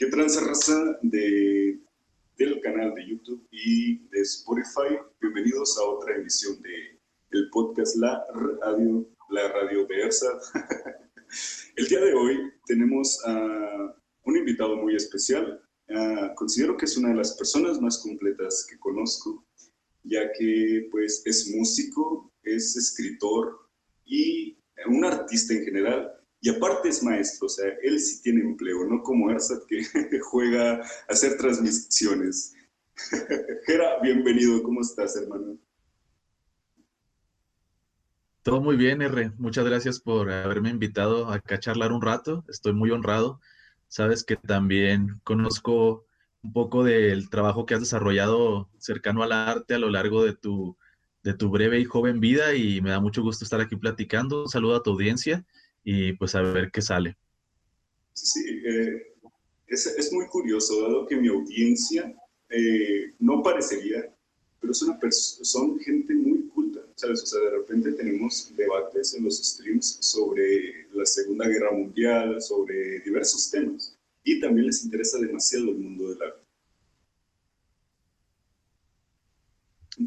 [0.00, 1.78] ¿Qué tranza de,
[2.38, 4.96] del canal de YouTube y de Spotify?
[5.20, 6.98] Bienvenidos a otra emisión de
[7.32, 8.24] el podcast La
[8.62, 10.40] Radio, la Radio de ERSA.
[11.76, 13.94] el día de hoy tenemos a
[14.24, 15.62] un invitado muy especial.
[15.90, 19.44] Uh, considero que es una de las personas más completas que conozco,
[20.04, 23.68] ya que pues es músico, es escritor
[24.06, 24.56] y
[24.86, 26.10] un artista en general,
[26.40, 29.82] y aparte es maestro, o sea, él sí tiene empleo, no como Ersat que
[30.22, 32.54] juega a hacer transmisiones.
[33.66, 35.58] Gera, bienvenido, ¿cómo estás, hermano?
[38.42, 39.32] Todo muy bien, R.
[39.36, 42.42] Muchas gracias por haberme invitado acá a charlar un rato.
[42.48, 43.38] Estoy muy honrado.
[43.88, 46.06] Sabes que también conozco
[46.42, 50.78] un poco del trabajo que has desarrollado cercano al arte a lo largo de tu,
[51.22, 54.44] de tu breve y joven vida y me da mucho gusto estar aquí platicando.
[54.44, 55.44] Un saludo a tu audiencia
[55.84, 57.16] y pues a ver qué sale.
[58.12, 59.14] Sí, eh,
[59.66, 62.14] es, es, muy curioso, dado que mi audiencia
[62.50, 64.12] eh, no parecería,
[64.60, 67.22] pero es una son gente muy culta, ¿sabes?
[67.22, 73.00] O sea, de repente tenemos debates en los streams sobre la Segunda Guerra Mundial, sobre
[73.00, 76.40] diversos temas, y también les interesa demasiado el mundo del arte.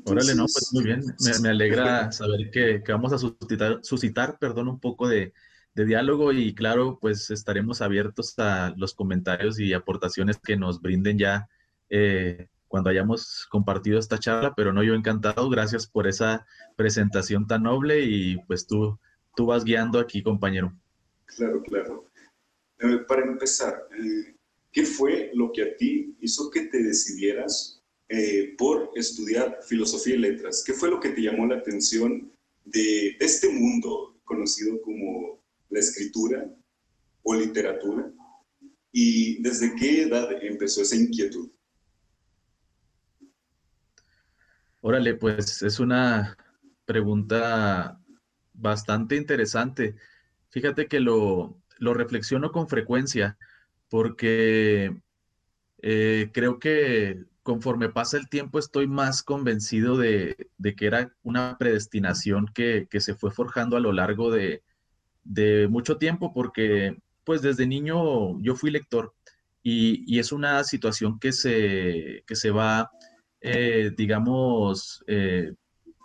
[0.05, 1.03] Órale, no, pues muy bien.
[1.19, 5.33] Me, me alegra saber que, que, vamos a suscitar, suscitar perdón, un poco de,
[5.75, 11.17] de diálogo y claro, pues estaremos abiertos a los comentarios y aportaciones que nos brinden
[11.17, 11.49] ya
[11.89, 17.63] eh, cuando hayamos compartido esta charla, pero no yo encantado, gracias por esa presentación tan
[17.63, 18.99] noble y pues tú,
[19.35, 20.73] tú vas guiando aquí, compañero.
[21.25, 22.09] Claro, claro.
[22.80, 24.35] Eh, para empezar, eh,
[24.71, 27.80] ¿qué fue lo que a ti hizo que te decidieras
[28.59, 30.63] por estudiar filosofía y letras?
[30.63, 32.31] ¿Qué fue lo que te llamó la atención
[32.63, 35.42] de este mundo conocido como
[35.73, 36.45] la escritura
[37.23, 38.11] o literatura?
[38.91, 41.49] ¿Y desde qué edad empezó esa inquietud?
[44.81, 46.38] Órale, pues es una
[46.85, 47.99] pregunta
[48.53, 49.95] bastante interesante.
[50.49, 53.37] Fíjate que lo, lo reflexiono con frecuencia
[53.89, 54.95] porque
[55.81, 61.58] eh, creo que conforme pasa el tiempo estoy más convencido de, de que era una
[61.58, 64.64] predestinación que, que, se fue forjando a lo largo de,
[65.23, 69.14] de mucho tiempo porque pues desde niño yo fui lector
[69.64, 72.92] y, es una situación que se, que se va,
[73.39, 75.54] eh, digamos, eh,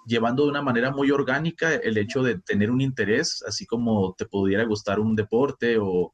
[0.06, 4.27] llevando de una manera muy orgánica el hecho de tener un interés, así como te
[4.27, 6.12] pudiera gustar un deporte o,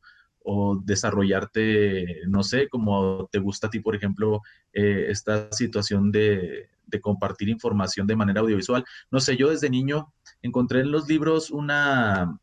[0.84, 4.42] desarrollarte, no sé, como te gusta a ti, por ejemplo,
[4.74, 8.84] eh, esta situación de, de, compartir información de manera audiovisual.
[9.10, 12.38] No sé, yo desde niño encontré en los libros una,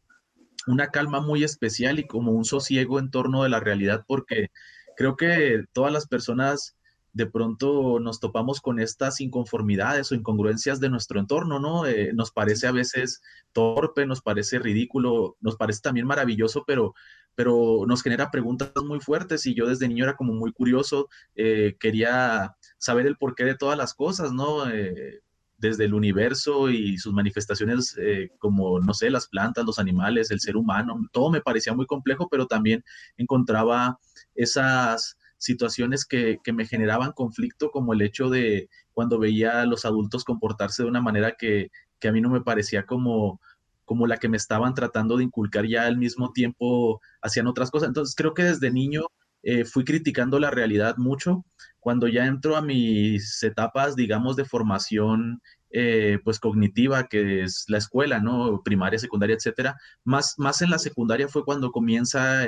[0.67, 4.49] una calma muy especial y como un sosiego en torno de la realidad, porque
[4.95, 6.75] creo que todas las personas
[7.13, 11.85] de pronto nos topamos con estas inconformidades o incongruencias de nuestro entorno, ¿no?
[11.85, 16.93] Eh, nos parece a veces torpe, nos parece ridículo, nos parece también maravilloso, pero,
[17.35, 21.75] pero nos genera preguntas muy fuertes y yo desde niño era como muy curioso, eh,
[21.79, 24.69] quería saber el porqué de todas las cosas, ¿no?
[24.69, 25.21] Eh,
[25.61, 30.39] desde el universo y sus manifestaciones eh, como, no sé, las plantas, los animales, el
[30.39, 32.83] ser humano, todo me parecía muy complejo, pero también
[33.15, 33.99] encontraba
[34.33, 40.23] esas situaciones que, me generaban conflicto, como el hecho de cuando veía a los adultos
[40.23, 41.69] comportarse de una manera que,
[42.03, 43.39] a mí no me parecía como,
[43.85, 47.89] como la que me estaban tratando de inculcar ya al mismo tiempo hacían otras cosas.
[47.89, 49.05] Entonces creo que desde niño
[49.43, 51.45] eh, fui criticando la realidad mucho.
[51.79, 55.41] Cuando ya entro a mis etapas, digamos, de formación
[55.71, 58.61] eh, pues cognitiva, que es la escuela, ¿no?
[58.63, 59.77] Primaria, secundaria, etcétera.
[60.03, 62.47] Más, más en la secundaria fue cuando comienza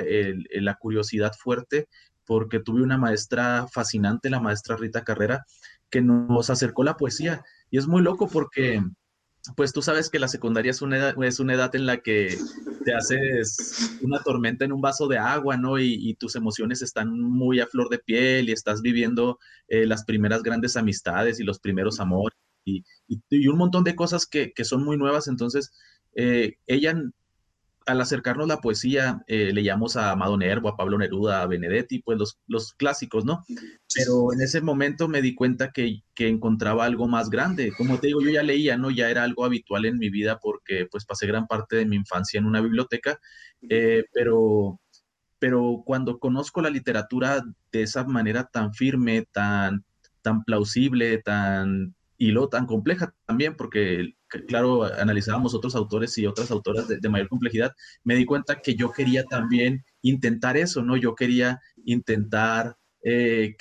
[0.50, 1.88] la curiosidad fuerte,
[2.26, 5.44] porque tuve una maestra fascinante, la maestra Rita Carrera,
[5.90, 7.42] que nos acercó la poesía.
[7.70, 8.82] Y es muy loco porque
[9.56, 12.38] pues tú sabes que la secundaria es una, edad, es una edad en la que
[12.84, 15.78] te haces una tormenta en un vaso de agua, ¿no?
[15.78, 19.38] Y, tus emociones están muy a flor de piel y estás viviendo
[19.68, 24.26] eh, las primeras grandes amistades y los primeros amores y, y, un montón de cosas
[24.26, 25.28] que, que son muy nuevas.
[25.28, 25.72] Entonces,
[26.14, 26.94] eh, ella
[27.86, 32.18] al acercarnos la poesía, eh, leíamos a Amado Nervo, a Pablo Neruda, a Benedetti, pues
[32.18, 33.44] los, los clásicos, ¿no?
[33.94, 37.72] Pero en ese momento me di cuenta que, que, encontraba algo más grande.
[37.76, 38.90] Como te digo, yo ya leía, ¿no?
[38.90, 42.38] Ya era algo habitual en mi vida porque pues pasé gran parte de mi infancia
[42.38, 43.18] en una biblioteca,
[43.68, 44.80] eh, pero,
[45.38, 49.84] pero cuando conozco la literatura de esa manera tan firme, tan,
[50.22, 54.14] tan plausible, tan y lo tan compleja también, porque
[54.46, 57.72] claro, analizábamos otros autores y otras autoras de, mayor complejidad,
[58.02, 60.96] me di cuenta que yo quería también intentar eso, ¿no?
[60.96, 63.56] Yo quería intentar, eh,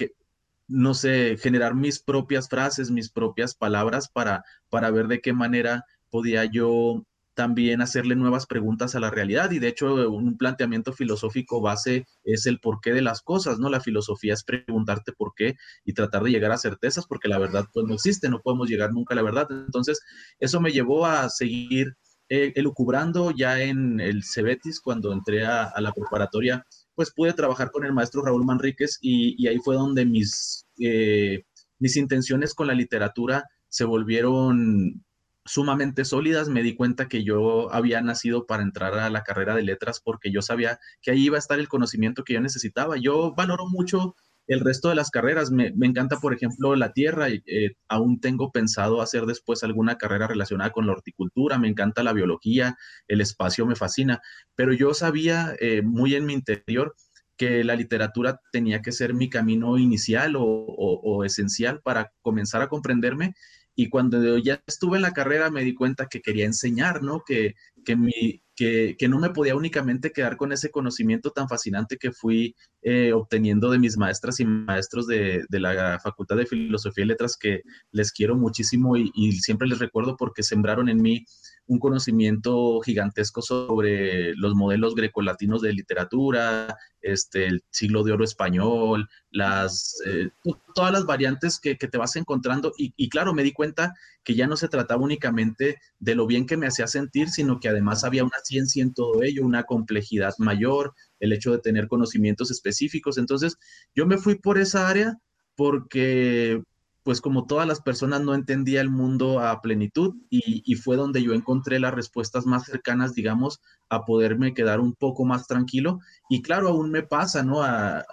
[0.67, 5.85] no sé, generar mis propias frases, mis propias palabras para, para ver de qué manera
[6.09, 11.61] podía yo también hacerle nuevas preguntas a la realidad y de hecho un planteamiento filosófico
[11.61, 13.69] base es el porqué de las cosas, ¿no?
[13.69, 17.65] La filosofía es preguntarte por qué y tratar de llegar a certezas porque la verdad
[17.73, 19.47] pues no existe, no podemos llegar nunca a la verdad.
[19.49, 19.99] Entonces
[20.39, 21.95] eso me llevó a seguir
[22.29, 26.65] eh, elucubrando ya en el Cebetis cuando entré a, la preparatoria,
[26.95, 31.43] pues pude trabajar con el maestro Raúl Manríquez y, ahí fue donde mis, eh,
[31.79, 35.03] mis intenciones con la literatura se volvieron
[35.45, 39.63] sumamente sólidas, me di cuenta que yo había nacido para entrar a la carrera de
[39.63, 42.95] letras porque yo sabía que ahí iba a estar el conocimiento que yo necesitaba.
[42.97, 44.15] Yo valoro mucho
[44.47, 45.51] el resto de las carreras.
[45.51, 47.27] Me, encanta, por ejemplo, la tierra.
[47.29, 51.57] Eh, aún tengo pensado hacer después alguna carrera relacionada con la horticultura.
[51.59, 54.21] Me encanta la biología, el espacio me fascina.
[54.55, 56.95] Pero yo sabía eh, muy en mi interior
[57.35, 63.33] que la literatura tenía que ser mi camino inicial o esencial para comenzar a comprenderme
[63.75, 67.23] y cuando ya estuve en la carrera me di cuenta que quería enseñar, ¿no?
[67.25, 71.97] Que, que, mi, que, que no me podía únicamente quedar con ese conocimiento tan fascinante
[71.97, 77.03] que fui eh, obteniendo de mis maestras y maestros de, de, la Facultad de Filosofía
[77.03, 77.61] y Letras, que
[77.91, 81.25] les quiero muchísimo y, y siempre les recuerdo porque sembraron en mí
[81.67, 89.09] un conocimiento gigantesco sobre los modelos grecolatinos de literatura, este, el siglo de oro español,
[89.31, 90.29] las, eh,
[90.75, 92.73] todas las variantes que, te vas encontrando.
[92.77, 93.93] Y, claro, me di cuenta
[94.23, 97.69] que ya no se trataba únicamente de lo bien que me hacía sentir, sino que
[97.69, 102.51] además había una ciencia en todo ello, una complejidad mayor, el hecho de tener conocimientos
[102.51, 103.17] específicos.
[103.17, 103.57] Entonces,
[103.95, 105.17] yo me fui por esa área
[105.55, 106.61] porque
[107.03, 111.33] pues como todas las personas no entendía el mundo a plenitud y, fue donde yo
[111.33, 113.59] encontré las respuestas más cercanas, digamos,
[113.89, 115.99] a poderme quedar un poco más tranquilo.
[116.29, 117.61] Y claro, aún me pasa, ¿no?
[117.61, 118.05] a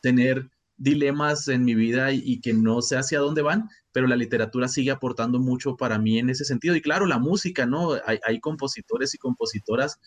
[0.00, 4.68] tener dilemas en mi vida y, que no sé hacia dónde van, pero la literatura
[4.68, 6.76] sigue aportando mucho para mí en ese sentido.
[6.76, 7.92] Y claro, la música, ¿no?
[8.04, 9.98] Hay, compositores y compositoras.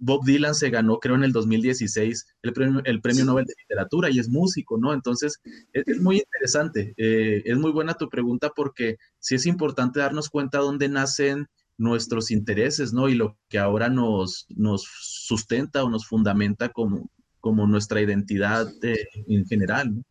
[0.00, 4.10] Bob Dylan se ganó, creo, en el 2016 el premio, el premio Nobel de Literatura
[4.10, 4.94] y es músico, ¿no?
[4.94, 5.40] Entonces,
[5.72, 6.94] es, muy interesante.
[6.96, 11.46] Eh, es muy buena tu pregunta porque sí es importante darnos cuenta dónde nacen
[11.76, 13.08] nuestros intereses, ¿no?
[13.08, 17.10] Y lo que ahora nos, nos sustenta o nos fundamenta como,
[17.40, 19.96] como nuestra identidad en general.
[19.96, 20.04] ¿no?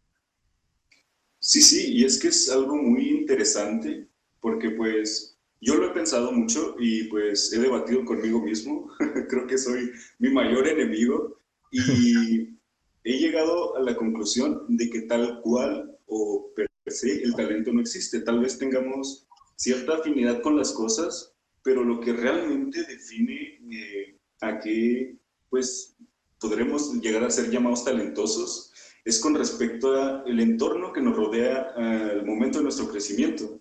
[1.43, 4.07] Sí, sí, y es que es algo muy interesante
[4.39, 8.89] porque pues yo lo he pensado mucho y pues he debatido conmigo mismo,
[9.29, 11.37] creo que soy mi mayor enemigo
[11.69, 12.47] y
[13.03, 17.81] he llegado a la conclusión de que tal cual o per se el talento no
[17.81, 24.17] existe, tal vez tengamos cierta afinidad con las cosas, pero lo que realmente define eh,
[24.39, 25.17] a qué
[25.49, 25.97] pues
[26.39, 28.72] podremos llegar a ser llamados talentosos
[29.05, 33.59] es con respecto al entorno que nos rodea al momento de nuestro crecimiento.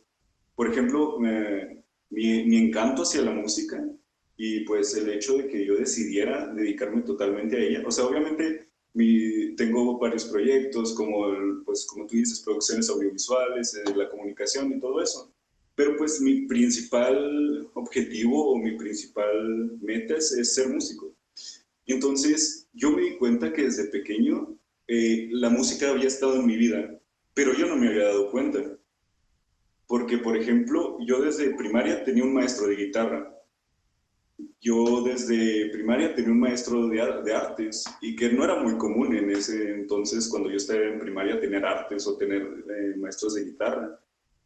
[0.54, 1.18] Por ejemplo,
[2.10, 3.84] mi, encanto hacia la música
[4.36, 7.82] y pues el hecho de que yo decidiera dedicarme totalmente a ella.
[7.86, 11.26] O sea, obviamente mi, tengo varios proyectos, como,
[11.64, 15.32] pues, como tú dices, producciones audiovisuales, eh, la comunicación y todo eso.
[15.74, 21.14] Pero pues mi principal objetivo o mi principal meta es, es ser músico.
[21.86, 24.56] Entonces yo me di cuenta que desde pequeño
[24.88, 26.98] eh, la música había estado en mi vida,
[27.34, 28.60] pero yo no me había dado cuenta.
[29.86, 33.28] Porque, por ejemplo, yo desde primaria tenía un maestro de guitarra.
[34.60, 39.14] Yo desde primaria tenía un maestro de, de artes y que no era muy común
[39.14, 43.44] en ese entonces, cuando yo estaba en primaria, tener artes o tener eh, maestros de
[43.44, 43.98] guitarra.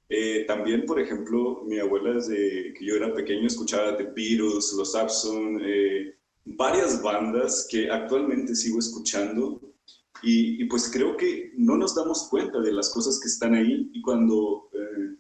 [0.09, 4.95] Eh, también, por ejemplo, mi abuela desde que yo era pequeño escuchaba The Beatles, Los
[4.95, 5.61] Abson,
[6.45, 9.61] varias bandas que actualmente sigo escuchando
[10.23, 14.02] y, pues creo que no nos damos cuenta de las cosas que están ahí y
[14.02, 15.16] cuando eh,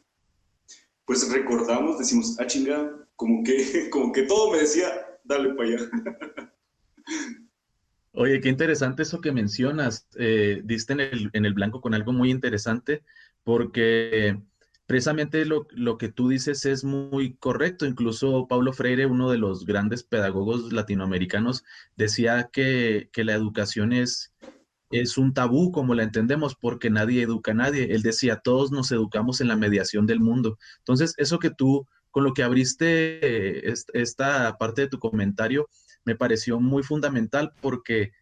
[1.04, 4.88] pues recordamos, decimos, ah chinga, como que, como que todo me decía,
[5.24, 5.78] dale para allá.
[8.12, 10.08] Oye, qué interesante eso que mencionas.
[10.16, 13.02] Eh, diste en el, en el, blanco con algo muy interesante
[13.44, 14.40] porque
[14.86, 17.84] precisamente lo, lo, que tú dices es muy correcto.
[17.84, 21.62] Incluso Paulo Freire, uno de los grandes pedagogos latinoamericanos,
[21.96, 24.32] decía que, que la educación es
[24.90, 27.94] es un tabú como la entendemos porque nadie educa a nadie.
[27.94, 30.58] Él decía, todos nos educamos en la mediación del mundo.
[30.78, 35.68] Entonces, eso que tú, con lo que abriste esta parte de tu comentario,
[36.04, 38.12] me pareció muy fundamental porque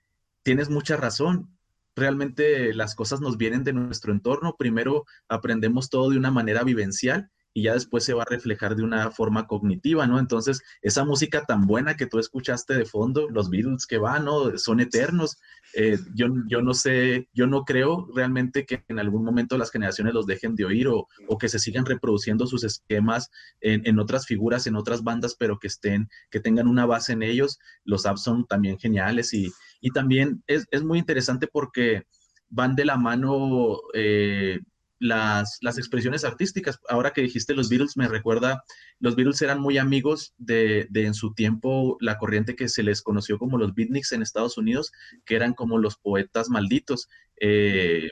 [0.42, 1.50] tienes mucha razón.
[1.96, 4.56] Realmente las cosas nos vienen de nuestro entorno.
[4.58, 8.82] Primero aprendemos todo de una manera vivencial y ya después se va a reflejar de
[8.82, 10.18] una forma cognitiva, ¿no?
[10.18, 14.58] Entonces, esa música tan buena que tú escuchaste de fondo, los Beatles que van, ¿no?
[14.58, 15.38] Son eternos.
[15.72, 20.14] Eh, yo, yo no sé, yo no creo realmente que en algún momento las generaciones
[20.14, 23.30] los dejen de oír o, o que se sigan reproduciendo sus esquemas
[23.60, 27.22] en, en, otras figuras, en otras bandas, pero que estén, que tengan una base en
[27.22, 27.60] ellos.
[27.84, 32.02] Los apps son también geniales y, y también es, es muy interesante porque
[32.48, 34.58] van de la mano eh,
[34.98, 36.78] las, las, expresiones artísticas.
[36.88, 38.64] Ahora que dijiste los Beatles, me recuerda,
[39.00, 43.02] los Beatles eran muy amigos de, de, en su tiempo la corriente que se les
[43.02, 44.92] conoció como los beatniks en Estados Unidos,
[45.24, 47.08] que eran como los poetas malditos.
[47.40, 48.10] Eh,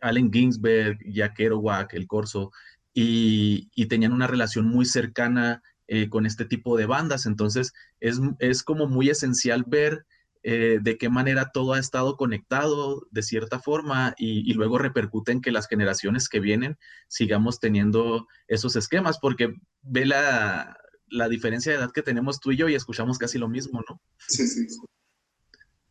[0.00, 2.50] Allen Ginsberg, Jack Kerouac, El Corso,
[2.92, 7.26] y, y tenían una relación muy cercana eh, con este tipo de bandas.
[7.26, 10.06] Entonces, es, es como muy esencial ver
[10.44, 15.30] eh, de qué manera todo ha estado conectado de cierta forma y, y, luego repercute
[15.30, 21.70] en que las generaciones que vienen sigamos teniendo esos esquemas, porque ve la, la, diferencia
[21.70, 24.00] de edad que tenemos tú y yo y escuchamos casi lo mismo, ¿no?
[24.28, 24.66] Sí, sí.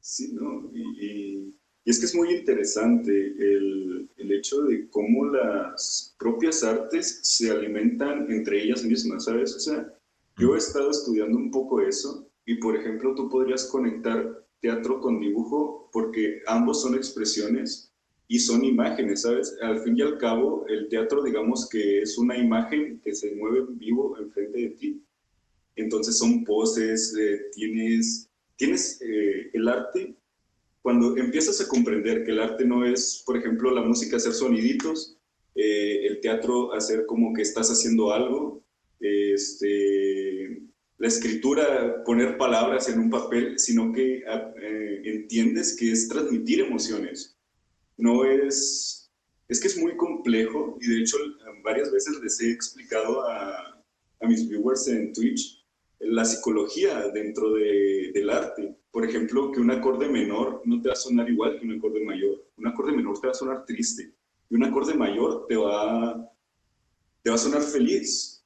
[0.02, 0.70] Sí, ¿no?
[0.74, 6.64] Y, y, y es que es muy interesante el, el, hecho de cómo las propias
[6.64, 9.56] artes se alimentan entre ellas mismas, ¿sabes?
[9.56, 9.94] O sea,
[10.38, 15.20] yo he estado estudiando un poco eso y por ejemplo, tú podrías conectar teatro con
[15.20, 17.92] dibujo porque ambos son expresiones
[18.28, 19.58] y son imágenes, ¿sabes?
[19.62, 23.60] Al fin y al cabo, el teatro, digamos que es una imagen que se mueve
[23.60, 25.04] en vivo enfrente de ti.
[25.76, 30.16] Entonces son poses, eh, tienes, tienes eh, el arte.
[30.82, 35.18] Cuando empiezas a comprender que el arte no es, por ejemplo, la música hacer soniditos,
[35.56, 38.64] eh, el teatro hacer como que estás haciendo algo,
[39.02, 40.21] este,
[41.02, 46.60] la escritura poner palabras en un papel, sino que ah, eh, entiendes que es transmitir
[46.62, 47.36] emociones.
[47.98, 49.12] No es,
[49.48, 51.18] es que es muy complejo y de hecho
[51.64, 53.84] varias veces les he explicado a,
[54.20, 55.66] a mis viewers en Twitch
[56.02, 58.78] la psicología dentro de, del arte.
[58.92, 62.06] Por ejemplo, que un acorde menor no te va a sonar igual que un acorde
[62.06, 62.46] mayor.
[62.58, 64.14] Un acorde menor te va a sonar triste
[64.52, 66.32] y un acorde mayor te va,
[67.24, 68.41] te va a sonar feliz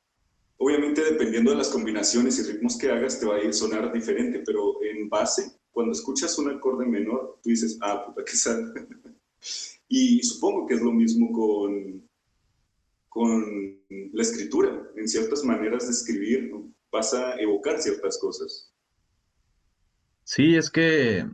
[0.57, 4.41] Obviamente dependiendo de las combinaciones y ritmos que hagas te va a ir sonar diferente,
[4.45, 8.74] pero en base, cuando escuchas un acorde menor, tú dices, ah, puta, sal.
[9.89, 12.09] y supongo que es lo mismo con,
[13.09, 14.89] con la escritura.
[14.95, 16.74] En ciertas maneras de escribir ¿no?
[16.91, 18.71] vas a evocar ciertas cosas.
[20.24, 21.25] Sí, es que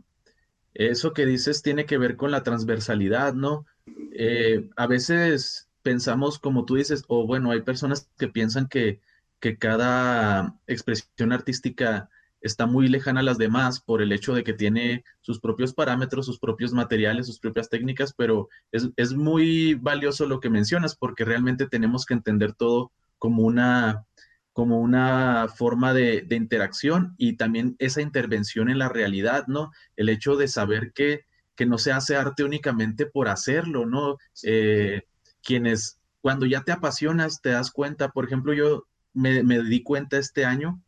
[0.74, 3.66] eso que dices tiene que ver con la transversalidad, ¿no?
[4.12, 9.00] Eh, a veces pensamos, como tú dices, o bueno, hay personas que piensan que
[9.42, 12.08] que cada expresión artística
[12.40, 16.26] está muy lejana a las demás por el hecho de que tiene sus propios parámetros,
[16.26, 21.24] sus propios materiales, sus propias técnicas, pero es, es muy valioso lo que mencionas porque
[21.24, 24.06] realmente tenemos que entender todo como una,
[24.52, 29.72] como una forma de, de, interacción y también esa intervención en la realidad, ¿no?
[29.96, 34.18] El hecho de saber que, que no se hace arte únicamente por hacerlo, ¿no?
[34.44, 35.02] Eh,
[35.42, 40.18] quienes, cuando ya te apasionas, te das cuenta, por ejemplo, yo me, me di cuenta
[40.18, 40.82] este año,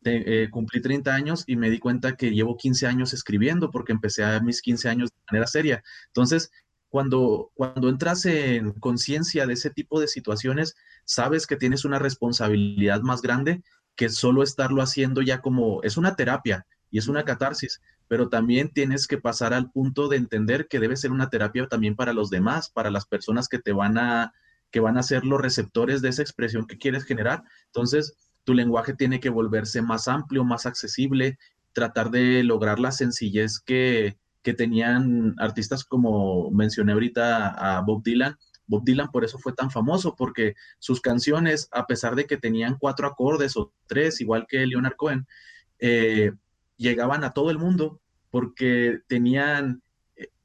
[0.00, 3.92] de, eh, cumplí 30 años y me di cuenta que llevo 15 años escribiendo porque
[3.92, 5.82] empecé a mis 15 años de manera seria.
[6.06, 6.50] Entonces,
[6.88, 10.74] cuando, cuando entras en conciencia de ese tipo de situaciones,
[11.04, 13.62] sabes que tienes una responsabilidad más grande
[13.94, 18.70] que solo estarlo haciendo ya como es una terapia y es una catarsis, pero también
[18.70, 22.30] tienes que pasar al punto de entender que debe ser una terapia también para los
[22.30, 24.32] demás, para las personas que te van a
[24.70, 27.42] que van a ser los receptores de esa expresión que quieres generar.
[27.66, 31.38] Entonces, tu lenguaje tiene que volverse más amplio, más accesible,
[31.72, 38.36] tratar de lograr la sencillez que, que tenían artistas como mencioné ahorita a Bob Dylan.
[38.66, 42.76] Bob Dylan por eso fue tan famoso, porque sus canciones, a pesar de que tenían
[42.78, 45.26] cuatro acordes o tres, igual que Leonard Cohen,
[45.78, 46.32] eh,
[46.76, 48.00] llegaban a todo el mundo
[48.30, 49.82] porque tenían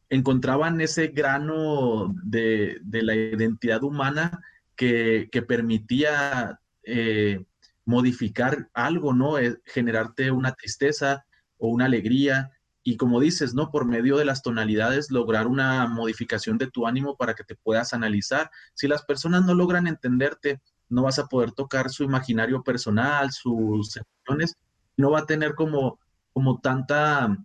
[0.09, 4.41] encontraban ese grano de, de la identidad humana
[4.75, 7.45] que, que permitía eh,
[7.85, 9.37] modificar algo, ¿no?
[9.37, 11.25] Eh, generarte una tristeza
[11.57, 12.51] o una alegría.
[12.83, 13.71] Y como dices, ¿no?
[13.71, 17.93] Por medio de las tonalidades, lograr una modificación de tu ánimo para que te puedas
[17.93, 18.51] analizar.
[18.73, 23.97] Si las personas no logran entenderte, no vas a poder tocar su imaginario personal, sus
[23.97, 24.55] emociones,
[24.97, 25.99] no va a tener como,
[26.31, 27.35] como tanta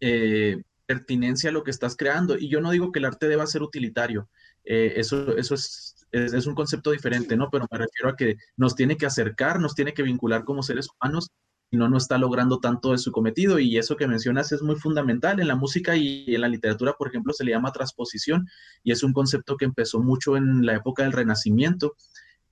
[0.00, 2.36] eh, pertinencia a lo que estás creando.
[2.36, 4.28] Y yo no digo que el arte deba ser utilitario,
[4.64, 7.48] eh, eso, eso es, es, es, un concepto diferente, ¿no?
[7.48, 10.88] Pero me refiero a que nos tiene que acercar, nos tiene que vincular como seres
[10.90, 11.30] humanos
[11.70, 13.60] y no, no está logrando tanto de su cometido.
[13.60, 15.38] Y eso que mencionas es muy fundamental.
[15.38, 18.48] En la música y en la literatura, por ejemplo, se le llama transposición
[18.82, 21.94] y es un concepto que empezó mucho en la época del Renacimiento.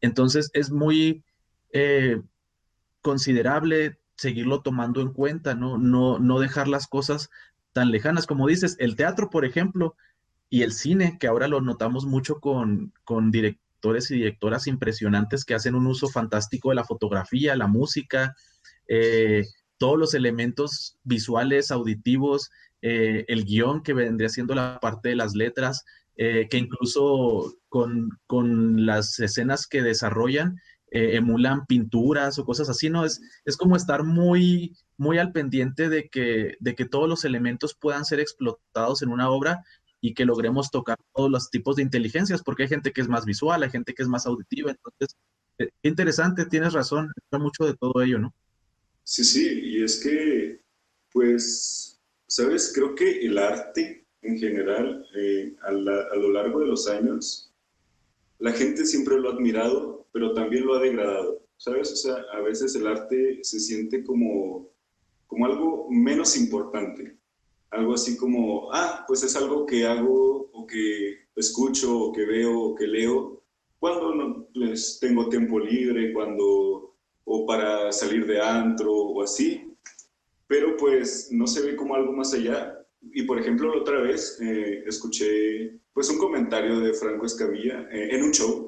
[0.00, 1.24] Entonces es muy
[1.72, 2.22] eh,
[3.00, 5.76] considerable seguirlo tomando en cuenta, ¿no?
[5.76, 6.20] ¿no?
[6.20, 7.30] No dejar las cosas
[7.78, 8.26] tan lejanas.
[8.26, 9.94] Como dices, el teatro, por ejemplo,
[10.50, 15.54] y el cine, que ahora lo notamos mucho con, con directores y directoras impresionantes que
[15.54, 18.34] hacen un uso fantástico de la fotografía, la música,
[18.88, 19.44] eh,
[19.76, 22.50] todos los elementos visuales, auditivos,
[22.82, 25.84] eh, el guion que vendría siendo la parte de las letras,
[26.16, 30.56] eh, que incluso con, con, las escenas que desarrollan
[30.90, 33.04] emulan pinturas o cosas así, ¿no?
[33.04, 37.74] Es, es como estar muy, muy al pendiente de que, de que todos los elementos
[37.74, 39.64] puedan ser explotados en una obra
[40.00, 43.24] y que logremos tocar todos los tipos de inteligencias, porque hay gente que es más
[43.24, 45.16] visual, hay gente que es más auditiva, entonces,
[45.58, 48.34] eh, interesante, tienes razón, mucho de todo ello, ¿no?
[49.02, 50.60] Sí, sí, y es que,
[51.12, 57.52] pues, sabes, creo que el arte en general, eh, a lo largo de los años,
[58.38, 61.92] la gente siempre lo ha admirado, pero también lo ha degradado, ¿sabes?
[61.92, 64.70] O sea, a veces el arte se siente como,
[65.26, 67.18] como algo menos importante
[67.70, 72.58] algo así como, ah, pues es algo que hago o que escucho o que veo
[72.60, 73.42] o que leo
[73.78, 79.72] cuando no, pues, tengo tiempo libre, cuando, o para salir de antro o así,
[80.48, 82.74] pero pues no se ve como algo más allá.
[83.00, 88.16] Y por ejemplo, la otra vez eh, escuché pues un comentario de Franco Escamilla eh,
[88.16, 88.67] en un show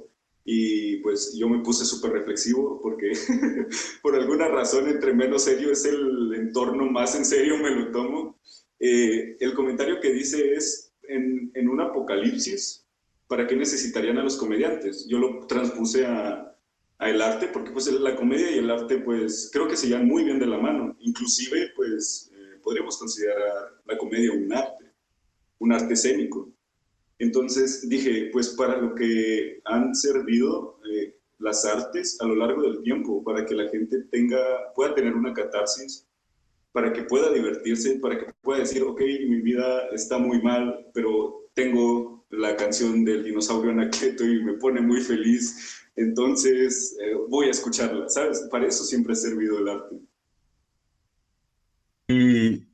[0.52, 3.12] y pues yo me puse súper reflexivo porque
[4.02, 8.40] por alguna razón entre menos serio es el entorno, más en serio me lo tomo.
[8.80, 12.84] Eh, el comentario que dice es, en, en, un apocalipsis,
[13.28, 15.06] ¿para qué necesitarían a los comediantes?
[15.08, 16.52] Yo lo transpuse a,
[16.98, 20.08] a, el arte, porque pues la comedia y el arte pues creo que se llevan
[20.08, 20.96] muy bien de la mano.
[20.98, 24.84] Inclusive pues eh, podríamos considerar la comedia un arte,
[25.60, 26.50] un arte escénico.
[27.20, 32.82] Entonces dije, pues para lo que han servido eh, las artes a lo largo del
[32.82, 34.38] tiempo, para que la gente tenga,
[34.74, 36.06] pueda tener una catarsis
[36.72, 41.50] para que pueda divertirse, para que pueda decir, ok, mi vida está muy mal, pero
[41.54, 47.50] tengo la canción del dinosaurio Anacleto y me pone muy feliz, entonces eh, voy a
[47.50, 48.46] escucharla, ¿sabes?
[48.50, 49.96] Para eso siempre ha servido el arte.
[52.08, 52.66] Y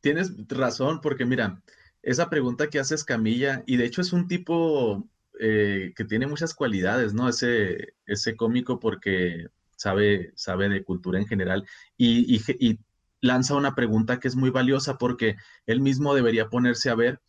[0.00, 1.62] tienes razón, porque mira,
[2.02, 5.08] esa pregunta que haces Camilla, y de hecho es un tipo
[5.40, 7.28] eh, que tiene muchas cualidades, ¿no?
[7.28, 11.64] Ese, ese cómico porque sabe, sabe de cultura en general
[11.96, 12.78] y, y, y
[13.20, 15.36] lanza una pregunta que es muy valiosa porque
[15.66, 17.20] él mismo debería ponerse a ver.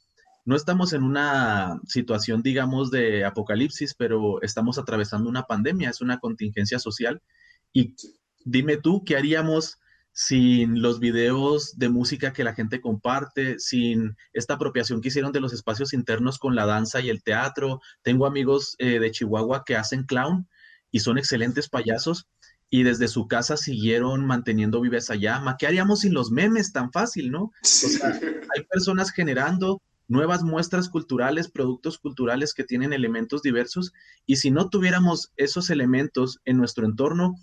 [0.46, 6.20] No estamos en una situación, digamos, de apocalipsis, pero estamos atravesando una pandemia, es una
[6.20, 7.22] contingencia social.
[7.72, 7.96] Y
[8.44, 9.80] dime tú, ¿qué haríamos
[10.14, 15.42] sin los videos de música que la gente comparte, sin esta apropiación que hicieron de
[15.42, 17.82] los espacios internos con la danza y el teatro?
[18.04, 20.48] Tengo amigos eh, de Chihuahua que hacen clown
[20.92, 22.28] y son excelentes payasos
[22.70, 25.58] y desde su casa siguieron manteniendo viva esa llama.
[25.58, 27.52] ¿Qué haríamos sin los memes tan fácil, no?
[27.64, 33.94] O sea, hay personas generando nuevas muestras culturales, productos culturales que tienen elementos diversos,
[34.26, 37.36] y si no tuviéramos esos elementos en nuestro entorno,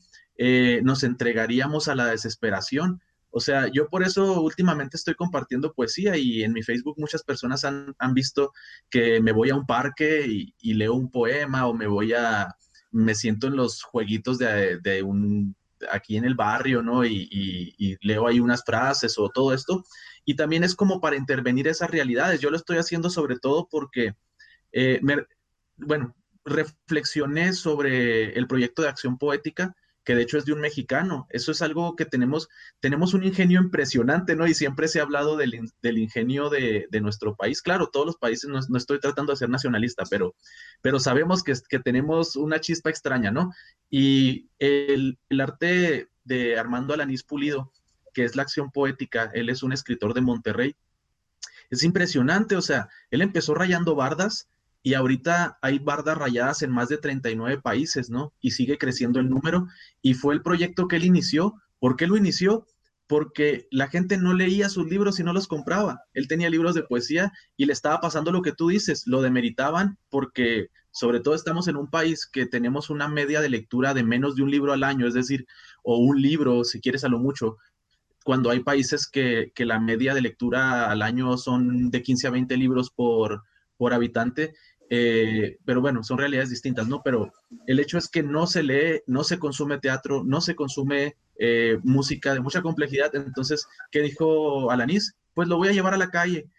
[0.43, 3.03] eh, nos entregaríamos a la desesperación.
[3.31, 7.65] O sea, yo por eso últimamente estoy compartiendo poesía y en mi Facebook muchas personas
[7.65, 8.53] han, visto
[8.89, 10.27] que me voy a un parque
[10.59, 12.57] y leo un poema o me voy a,
[12.91, 15.55] me siento en los jueguitos de, un,
[15.91, 17.05] aquí en el barrio, ¿no?
[17.05, 19.85] Y, leo ahí unas frases o todo esto.
[20.25, 22.41] Y también es como para intervenir esas realidades.
[22.41, 24.15] Yo lo estoy haciendo sobre todo porque,
[24.73, 25.01] eh,
[25.79, 29.75] bueno, reflexioné sobre el proyecto de acción poética
[30.11, 31.29] que de hecho es de un mexicano.
[31.31, 32.49] Eso es algo que tenemos,
[32.81, 34.49] tenemos un ingenio impresionante, ¿no?
[34.49, 37.63] Y siempre se ha hablado del, ingenio de, nuestro país.
[37.63, 40.35] Claro, todos los países, no, estoy tratando de ser nacionalista, pero,
[40.83, 43.53] pero sabemos que, que tenemos una chispa extraña, ¿no?
[43.89, 47.71] Y el, el arte de Armando Alanís Pulido,
[48.13, 50.75] que es la acción poética, él es un escritor de Monterrey,
[51.71, 54.49] es impresionante, o sea, él empezó rayando bardas
[54.83, 58.33] y ahorita hay bardas rayadas en más de 39 países, ¿no?
[58.41, 59.67] Y sigue creciendo el número.
[60.01, 61.55] Y fue el proyecto que él inició.
[61.79, 62.67] ¿Por qué lo inició?
[63.07, 66.03] Porque la gente no leía sus libros y no los compraba.
[66.15, 69.99] Él tenía libros de poesía y le estaba pasando lo que tú dices, lo demeritaban
[70.09, 74.35] porque sobre todo estamos en un país que tenemos una media de lectura de menos
[74.35, 75.47] de un libro al año, es decir,
[75.83, 77.59] o un libro, si quieres a lo mucho,
[78.25, 82.57] cuando hay países que, la media de lectura al año son de 15 a 20
[82.57, 83.45] libros por,
[83.77, 84.55] por habitante,
[84.93, 87.01] eh, pero bueno, son realidades distintas, ¿no?
[87.03, 87.33] Pero
[87.67, 91.79] el hecho es que no se lee, no se consume teatro, no se consume eh,
[91.85, 93.15] música de mucha complejidad.
[93.15, 95.15] Entonces, ¿qué dijo Alanis?
[95.33, 96.51] Pues lo voy a llevar a la calle.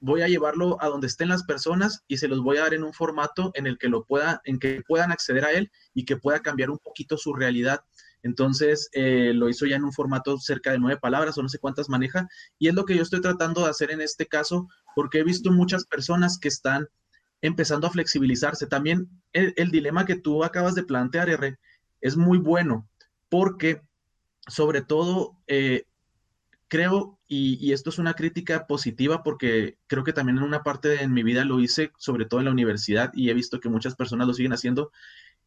[0.00, 2.84] voy a llevarlo a donde estén las personas y se los voy a dar en
[2.84, 6.16] un formato en el que lo pueda, en que puedan acceder a él y que
[6.16, 7.80] pueda cambiar un poquito su realidad.
[8.22, 11.58] Entonces eh, lo hizo ya en un formato cerca de nueve palabras o no sé
[11.58, 12.28] cuántas maneja.
[12.58, 15.50] Y es lo que yo estoy tratando de hacer en este caso, porque he visto
[15.50, 16.88] muchas personas que están
[17.42, 18.66] empezando a flexibilizarse.
[18.66, 21.58] También el, dilema que tú acabas de plantear, R,
[22.00, 22.88] es muy bueno,
[23.28, 23.82] porque
[24.46, 25.84] sobre todo eh,
[26.68, 31.08] creo, y, esto es una crítica positiva porque creo que también en una parte de
[31.08, 34.26] mi vida lo hice, sobre todo en la universidad, y he visto que muchas personas
[34.26, 34.90] lo siguen haciendo,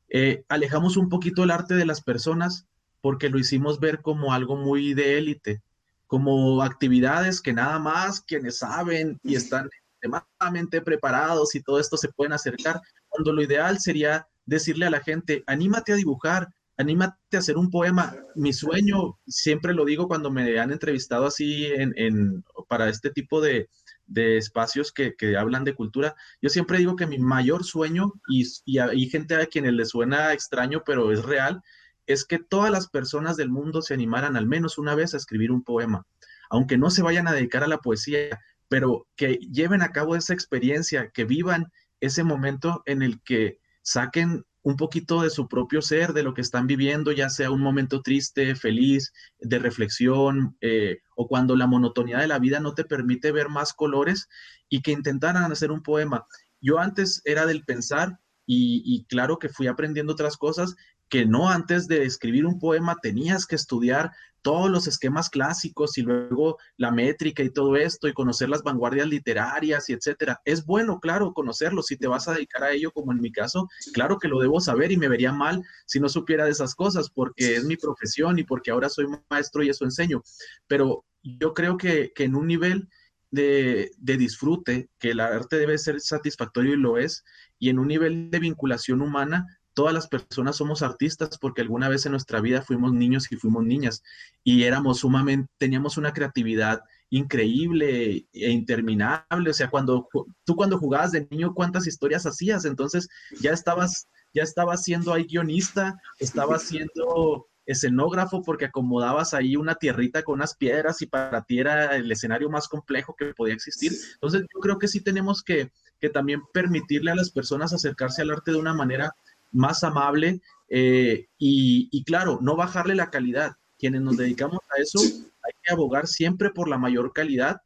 [0.10, 2.68] eh, alejamos un poquito el arte de las personas
[3.02, 5.62] porque lo hicimos ver como algo muy de élite,
[6.08, 9.70] como actividades que nada más quienes saben y están
[10.04, 15.02] extremadamente preparados y todo esto se pueden acercar, cuando lo ideal sería decirle a la
[15.02, 18.16] gente, anímate a dibujar, anímate a hacer un poema.
[18.36, 23.70] Mi sueño, siempre lo digo cuando me han entrevistado así en, para este tipo de,
[24.16, 29.10] espacios que, hablan de cultura, yo siempre digo que mi mayor sueño, y, y hay
[29.10, 31.62] gente a quienes le suena extraño, pero es real,
[32.06, 35.52] es que todas las personas del mundo se animaran al menos una vez a escribir
[35.52, 36.06] un poema,
[36.50, 38.40] aunque no se vayan a dedicar a la poesía,
[38.74, 44.46] pero que lleven a cabo esa experiencia, que vivan ese momento en el que saquen
[44.64, 48.02] un poquito de su propio ser, de lo que están viviendo, ya sea un momento
[48.02, 53.32] triste, feliz, de reflexión, eh, o cuando la monotonía de la vida no te permite
[53.32, 54.28] ver más colores
[54.70, 56.26] y que intentaran hacer un poema.
[56.60, 60.74] Yo antes era del pensar y, y claro que fui aprendiendo otras cosas
[61.10, 66.04] que no antes de escribir un poema tenías que estudiar todos los esquemas clásicos y
[66.04, 70.42] luego la métrica y todo esto y conocer las vanguardias literarias y etcétera.
[70.46, 71.82] Es bueno, claro, conocerlo.
[71.82, 74.60] Si te vas a dedicar a ello, como en mi caso, claro que lo debo
[74.60, 78.38] saber y me vería mal si no supiera de esas cosas porque es mi profesión
[78.38, 80.22] y porque ahora soy maestro y eso enseño.
[80.68, 82.90] Pero yo creo que, en un nivel
[83.32, 87.24] de, de disfrute, que el arte debe ser satisfactorio y lo es,
[87.60, 92.06] y en un nivel de vinculación humana, todas las personas somos artistas porque alguna vez
[92.06, 94.04] en nuestra vida fuimos niños y fuimos niñas
[94.44, 99.50] y éramos sumamente, teníamos una creatividad increíble e interminable.
[99.50, 100.08] O sea, cuando
[100.44, 102.66] tú cuando jugabas de niño, ¿cuántas historias hacías?
[102.66, 103.08] Entonces
[103.40, 110.24] ya estabas, ya estabas siendo ahí guionista, estabas siendo escenógrafo porque acomodabas ahí una tierrita
[110.24, 113.92] con unas piedras y para ti era el escenario más complejo que podía existir.
[114.16, 118.32] Entonces yo creo que sí tenemos que, que también permitirle a las personas acercarse al
[118.32, 119.16] arte de una manera
[119.54, 123.54] más amable eh, y, claro, no bajarle la calidad.
[123.78, 127.62] Quienes nos dedicamos a eso, hay que abogar siempre por la mayor calidad,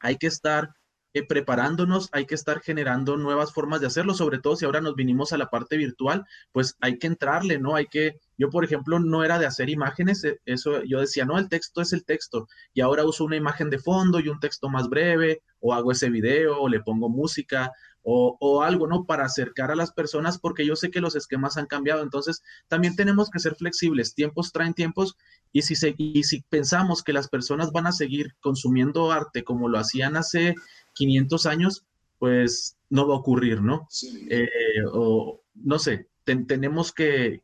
[0.00, 0.74] hay que estar
[1.12, 4.94] eh, preparándonos, hay que estar generando nuevas formas de hacerlo, sobre todo si ahora nos
[4.94, 7.74] vinimos a la parte virtual, pues hay que entrarle, ¿no?
[7.74, 11.38] Hay que, yo por ejemplo no era de hacer imágenes, eh, eso yo decía, no,
[11.38, 14.68] el texto es el texto, y ahora uso una imagen de fondo y un texto
[14.68, 17.72] más breve, o hago ese video, o le pongo música,
[18.08, 19.04] o, algo, ¿no?
[19.04, 22.04] Para acercar a las personas, porque yo sé que los esquemas han cambiado.
[22.04, 24.14] Entonces, también tenemos que ser flexibles.
[24.14, 25.16] Tiempos traen tiempos
[25.52, 29.68] y si, se, y si pensamos que las personas van a seguir consumiendo arte como
[29.68, 30.54] lo hacían hace
[30.94, 31.84] 500 años,
[32.20, 33.88] pues no va a ocurrir, ¿no?
[34.30, 34.48] Eh,
[34.92, 37.42] o no sé, tenemos que,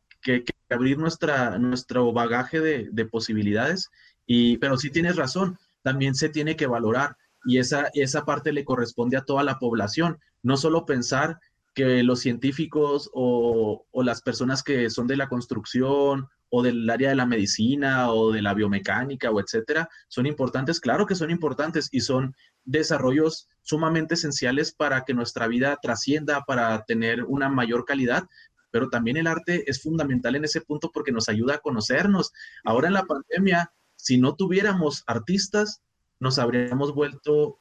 [0.69, 3.91] abrir nuestra, nuestro bagaje de, de posibilidades,
[4.25, 8.65] y, pero sí tienes razón, también se tiene que valorar y esa, esa parte le
[8.65, 11.39] corresponde a toda la población no solo pensar
[11.73, 17.15] que los científicos o, las personas que son de la construcción o del área de
[17.15, 22.01] la medicina o de la biomecánica o etcétera, son importantes, claro que son importantes y
[22.01, 28.25] son desarrollos sumamente esenciales para que nuestra vida trascienda, para tener una mayor calidad,
[28.69, 32.31] pero también el arte es fundamental en ese punto porque nos ayuda a conocernos.
[32.63, 35.81] Ahora en la pandemia, si no tuviéramos artistas,
[36.23, 37.59] nos habríamos vuelto,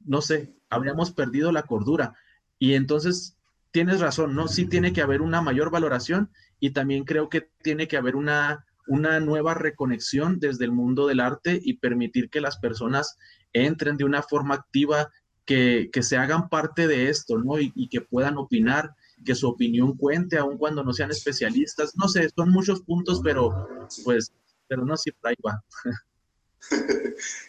[0.00, 2.14] no sé, habríamos perdido la cordura.
[2.58, 3.38] Y entonces
[3.70, 4.48] tienes razón, ¿no?
[4.48, 8.66] Sí tiene que haber una mayor valoración y también creo que tiene que haber una,
[8.86, 13.16] una nueva reconexión desde el mundo del arte y permitir que las personas
[13.54, 15.10] entren de una forma activa,
[15.46, 17.58] que, se hagan parte de esto, ¿no?
[17.58, 18.94] Y, que puedan opinar,
[19.24, 21.96] que su opinión cuente, aun cuando no sean especialistas.
[21.96, 23.66] No sé, son muchos puntos, pero
[24.04, 24.32] pues,
[24.68, 25.64] pero no, siempre ahí va.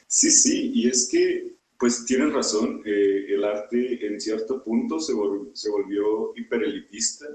[0.07, 5.13] Sí, sí, y es que pues tienen razón, eh, el arte en cierto punto se,
[5.53, 7.25] se volvió hiperelitista.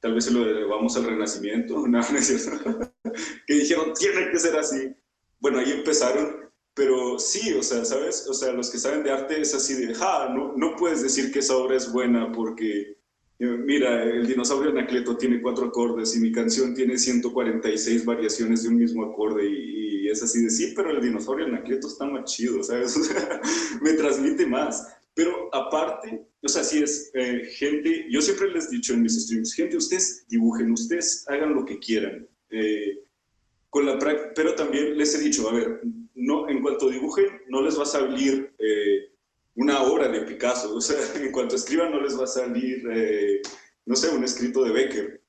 [0.00, 2.00] Tal vez se lo debamos al Renacimiento, no,
[3.46, 4.94] que dijeron, tiene que ser así.
[5.40, 8.26] Bueno, ahí empezaron, pero sí, o sea, ¿sabes?
[8.28, 11.32] O sea, los que saben de arte es así de, ja, no, no puedes decir
[11.32, 12.96] que esa obra es buena porque,
[13.38, 18.78] mira, el dinosaurio Anacleto tiene cuatro acordes y mi canción tiene 146 variaciones de un
[18.78, 22.96] mismo acorde y, es así de sí, pero el dinosaurio Anacleto está más chido, ¿sabes?
[23.82, 24.86] me transmite más.
[25.14, 29.22] Pero aparte, o sea, si es eh, gente, yo siempre les he dicho en mis
[29.22, 32.26] streams, gente, ustedes dibujen, ustedes hagan lo que quieran.
[32.50, 33.00] Eh,
[33.68, 33.98] con la
[34.34, 35.82] pero también les he dicho, a ver,
[36.14, 38.97] no, en cuanto dibujen, no les va a salir eh,
[39.58, 42.82] una obra de Picasso, o sea, en cuanto escriban, no les va a salir,
[43.84, 45.22] no sé, un escrito de Becker.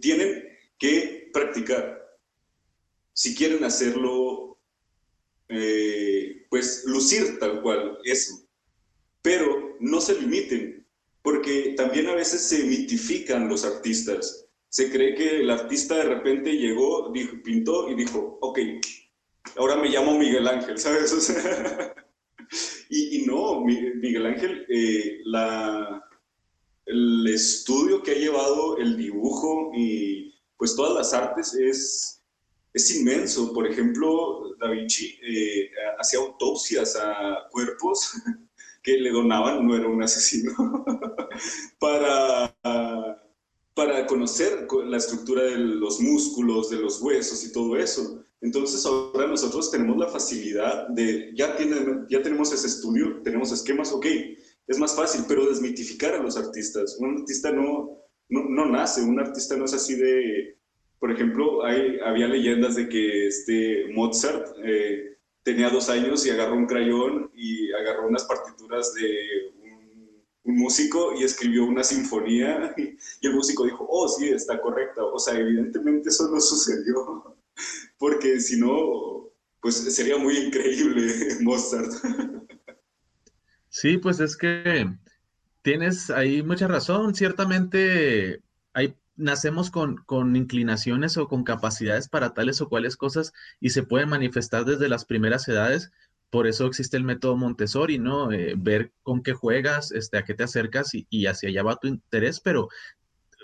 [0.00, 0.44] tienen
[0.78, 2.04] que practicar.
[3.12, 4.58] Si quieren hacerlo,
[6.50, 8.44] pues lucir tal cual eso.
[9.22, 10.84] Pero no se limiten,
[11.22, 14.48] porque también a veces se mitifican los artistas.
[14.68, 18.58] Se cree que el artista de repente llegó, dijo, pintó y dijo, ok,
[19.56, 21.12] ahora me llamo Miguel Ángel, ¿sabes?
[22.88, 25.20] Y, no, Miguel Ángel, eh,
[26.86, 32.22] el estudio que ha llevado el dibujo y pues todas las artes es,
[32.72, 33.52] es inmenso.
[33.52, 38.12] Por ejemplo, Da Vinci eh, hacía autopsias a cuerpos
[38.82, 40.52] que le donaban, no era un asesino,
[41.80, 42.54] para,
[43.76, 48.24] para conocer la estructura de los músculos, de los huesos y todo eso.
[48.40, 51.76] Entonces ahora nosotros tenemos la facilidad de, ya, tiene,
[52.08, 54.06] ya tenemos ese estudio, tenemos esquemas, ok,
[54.66, 56.96] es más fácil, pero desmitificar a los artistas.
[56.98, 60.56] Un artista no, no, nace, un artista no es así de,
[60.98, 66.56] por ejemplo, hay, había leyendas de que este Mozart eh, tenía dos años y agarró
[66.56, 69.52] un crayón y agarró unas partituras de
[70.46, 75.04] un, músico y escribió una sinfonía y, el músico dijo, oh, sí, está correcta.
[75.04, 77.36] O sea, evidentemente eso no sucedió,
[77.98, 79.30] porque si no,
[79.60, 81.92] pues sería muy increíble Mozart.
[83.68, 84.86] Sí, pues es que
[85.62, 87.14] tienes ahí mucha razón.
[87.14, 93.70] Ciertamente hay nacemos con, con, inclinaciones o con capacidades para tales o cuales cosas y
[93.70, 95.90] se pueden manifestar desde las primeras edades.
[96.36, 98.30] Por eso existe el método Montessori, ¿no?
[98.30, 101.88] Eh, ver con qué juegas, este, a qué te acercas y, hacia allá va tu
[101.88, 102.68] interés, pero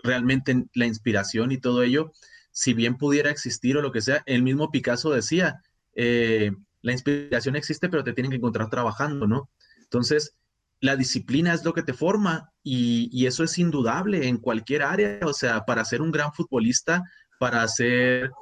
[0.04, 2.12] realmente la inspiración y todo ello,
[2.50, 5.62] si bien pudiera existir o lo que sea, el mismo Picasso decía,
[5.94, 6.52] eh,
[6.82, 9.48] la inspiración existe, pero te tienen que encontrar trabajando, ¿no?
[9.80, 10.36] Entonces,
[10.80, 15.20] la disciplina es lo que te forma y, eso es indudable en cualquier área.
[15.22, 17.04] O sea, para ser un gran futbolista,
[17.38, 18.32] para ser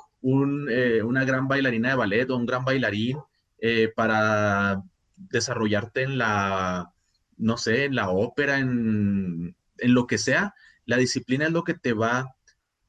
[0.73, 3.17] eh, una gran bailarina de ballet o un gran bailarín,
[3.61, 4.83] eh, para
[5.17, 6.93] desarrollarte en la,
[7.37, 10.55] no sé, en la ópera, en, lo que sea,
[10.87, 12.35] la disciplina es lo que te va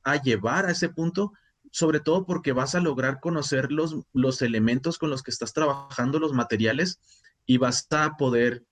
[0.03, 1.33] a llevar a ese punto,
[1.71, 6.19] sobre todo porque vas a lograr conocer los, los elementos con los que estás trabajando,
[6.19, 6.99] los materiales,
[7.45, 8.63] y vas a poder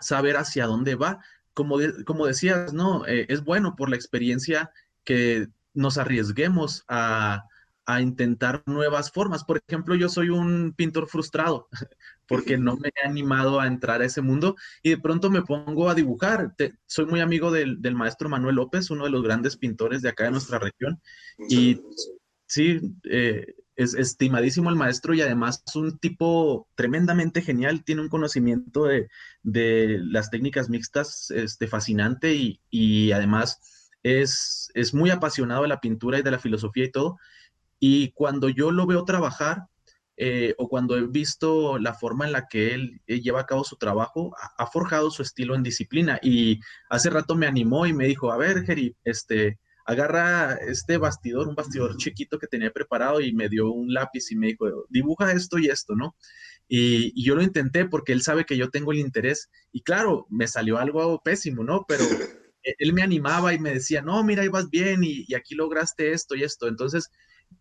[0.00, 1.20] saber hacia dónde va.
[1.54, 3.06] Como, como decías, ¿no?
[3.06, 4.70] Eh, es bueno por la experiencia
[5.04, 7.44] que nos arriesguemos a,
[8.00, 9.44] intentar nuevas formas.
[9.44, 11.68] Por ejemplo, yo soy un pintor frustrado
[12.28, 15.88] porque no me he animado a entrar a ese mundo y de pronto me pongo
[15.88, 16.54] a dibujar.
[16.86, 20.24] soy muy amigo del, del, maestro Manuel López, uno de los grandes pintores de acá
[20.24, 21.00] de nuestra región.
[21.48, 21.80] Y
[22.46, 28.08] sí, eh, es estimadísimo el maestro y además es un tipo tremendamente genial, tiene un
[28.08, 29.08] conocimiento de,
[29.44, 32.34] las técnicas mixtas este, fascinante
[32.70, 33.60] y, además
[34.02, 37.18] es, es, muy apasionado de la pintura y de la filosofía y todo.
[37.78, 39.66] Y cuando yo lo veo trabajar
[40.20, 43.76] eh, o cuando he visto la forma en la que él lleva a cabo su
[43.76, 46.18] trabajo, ha, forjado su estilo en disciplina.
[46.22, 46.58] Y
[46.90, 51.54] hace rato me animó y me dijo, a ver, Jerry, este agarra este bastidor, un
[51.54, 55.58] bastidor chiquito que tenía preparado y me dio un lápiz y me dijo, dibuja esto
[55.58, 56.14] y esto, ¿no?
[56.68, 60.46] Y, yo lo intenté porque él sabe que yo tengo el interés y claro, me
[60.46, 61.84] salió algo pésimo, ¿no?
[61.88, 62.04] Pero
[62.64, 65.54] e, él me animaba y me decía, no, mira, ahí vas bien y, y aquí
[65.54, 66.68] lograste esto y esto.
[66.68, 67.10] Entonces,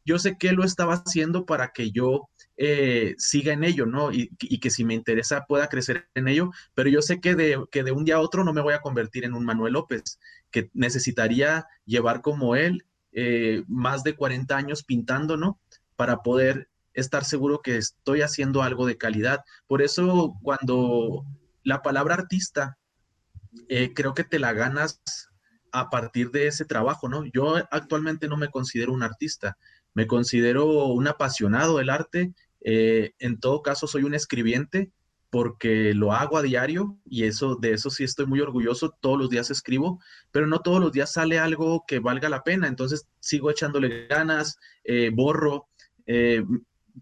[0.06, 4.12] yo sé que lo estaba haciendo para que yo eh, siga en ello, ¿no?
[4.12, 7.84] Y, que si me interesa pueda crecer en ello, pero yo sé que de, que
[7.84, 10.19] de un día a otro no me voy a convertir en un Manuel López,
[10.50, 15.60] que necesitaría llevar como él eh, más de 40 años pintando, ¿no?
[15.95, 19.41] Para poder estar seguro que estoy haciendo algo de calidad.
[19.67, 21.26] Por eso cuando
[21.63, 22.78] la palabra artista,
[23.69, 25.02] eh, creo que te la ganas
[25.71, 27.26] a partir de ese trabajo, ¿no?
[27.26, 29.58] Yo actualmente no me considero un artista,
[29.98, 32.32] me considero un apasionado del arte
[32.62, 34.92] eh, en todo caso, soy un escribiente
[35.32, 38.96] porque lo hago a diario y eso de eso sí estoy muy orgulloso.
[39.02, 40.00] Todos los días escribo,
[40.32, 42.68] pero no todos los días sale algo que valga la pena.
[42.68, 45.68] Entonces sigo echándole ganas, eh, borro.
[46.06, 46.46] Eh,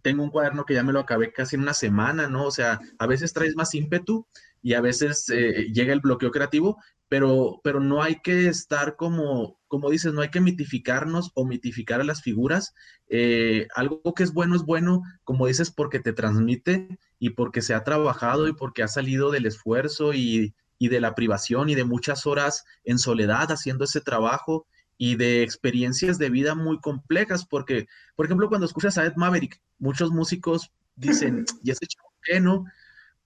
[0.01, 2.45] tengo un cuaderno que ya me lo acabé casi en una semana, ¿no?
[2.45, 4.25] O sea, a veces traes más ímpetu
[4.61, 9.89] y a veces llega el bloqueo creativo, pero, pero no hay que estar como, como
[9.89, 12.73] dices, no hay que mitificarnos o mitificar a las figuras.
[13.07, 17.73] Eh, algo que es bueno es bueno, como dices, porque te transmite y porque se
[17.73, 21.83] ha trabajado y porque ha salido del esfuerzo y, y de la privación y de
[21.83, 24.65] muchas horas en soledad haciendo ese trabajo
[24.97, 29.61] y de experiencias de vida muy complejas, porque, por ejemplo, cuando escuchas a Ed Maverick,
[29.77, 32.65] muchos músicos dicen, ¿y ese chavo qué, no?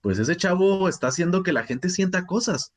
[0.00, 2.72] Pues ese chavo está haciendo que la gente sienta cosas.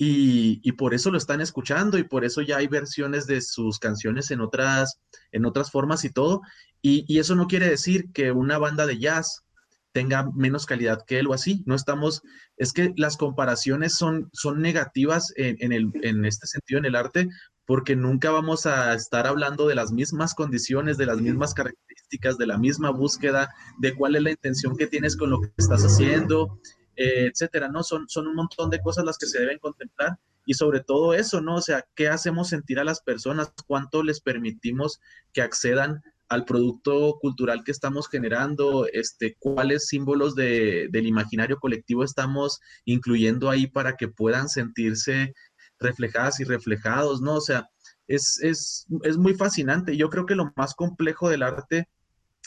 [0.00, 4.30] Y, por eso lo están escuchando y por eso ya hay versiones de sus canciones
[4.30, 5.00] en otras,
[5.32, 6.40] en otras formas y todo.
[6.80, 9.44] Y, eso no quiere decir que una banda de jazz
[9.92, 11.64] tenga menos calidad que él o así.
[11.66, 12.22] No estamos,
[12.56, 17.28] es que las comparaciones son, son negativas en, el, en este sentido en el arte,
[17.66, 22.46] porque nunca vamos a estar hablando de las mismas condiciones, de las mismas características, de
[22.46, 26.60] la misma búsqueda, de cuál es la intención que tienes con lo que estás haciendo,
[26.98, 27.84] eh, etcétera, ¿no?
[27.84, 31.40] Son, son un montón de cosas las que se deben contemplar y sobre todo eso,
[31.40, 31.56] ¿no?
[31.56, 33.52] O sea, ¿qué hacemos sentir a las personas?
[33.66, 35.00] ¿Cuánto les permitimos
[35.32, 38.88] que accedan al producto cultural que estamos generando?
[38.92, 45.34] Este, ¿Cuáles símbolos de, del imaginario colectivo estamos incluyendo ahí para que puedan sentirse
[45.78, 47.34] reflejadas y reflejados, ¿no?
[47.34, 47.68] O sea,
[48.08, 49.96] es, es, es muy fascinante.
[49.96, 51.88] Yo creo que lo más complejo del arte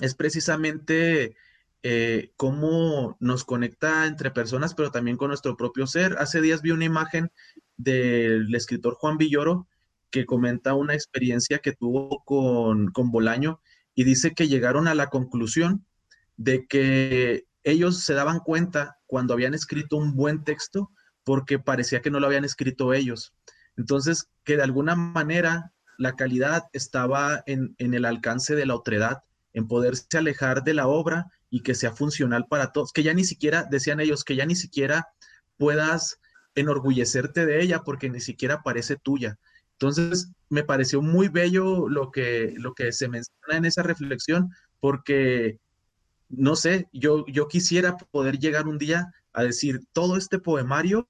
[0.02, 1.38] es precisamente
[1.84, 6.16] eh, cómo nos conecta entre personas, pero también con nuestro propio ser.
[6.20, 7.32] Hace días vi una imagen
[7.78, 9.68] del escritor Juan Villoro
[10.10, 13.62] que comenta una experiencia que tuvo con, con Bolaño
[13.96, 15.86] y dice que llegaron a la conclusión
[16.38, 20.92] de que ellos se daban cuenta cuando habían escrito un buen texto
[21.24, 23.34] porque parecía que no lo habían escrito ellos.
[23.78, 29.68] Entonces, que de alguna manera la calidad estaba en, el alcance de la otredad, en
[29.68, 33.68] poderse alejar de la obra y que sea funcional para todos, que ya ni siquiera,
[33.70, 35.10] decían ellos, que ya ni siquiera
[35.58, 36.20] puedas
[36.56, 39.38] enorgullecerte de ella porque ni siquiera parece tuya.
[39.74, 45.60] Entonces, me pareció muy bello lo que, lo que se menciona en esa reflexión, porque,
[46.30, 51.08] no sé, yo, yo quisiera poder llegar un día a decir, todo este poemario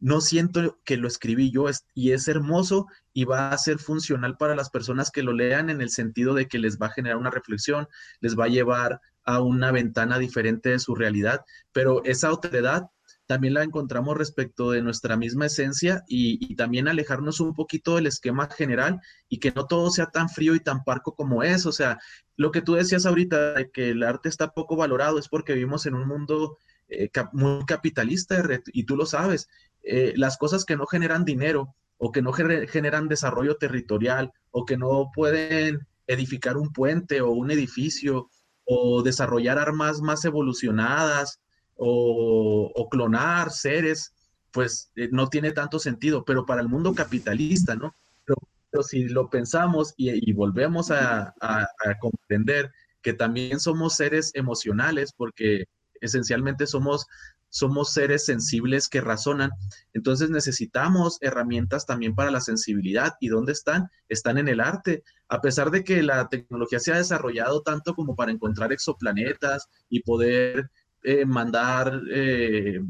[0.00, 4.56] no siento que lo escribí yo y es hermoso y va a ser funcional para
[4.56, 7.30] las personas que lo lean en el sentido de que les va a generar una
[7.30, 7.86] reflexión,
[8.20, 12.84] les va a llevar a una ventana diferente de su realidad, pero esa otredad
[13.26, 18.08] también la encontramos respecto de nuestra misma esencia y, y, también alejarnos un poquito del
[18.08, 21.64] esquema general y que no todo sea tan frío y tan parco como es.
[21.64, 22.00] O sea,
[22.36, 25.86] lo que tú decías ahorita de que el arte está poco valorado es porque vivimos
[25.86, 29.48] en un mundo eh, muy capitalista y tú lo sabes.
[29.84, 34.76] Eh, las cosas que no generan dinero o que no generan desarrollo territorial o que
[34.76, 38.28] no pueden edificar un puente o un edificio
[38.72, 41.40] o desarrollar armas más evolucionadas
[41.76, 44.12] o, clonar seres,
[44.52, 47.94] pues eh, no tiene tanto sentido, pero para el mundo capitalista, ¿no?
[48.24, 52.70] Pero, si lo pensamos y, volvemos a, a comprender
[53.02, 55.64] que también somos seres emocionales, porque
[56.00, 57.06] esencialmente somos,
[57.50, 59.50] somos seres sensibles que razonan.
[59.92, 63.14] Entonces necesitamos herramientas también para la sensibilidad.
[63.20, 63.90] ¿Y dónde están?
[64.08, 65.04] Están en el arte.
[65.28, 70.02] A pesar de que la tecnología se ha desarrollado tanto como para encontrar exoplanetas y
[70.02, 70.70] poder
[71.02, 72.80] eh, mandar, eh,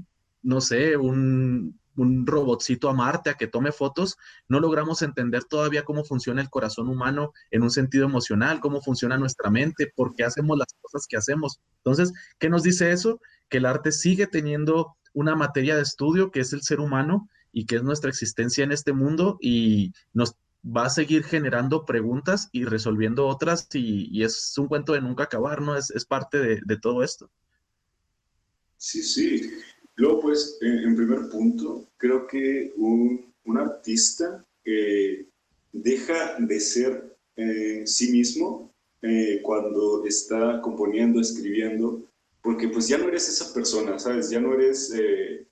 [0.43, 4.17] no sé, un, un robotcito a Marte a que tome fotos,
[4.49, 9.19] no logramos entender todavía cómo funciona el corazón humano en un sentido emocional, cómo funciona
[9.19, 11.61] nuestra mente, por qué hacemos las cosas que hacemos.
[11.79, 13.21] Entonces, ¿qué nos dice eso?
[13.51, 17.67] Que el arte sigue teniendo una materia de estudio que es el ser humano y
[17.67, 22.65] que es nuestra existencia en este mundo y nos va a seguir generando preguntas y
[22.65, 25.77] resolviendo otras y, es un cuento de nunca acabar, ¿no?
[25.77, 27.31] Es, es parte de, todo esto.
[28.79, 29.51] Sí, sí.
[29.97, 34.45] Luego, pues, en, primer punto, creo que un, un artista
[35.73, 42.05] deja de ser eh, sí mismo eh, cuando está componiendo, escribiendo,
[42.43, 44.31] porque pues ya no eres esa persona, ¿sabes?
[44.31, 45.47] Ya no eres eh,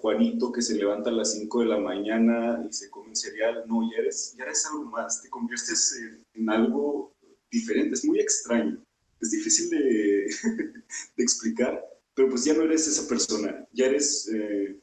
[0.00, 3.64] Juanito que se levanta a las 5 de la mañana y se come un cereal,
[3.66, 7.14] no, ya eres, ya eres algo más, te conviertes en, en algo
[7.50, 8.82] diferente, es muy extraño,
[9.20, 10.26] es difícil de,
[11.16, 11.82] de explicar,
[12.14, 14.78] pero pues ya no eres esa persona, ya eres, eh,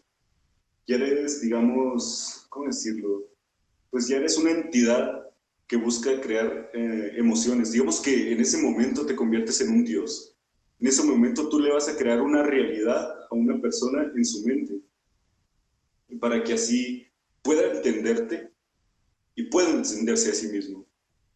[0.88, 3.28] ya eres, digamos, ¿cómo decirlo?
[3.89, 5.21] Pues ya eres una entidad
[5.71, 7.71] que busca crear eh, emociones.
[7.71, 10.36] Digamos que en ese momento te conviertes en un dios.
[10.82, 14.44] En ese momento tú le vas a crear una realidad a una persona en su
[14.44, 14.82] mente
[16.19, 17.08] para que así
[17.44, 18.52] pueda entenderte
[19.36, 20.88] y pueda entenderse a sí mismo.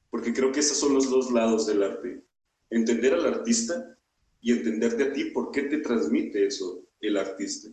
[0.09, 2.23] Porque creo que esos son los dos lados del arte.
[2.71, 3.95] Entender al artista
[4.41, 7.69] y entenderte a ti por qué te transmite eso el artista.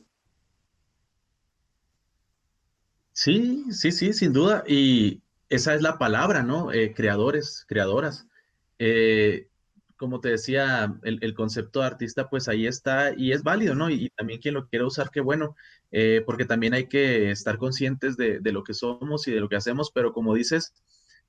[3.12, 4.62] Sí, sí, sí, sin duda.
[4.66, 6.70] Y esa es la palabra, ¿no?
[6.70, 8.26] Eh, creadores, creadoras.
[8.78, 9.48] Eh,
[10.02, 13.88] como te decía, el, concepto de artista, pues ahí está y es válido, ¿no?
[13.88, 15.54] Y, también quien lo quiera usar, qué bueno,
[15.92, 19.54] eh, porque también hay que estar conscientes de, lo que somos y de lo que
[19.54, 20.74] hacemos, pero como dices,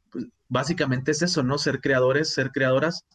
[0.10, 1.60] pues, básicamente es eso, ¿no?
[1.60, 3.06] Ser creadores, ser creadoras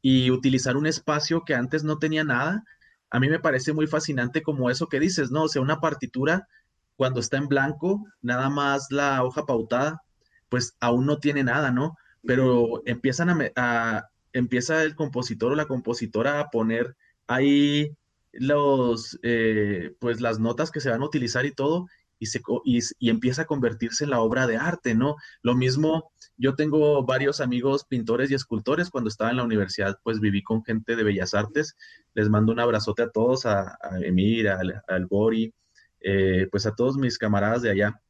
[0.00, 2.62] y utilizar un espacio que antes no tenía nada.
[3.10, 5.42] A mí me parece muy fascinante como eso que dices, ¿no?
[5.42, 6.46] O sea, una partitura
[6.94, 10.02] cuando está en blanco, nada más la hoja pautada,
[10.48, 11.96] pues aún no tiene nada, ¿no?
[12.24, 17.96] Pero empiezan a empieza el compositor o la compositora a poner ahí
[18.32, 21.86] los, eh, pues las notas que se van a utilizar y todo,
[22.18, 25.16] y, se, y, empieza a convertirse en la obra de arte, ¿no?
[25.42, 30.20] Lo mismo, yo tengo varios amigos pintores y escultores, cuando estaba en la universidad, pues
[30.20, 31.76] viví con gente de Bellas Artes,
[32.14, 35.54] les mando un abrazote a todos, a, Emir, al, al Bori,
[36.00, 38.00] eh, pues a todos mis camaradas de allá,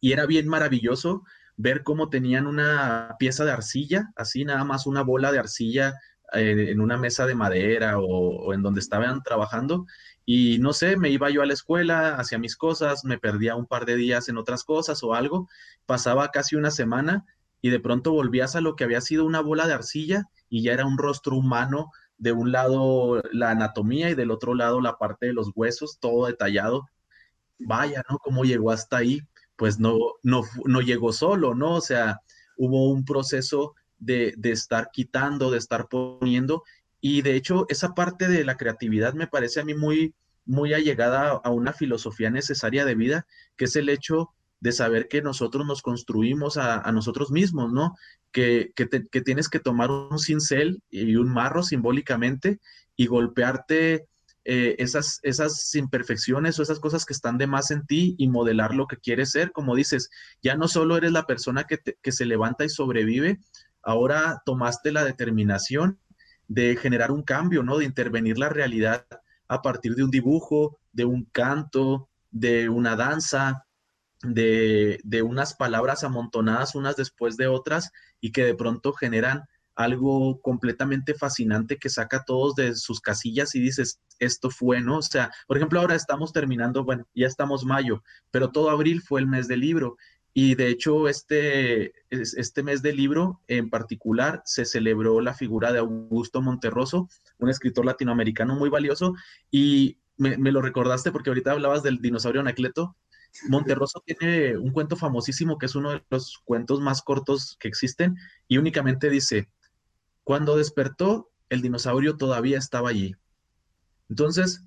[0.00, 1.24] y era bien maravilloso
[1.60, 6.00] ver cómo tenían una pieza de arcilla, así nada más una bola de arcilla
[6.32, 9.86] eh, en una mesa de madera o, en donde estaban trabajando.
[10.24, 13.66] Y no sé, me iba yo a la escuela, hacía mis cosas, me perdía un
[13.66, 15.48] par de días en otras cosas o algo,
[15.86, 17.26] pasaba casi una semana
[17.60, 20.72] y de pronto volvías a lo que había sido una bola de arcilla y ya
[20.72, 25.26] era un rostro humano, de un lado la anatomía y del otro lado la parte
[25.26, 26.88] de los huesos, todo detallado.
[27.58, 28.18] Vaya, ¿no?
[28.18, 29.20] ¿Cómo llegó hasta ahí?
[29.60, 31.74] Pues no, no, no llegó solo, ¿no?
[31.74, 32.22] O sea,
[32.56, 36.62] hubo un proceso de, estar quitando, de estar poniendo,
[36.98, 40.14] y de hecho esa parte de la creatividad me parece a mí muy,
[40.46, 43.26] muy allegada a una filosofía necesaria de vida,
[43.58, 44.30] que es el hecho
[44.60, 47.96] de saber que nosotros nos construimos a, nosotros mismos, ¿no?
[48.32, 52.60] Que, que, que, tienes que tomar un cincel y un marro simbólicamente
[52.96, 54.06] y golpearte
[54.44, 58.74] eh, esas, esas imperfecciones o esas cosas que están de más en ti y modelar
[58.74, 59.52] lo que quieres ser.
[59.52, 60.10] Como dices,
[60.42, 63.40] ya no solo eres la persona que, que se levanta y sobrevive,
[63.82, 65.98] ahora tomaste la determinación
[66.48, 67.78] de generar un cambio, ¿no?
[67.78, 69.06] De intervenir la realidad
[69.46, 73.66] a partir de un dibujo, de un canto, de una danza,
[74.22, 80.40] de, de, unas palabras amontonadas unas después de otras y que de pronto generan algo
[80.40, 84.98] completamente fascinante que saca a todos de sus casillas y dices, esto fue, ¿no?
[84.98, 89.20] O sea, por ejemplo, ahora estamos terminando, bueno, ya estamos mayo, pero todo abril fue
[89.20, 89.96] el mes del libro.
[90.32, 95.80] Y de hecho, este, este mes del libro en particular se celebró la figura de
[95.80, 97.08] Augusto Monterroso,
[97.38, 99.14] un escritor latinoamericano muy valioso.
[99.50, 102.96] Y me, me lo recordaste porque ahorita hablabas del dinosaurio Anacleto.
[103.48, 108.16] Monterroso tiene un cuento famosísimo que es uno de los cuentos más cortos que existen
[108.46, 109.48] y únicamente dice,
[110.24, 113.14] cuando despertó, el dinosaurio todavía estaba allí.
[114.08, 114.64] Entonces,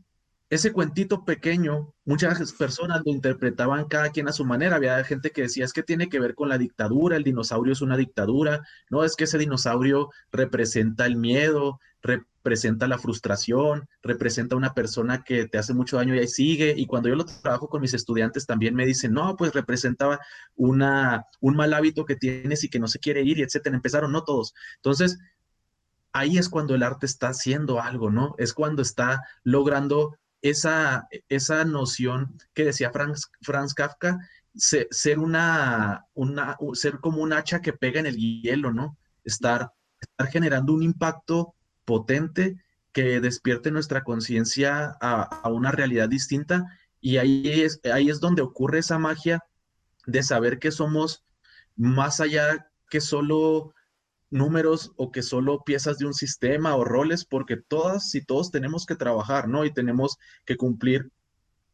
[0.54, 4.76] ese cuentito pequeño, muchas personas lo interpretaban cada quien a su manera.
[4.76, 7.82] Había gente que decía, es que tiene que ver con la dictadura, el dinosaurio es
[7.82, 14.74] una dictadura, no, es que ese dinosaurio representa el miedo, representa la frustración, representa una
[14.74, 16.76] persona que te hace mucho daño y ahí sigue.
[16.78, 20.20] Y cuando yo lo trabajo con mis estudiantes también me dicen, no, pues representaba
[20.56, 23.76] una, un mal hábito que tienes y que no se quiere ir, y etcétera.
[23.76, 24.54] Empezaron, no todos.
[24.76, 25.18] Entonces,
[26.14, 28.36] ahí es cuando el arte está haciendo algo, ¿no?
[28.38, 34.20] Es cuando está logrando esa, esa noción que decía Franz, Franz Kafka,
[34.56, 38.98] ser, una, una, ser como un hacha que pega en el hielo, ¿no?
[39.24, 41.56] Estar, estar generando un impacto
[41.86, 42.58] potente
[42.92, 46.66] que despierte nuestra conciencia a, a, una realidad distinta
[47.02, 49.44] y ahí es, ahí es donde ocurre esa magia
[50.06, 51.24] de saber que somos
[51.76, 53.74] más allá que solo
[54.34, 58.86] números o que solo piezas de un sistema o roles, porque todas y todos tenemos
[58.86, 59.66] que trabajar, ¿no?
[59.66, 61.10] Y tenemos que cumplir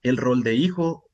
[0.03, 1.05] el rol de hijo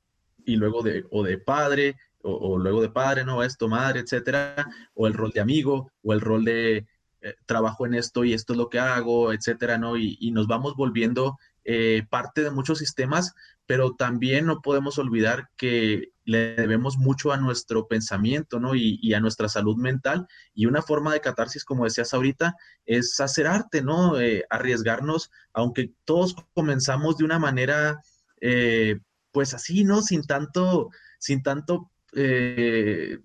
[0.44, 3.42] y luego de, o de padre, o, luego de padre, ¿no?
[3.42, 6.86] Esto, madre, etcétera, o el rol de amigo, o el rol de
[7.20, 9.96] eh, trabajo en esto y esto es lo que hago, etcétera, ¿no?
[9.96, 11.38] Y, y nos vamos volviendo
[11.68, 13.34] eh, parte de muchos sistemas,
[13.66, 18.74] pero también no podemos olvidar que le debemos mucho a nuestro pensamiento, ¿no?
[18.74, 20.26] Y, a nuestra salud mental.
[20.54, 24.20] Y una forma de catarsis, como decías ahorita, es hacer arte, ¿no?
[24.20, 28.02] Eh, arriesgarnos, aunque todos comenzamos de una manera,
[28.40, 28.98] eh,
[29.30, 30.02] pues así, ¿no?
[30.02, 33.18] Sin tanto, sin tanto, eh,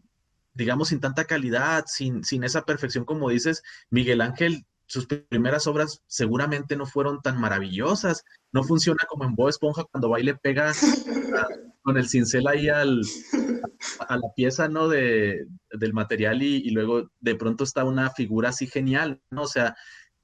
[0.53, 6.03] digamos, sin tanta calidad, sin, sin esa perfección, como dices, Miguel Ángel sus primeras obras
[6.05, 8.25] seguramente no fueron tan maravillosas.
[8.51, 10.73] No funciona como en Bob Esponja cuando va y le pega
[11.81, 13.01] con el cincel ahí al,
[14.07, 14.87] a la pieza, ¿no?
[14.87, 19.43] De, del material y, luego de pronto está una figura así genial, ¿no?
[19.43, 19.75] O sea,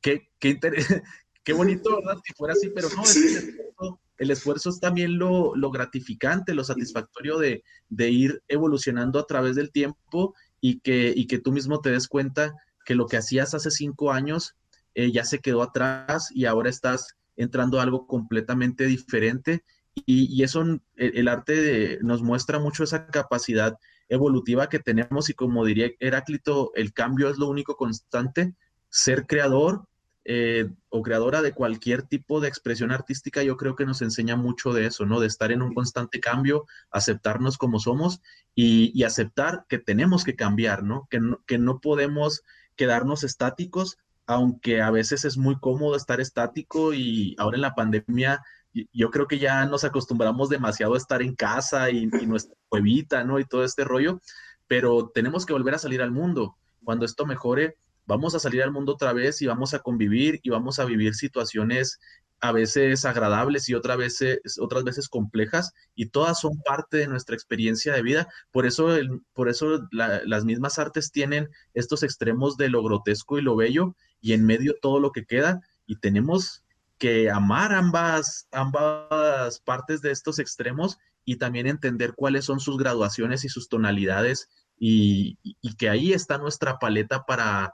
[0.01, 0.59] qué, qué,
[1.43, 2.21] qué bonito, ¿verdad?
[2.23, 7.63] Si fuera así, pero no, el, esfuerzo, es también lo, lo gratificante, lo satisfactorio de,
[7.89, 12.07] de, ir evolucionando a través del tiempo y que, y que tú mismo te des
[12.07, 12.53] cuenta
[12.85, 14.55] que lo que hacías hace cinco años
[14.95, 19.63] eh, ya se quedó atrás y ahora estás entrando a algo completamente diferente.
[20.05, 20.63] Y, eso,
[20.95, 23.77] el, arte nos muestra mucho esa capacidad
[24.09, 28.53] evolutiva que tenemos y como diría Heráclito, el cambio es lo único constante.
[28.89, 29.87] Ser creador
[30.29, 34.73] eh, o creadora de cualquier tipo de expresión artística, yo creo que nos enseña mucho
[34.73, 35.19] de eso, ¿no?
[35.19, 38.21] De estar en un constante cambio, aceptarnos como somos
[38.53, 41.07] y, aceptar que tenemos que cambiar, ¿no?
[41.09, 41.41] Que, ¿no?
[41.45, 42.43] que no podemos
[42.75, 48.41] quedarnos estáticos, aunque a veces es muy cómodo estar estático y ahora en la pandemia
[48.73, 53.39] yo creo que ya nos acostumbramos demasiado a estar en casa y, nuestra cuevita, ¿no?
[53.39, 54.21] Y todo este rollo,
[54.67, 56.57] pero tenemos que volver a salir al mundo.
[56.83, 60.49] Cuando esto mejore, vamos a salir al mundo otra vez y vamos a convivir y
[60.49, 61.99] vamos a vivir situaciones
[62.39, 67.35] a veces agradables y otras veces, otras veces complejas y todas son parte de nuestra
[67.35, 68.27] experiencia de vida.
[68.51, 68.95] Por eso,
[69.33, 74.33] por eso las mismas artes tienen estos extremos de lo grotesco y lo bello y
[74.33, 76.63] en medio todo lo que queda y tenemos
[76.97, 83.43] que amar ambas, ambas partes de estos extremos y también entender cuáles son sus graduaciones
[83.45, 85.37] y sus tonalidades y
[85.77, 87.73] que ahí está nuestra paleta para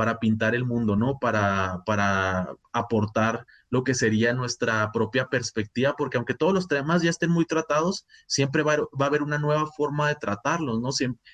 [0.00, 1.18] para pintar el mundo, ¿no?
[1.18, 7.10] Para, para aportar lo que sería nuestra propia perspectiva, porque aunque todos los temas ya
[7.10, 10.88] estén muy tratados, siempre va, a haber una nueva forma de tratarlos, ¿no?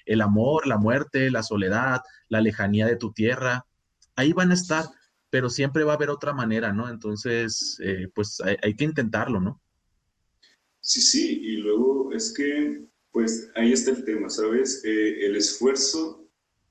[0.05, 3.66] el amor, la muerte, la soledad, la lejanía de tu tierra,
[4.16, 4.87] ahí van a estar,
[5.31, 6.89] pero siempre va a haber otra manera, ¿no?
[6.89, 9.61] Entonces, eh, pues hay, que intentarlo, ¿no?
[10.81, 14.83] Sí, sí, y luego es que, pues ahí está el tema, ¿sabes?
[14.85, 16.29] Eh, el esfuerzo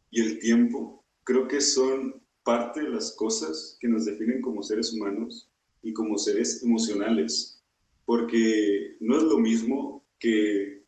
[0.10, 4.93] y el tiempo creo que son parte de las cosas que nos definen como seres
[4.93, 5.49] humanos
[5.82, 7.62] y como seres emocionales,
[8.06, 10.84] porque no es lo mismo que,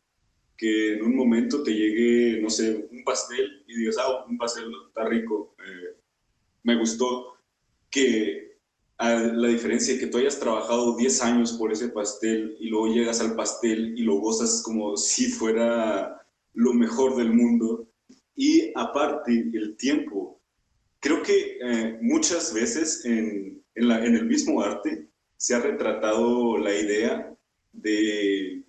[0.56, 4.70] que en un momento te llegue, no sé, un pastel y digas, ah, un pastel
[4.86, 5.96] está rico, eh,
[6.62, 7.37] me gustó,
[7.90, 8.48] que
[8.98, 13.20] la diferencia de que tú hayas trabajado 10 años por ese pastel y luego llegas
[13.20, 16.18] al pastel y lo gozas como si fuera
[16.54, 17.88] lo mejor del mundo,
[18.34, 20.40] y aparte, el tiempo.
[21.00, 26.58] Creo que eh, muchas veces en, en, la, en, el mismo arte se ha retratado
[26.58, 27.36] la idea
[27.72, 28.64] de,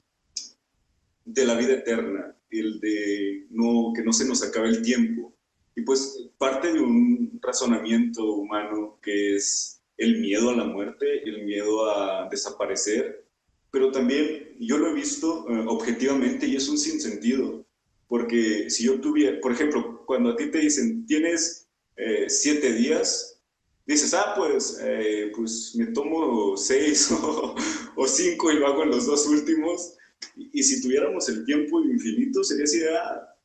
[1.25, 5.35] de la vida eterna, el de no, que no se nos acabe el tiempo.
[5.75, 11.43] Y pues parte de un razonamiento humano que es el miedo a la muerte, el
[11.45, 13.25] miedo a desaparecer,
[13.71, 17.65] pero también yo lo he visto eh, objetivamente y es un sinsentido.
[18.07, 23.39] Porque si yo tuviera, por ejemplo, cuando a ti te dicen, tienes eh, siete días,
[23.85, 27.11] dices, ah, pues, eh, pues me tomo seis
[27.95, 29.95] o, cinco y lo hago en los dos últimos.
[30.35, 33.35] Y, si tuviéramos el tiempo infinito, sería así, ah,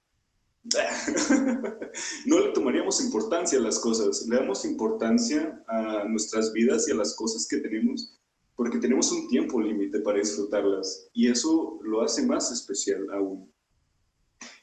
[2.26, 6.96] no le tomaríamos importancia a las cosas, le damos importancia a nuestras vidas y a
[6.96, 8.18] las cosas que tenemos,
[8.56, 13.52] porque tenemos un tiempo límite para disfrutarlas y eso lo hace más especial aún.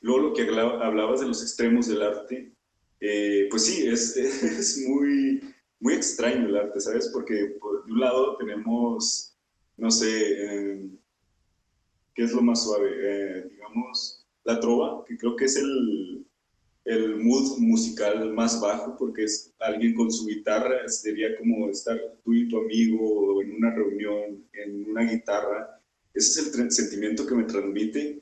[0.02, 2.52] Luego lo que hablabas de los extremos del arte,
[3.00, 5.42] eh, pues sí, es, es, muy,
[5.80, 7.10] muy extraño el arte, ¿sabes?
[7.14, 9.36] Porque por un lado tenemos,
[9.78, 10.98] no sé, em,
[12.16, 12.90] ¿qué es lo más suave?
[12.92, 16.26] Eh, digamos, la trova, que creo que es el,
[16.86, 22.34] el mood musical más bajo, porque es alguien con su guitarra, sería como estar tú
[22.34, 25.80] y tu amigo en una reunión, en una guitarra.
[26.14, 28.22] Ese es el sentimiento que me transmite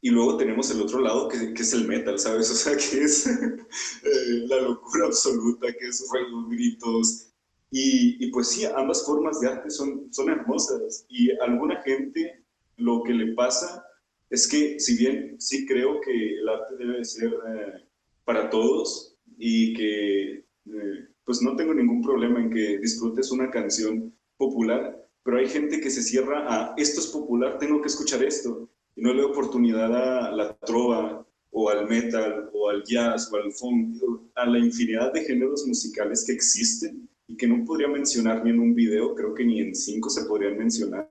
[0.00, 2.50] y luego tenemos el otro lado que, es el metal, ¿sabes?
[2.50, 7.24] O sea, que es eh, la locura absoluta, que es ruidos, gritos.
[7.70, 11.04] Y, y, pues sí, ambas formas de arte son, son hermosas.
[11.08, 12.42] Y alguna gente
[12.76, 13.84] lo que le pasa
[14.30, 17.84] es que, si bien sí creo que el arte debe ser eh,
[18.24, 24.14] para todos y que eh, pues no tengo ningún problema en que disfrutes una canción
[24.36, 28.70] popular, pero hay gente que se cierra a esto es popular, tengo que escuchar esto
[28.96, 33.36] y no le doy oportunidad a la trova o al metal o al jazz o
[33.36, 33.96] al funk,
[34.34, 38.60] a la infinidad de géneros musicales que existen y que no podría mencionar ni en
[38.60, 41.10] un video, creo que ni en cinco se podrían mencionar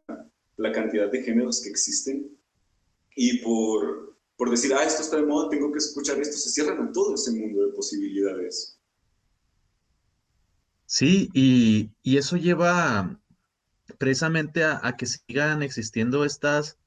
[0.57, 2.35] la cantidad de géneros que existen.
[3.19, 6.87] Y por, por decir, ah, esto está de moda, tengo que escuchar esto, se cierran
[6.87, 8.79] a todo ese mundo de posibilidades.
[10.85, 13.19] Sí, y, y eso lleva
[13.97, 16.77] precisamente a, que sigan existiendo estas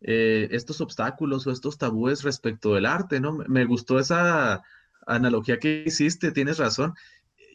[0.00, 3.32] eh, estos obstáculos o estos tabúes respecto del arte, ¿no?
[3.32, 4.62] Me gustó esa
[5.06, 6.94] analogía que hiciste, tienes razón.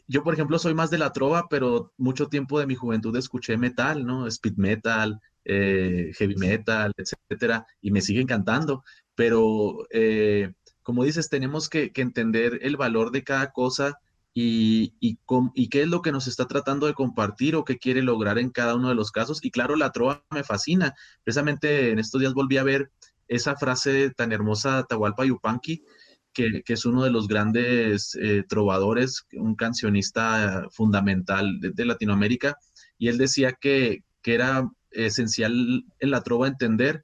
[0.08, 3.56] Yo, por ejemplo, soy más de la trova, pero mucho tiempo de mi juventud escuché
[3.56, 4.28] metal, ¿no?
[4.28, 8.84] Speed metal, eh, heavy metal, etcétera, y me sigue encantando.
[9.16, 14.00] Pero, eh, como dices, tenemos que, entender el valor de cada cosa
[14.32, 15.18] y, y,
[15.70, 18.76] qué es lo que nos está tratando de compartir o qué quiere lograr en cada
[18.76, 19.44] uno de los casos.
[19.44, 20.94] Y claro, la trova me fascina.
[21.24, 22.92] Precisamente en estos días volví a ver
[23.28, 25.84] esa frase tan hermosa de Atahualpa Yupanqui,
[26.32, 32.56] que, es uno de los grandes eh, trovadores, un cancionista fundamental de, Latinoamérica,
[33.00, 37.04] y él decía que, que era esencial en la trova entender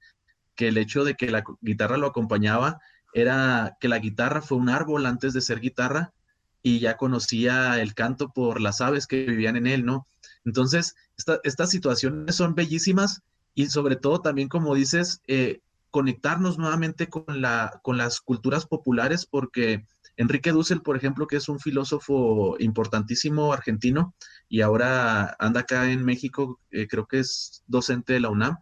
[0.55, 2.79] que el hecho de que la guitarra lo acompañaba
[3.13, 6.13] era que la guitarra fue un árbol antes de ser guitarra
[6.61, 10.07] y ya conocía el canto por las aves que vivían en él, ¿no?
[10.45, 10.95] Entonces,
[11.43, 13.21] estas situaciones son bellísimas
[13.53, 15.61] y sobre todo también, como dices, eh,
[15.91, 19.86] conectarnos nuevamente con, la, con las culturas populares, porque
[20.18, 24.16] Enrique Dussel, por ejemplo, que es un filósofo importantísimo argentino
[24.47, 28.57] y ahora anda acá en México, eh, creo que es docente de la UNAM,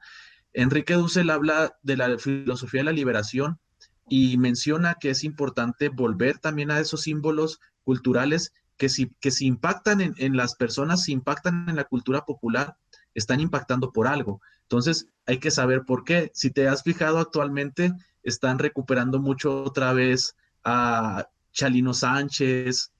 [0.53, 3.59] Enrique Dussel habla de la filosofía de la liberación
[4.07, 9.45] y menciona que es importante volver también a esos símbolos culturales que si, que si
[9.45, 12.75] impactan en, las personas, si impactan en la cultura popular,
[13.13, 14.41] están impactando por algo.
[14.63, 16.31] Entonces, hay que saber por qué.
[16.33, 17.93] Si te has fijado actualmente,
[18.23, 22.91] están recuperando mucho otra vez a Chalino Sánchez,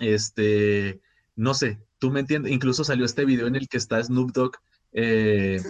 [0.00, 1.00] este,
[1.34, 4.52] no sé, tú me entiendes, incluso salió este video en el que está Snoop Dogg
[4.92, 5.60] eh,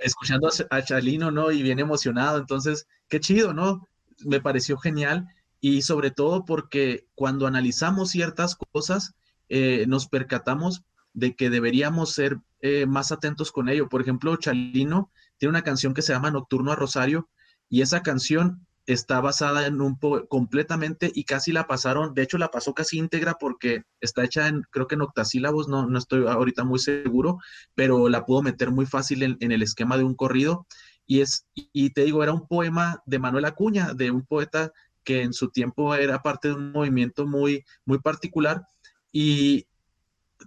[0.00, 1.50] escuchando a Chalino, ¿no?
[1.50, 3.88] Y bien emocionado, entonces, qué chido, ¿no?
[4.24, 5.28] Me pareció genial
[5.60, 9.14] y sobre todo porque cuando analizamos ciertas cosas,
[9.48, 10.82] eh, nos percatamos
[11.14, 13.88] de que deberíamos ser eh, más atentos con ello.
[13.88, 17.28] Por ejemplo, Chalino tiene una canción que se llama Nocturno a Rosario
[17.68, 22.38] y esa canción está basada en un poema completamente y casi la pasaron, de hecho
[22.38, 26.26] la pasó casi íntegra porque está hecha en, creo que en octasílabos, no, no estoy
[26.26, 27.38] ahorita muy seguro,
[27.74, 30.66] pero la puedo meter muy fácil en, en el esquema de un corrido.
[31.06, 34.72] Y, es, y te digo, era un poema de Manuel Acuña, de un poeta
[35.04, 38.62] que en su tiempo era parte de un movimiento muy, muy particular
[39.10, 39.66] y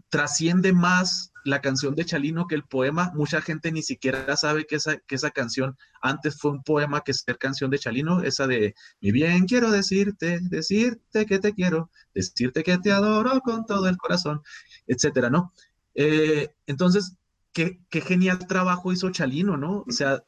[0.10, 3.12] trasciende más la canción de Chalino que el poema.
[3.16, 7.14] Mucha gente ni siquiera sabe que esa, que esa canción antes fue un poema que
[7.14, 12.64] ser canción de Chalino, esa de mi bien quiero decirte, decirte que te quiero, decirte
[12.64, 14.42] que te adoro con todo el corazón,
[14.88, 15.54] etcétera, ¿no?
[15.94, 17.16] Eh, entonces,
[17.54, 19.86] qué, qué, genial trabajo hizo Chalino, ¿no?
[19.88, 20.24] O sea,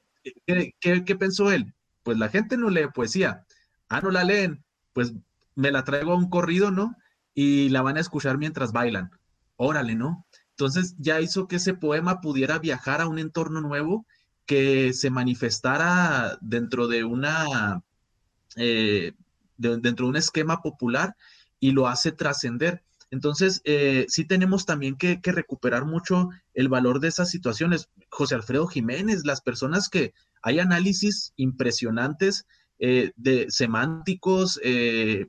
[0.45, 1.73] ¿qué, qué, qué pensó él?
[2.03, 3.45] Pues la gente no lee poesía,
[3.89, 4.63] ah, no la leen,
[4.93, 5.13] pues
[5.55, 6.95] me la traigo a un corrido, ¿no?
[7.33, 9.09] Y la van a escuchar mientras bailan.
[9.55, 10.26] Órale, ¿no?
[10.57, 14.07] Entonces ya hizo que ese poema pudiera viajar a un entorno nuevo
[14.47, 17.83] que se manifestara dentro de una,
[18.55, 19.13] eh,
[19.55, 21.15] dentro de un esquema popular
[21.59, 22.81] y lo hace trascender.
[23.11, 27.89] Entonces, eh, sí tenemos también que, recuperar mucho el valor de esas situaciones.
[28.09, 32.47] José Alfredo Jiménez, las personas que hay análisis impresionantes
[32.79, 35.27] eh, de semánticos, eh,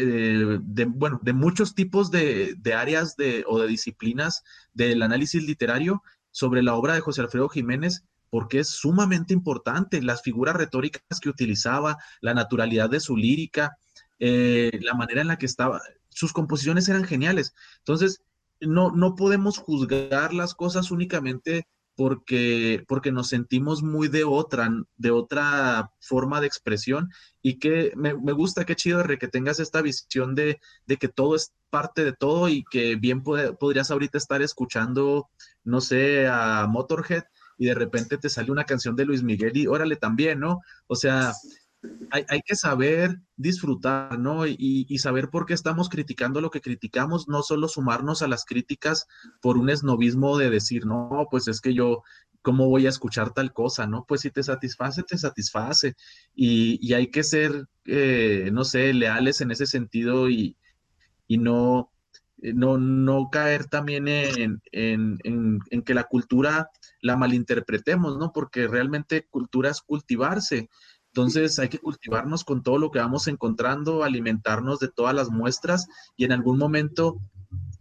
[0.00, 4.42] eh, de, bueno, de muchos tipos de, áreas de, o de disciplinas
[4.72, 10.22] del análisis literario sobre la obra de José Alfredo Jiménez, porque es sumamente importante las
[10.22, 13.78] figuras retóricas que utilizaba, la naturalidad de su lírica,
[14.18, 15.80] la manera en la que estaba,
[16.10, 17.54] sus composiciones eran geniales.
[17.78, 18.22] Entonces,
[18.60, 21.66] no, no podemos juzgar las cosas únicamente
[21.98, 27.10] porque, porque nos sentimos muy de otra, de otra forma de expresión
[27.42, 32.04] y que me, gusta, qué chido, que tengas esta visión de, que todo es parte
[32.04, 35.28] de todo y que bien podrías ahorita estar escuchando,
[35.64, 37.24] no sé, a Motorhead
[37.56, 40.60] y de repente te sale una canción de Luis Miguel y órale también, ¿no?
[40.86, 41.32] O sea,
[42.10, 44.46] hay, que saber disfrutar, ¿no?
[44.46, 49.06] Y, saber por qué estamos criticando lo que criticamos, no solo sumarnos a las críticas
[49.40, 52.02] por un esnovismo de decir, no, pues es que yo,
[52.42, 54.04] ¿cómo voy a escuchar tal cosa, no?
[54.08, 55.94] Pues si te satisface, te satisface.
[56.34, 60.56] Y, hay que ser, eh, no sé, leales en ese sentido y,
[61.28, 61.92] no,
[62.38, 66.70] no, no caer también en, en que la cultura
[67.00, 68.32] la malinterpretemos, ¿no?
[68.32, 70.68] Porque realmente cultura es cultivarse
[71.18, 75.88] entonces hay que cultivarnos con todo lo que vamos encontrando, alimentarnos de todas las muestras
[76.16, 77.18] y en algún momento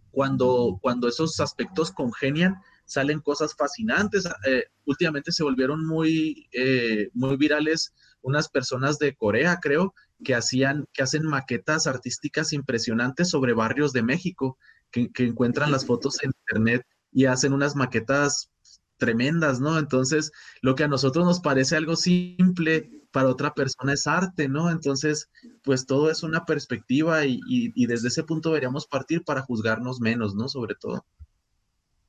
[0.10, 4.28] cuando, cuando esos aspectos congenian, salen cosas fascinantes.
[4.48, 10.88] Eh, últimamente se volvieron muy, eh, muy virales unas personas de Corea, creo, que hacían,
[10.92, 14.58] que hacen maquetas artísticas impresionantes sobre barrios de México,
[14.90, 18.50] que, que encuentran las fotos en internet y hacen unas maquetas
[18.98, 19.78] tremendas, ¿no?
[19.78, 20.32] Entonces,
[20.64, 24.70] lo que a nosotros nos parece algo simple, para otra persona es arte, ¿no?
[24.70, 25.30] Entonces,
[25.64, 30.48] pues todo es una perspectiva y, desde ese punto deberíamos partir para juzgarnos menos, ¿no?
[30.50, 31.06] Sobre todo.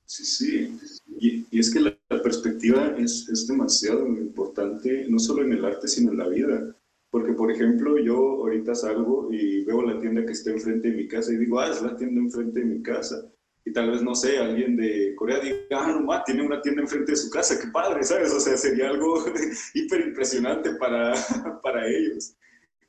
[0.05, 0.79] Sí, sí.
[1.21, 6.13] Y, es que la, perspectiva es, es, demasiado importante, no solo en el arte, sino
[6.13, 6.75] en la vida.
[7.11, 11.09] Porque, por ejemplo, yo ahorita salgo y veo la tienda que está enfrente de mi
[11.09, 13.31] casa y digo, ah, es la tienda enfrente de mi casa.
[13.69, 16.81] Y tal vez, no sé, alguien de Corea diga, ah, no, ma, tiene una tienda
[16.81, 18.33] enfrente de su casa, qué padre, ¿sabes?
[18.33, 19.23] O sea, sería algo
[19.75, 21.13] hiper impresionante para,
[21.63, 22.35] para ellos.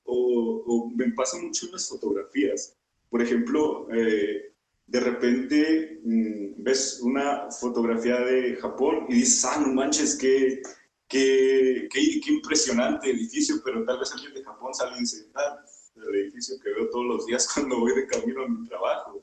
[0.06, 2.78] O, me pasa mucho en las fotografías.
[3.10, 4.54] Por ejemplo, eh,
[4.88, 10.62] de repente mmm, ves una fotografía de Japón y dices, ah, no manches, qué,
[11.10, 15.60] qué, qué, qué, impresionante edificio, pero tal vez alguien de Japón sale y dice, ah,
[15.98, 19.22] el edificio que veo todos los días cuando voy de camino a mi trabajo.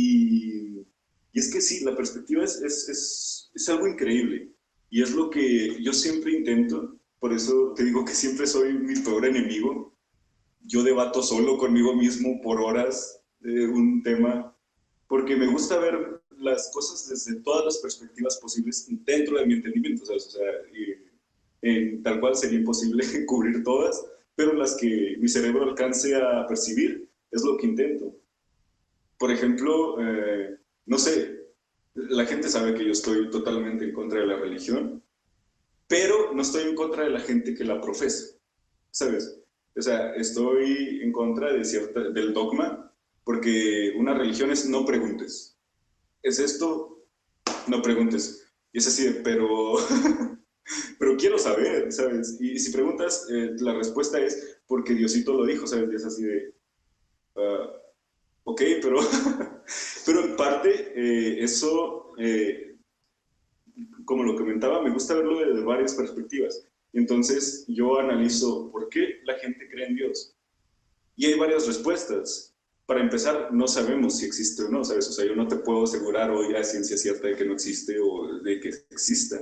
[0.00, 0.86] Y,
[1.32, 4.48] y es que sí, la perspectiva es, es, es, es, algo increíble
[4.90, 8.94] y es lo que yo siempre intento, por eso te digo que siempre soy mi
[9.00, 9.92] peor enemigo.
[10.64, 14.56] Yo debato solo conmigo mismo por horas de un tema,
[15.08, 20.06] porque me gusta ver las cosas desde todas las perspectivas posibles dentro de mi entendimiento,
[20.06, 20.28] ¿sabes?
[20.28, 20.46] O sea,
[21.62, 24.00] en, tal cual sería imposible cubrir todas,
[24.36, 28.14] pero las que mi cerebro alcance a percibir es lo que intento.
[29.18, 31.38] Por ejemplo, eh, no sé,
[31.94, 35.02] la gente sabe que yo estoy totalmente en contra de la religión,
[35.88, 38.36] pero no estoy en contra de la gente que la profesa,
[38.90, 39.40] ¿sabes?
[39.76, 42.92] O sea, estoy en contra de cierta, del dogma,
[43.24, 45.56] porque una religión es no preguntes.
[46.22, 47.04] ¿Es esto?
[47.66, 48.46] No preguntes.
[48.72, 49.74] Y es así, pero,
[50.98, 52.36] pero quiero saber, ¿sabes?
[52.40, 55.90] Y si preguntas, eh, la respuesta es porque Diosito lo dijo, ¿sabes?
[55.92, 56.54] Y es así de...
[57.34, 57.77] Uh,
[58.58, 58.98] ok, pero,
[60.06, 62.76] pero en parte eh, eso, eh,
[64.04, 66.64] como lo comentaba, me gusta verlo desde varias perspectivas.
[66.92, 70.34] Entonces yo analizo por qué la gente cree en Dios.
[71.16, 72.54] Y hay varias respuestas.
[72.86, 75.08] Para empezar, no sabemos si existe o no, ¿sabes?
[75.08, 77.98] O sea, yo no te puedo asegurar hoy a ciencia cierta de que no existe
[78.00, 79.38] o de que exista.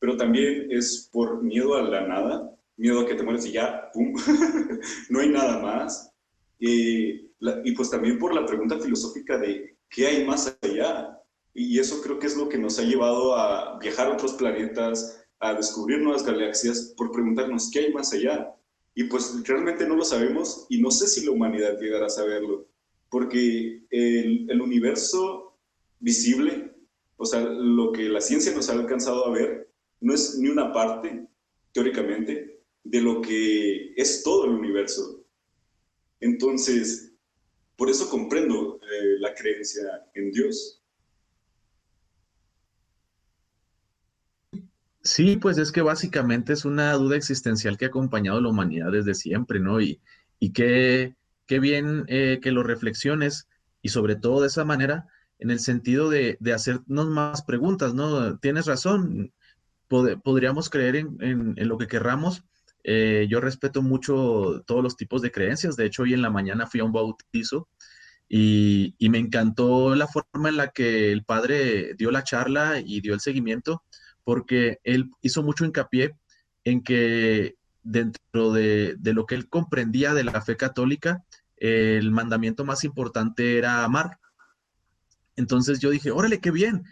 [0.00, 3.90] Pero también es por miedo a la nada, miedo a que te mueres y ya,
[3.92, 4.12] ¡pum!
[5.10, 6.12] no hay nada más.
[6.58, 7.29] Eh,
[7.64, 11.18] y pues también por la pregunta filosófica de qué hay más allá.
[11.54, 15.24] Y eso creo que es lo que nos ha llevado a viajar a otros planetas,
[15.40, 18.54] a descubrir nuevas galaxias, por preguntarnos qué hay más allá.
[18.94, 22.68] Y pues realmente no lo sabemos y no sé si la humanidad llegará a saberlo,
[23.08, 25.56] porque el, el universo
[25.98, 26.74] visible,
[27.16, 29.70] o sea, lo que la ciencia nos ha alcanzado a ver,
[30.00, 31.26] no es ni una parte,
[31.72, 35.24] teóricamente, de lo que es todo el universo.
[36.20, 37.09] Entonces,
[37.80, 40.82] por eso comprendo eh, la creencia en Dios.
[45.02, 48.92] Sí, pues es que básicamente es una duda existencial que ha acompañado a la humanidad
[48.92, 49.80] desde siempre, ¿no?
[49.80, 49.98] Y,
[50.38, 51.14] y qué,
[51.48, 53.48] bien eh, que lo reflexiones
[53.80, 55.06] y sobre todo de esa manera,
[55.38, 58.38] en el sentido de, de hacernos más preguntas, ¿no?
[58.40, 59.32] Tienes razón,
[59.88, 62.44] podríamos creer en, en, en, lo que querramos,
[62.84, 65.76] eh, yo respeto mucho todos los tipos de creencias.
[65.76, 67.68] De hecho, hoy en la mañana fui a un bautizo
[68.28, 73.14] y, me encantó la forma en la que el padre dio la charla y dio
[73.14, 73.82] el seguimiento,
[74.24, 76.14] porque él hizo mucho hincapié
[76.64, 81.24] en que dentro de, lo que él comprendía de la fe católica,
[81.56, 84.18] el mandamiento más importante era amar.
[85.36, 86.84] Entonces yo dije, órale, qué bien.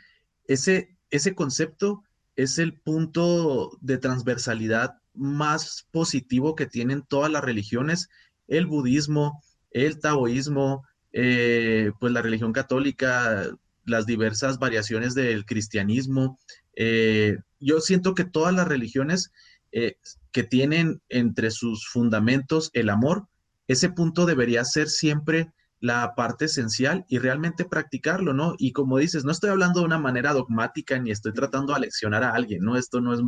[0.47, 2.03] Ese, ese concepto
[2.39, 8.11] es el punto de transversalidad más positivo que tienen todas las religiones,
[8.47, 13.45] el budismo, el taoísmo, eh, pues la religión católica,
[13.85, 16.39] las diversas variaciones del cristianismo.
[16.77, 19.33] Eh, yo siento que todas las religiones
[19.73, 19.97] eh,
[20.31, 23.27] que tienen entre sus fundamentos el amor,
[23.67, 25.51] ese punto debería ser siempre
[25.81, 28.55] la parte esencial y realmente practicarlo, ¿no?
[28.59, 32.25] Y como dices, no estoy hablando de una manera dogmática ni estoy tratando de aleccionar
[32.25, 32.77] a alguien, ¿no?
[32.77, 33.21] Esto no es,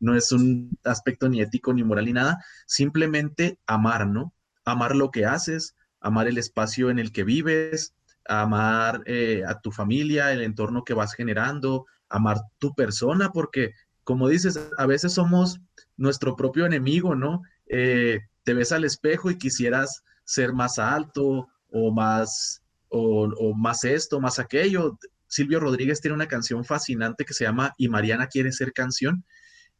[0.00, 4.32] no es un aspecto ni ético ni moral ni nada, simplemente amar, ¿no?
[4.64, 7.94] Amar lo que haces, amar el espacio en el que vives,
[8.26, 13.72] amar eh, a tu familia, el entorno que vas generando, amar tu persona, porque
[14.04, 15.60] como dices, a veces somos
[15.98, 17.42] nuestro propio enemigo, ¿no?
[17.66, 24.20] Eh, te ves al espejo y quisieras ser más alto o más, o, más esto,
[24.20, 24.98] más aquello.
[25.26, 29.24] Silvio Rodríguez tiene una canción fascinante que se llama Y Mariana quiere ser canción.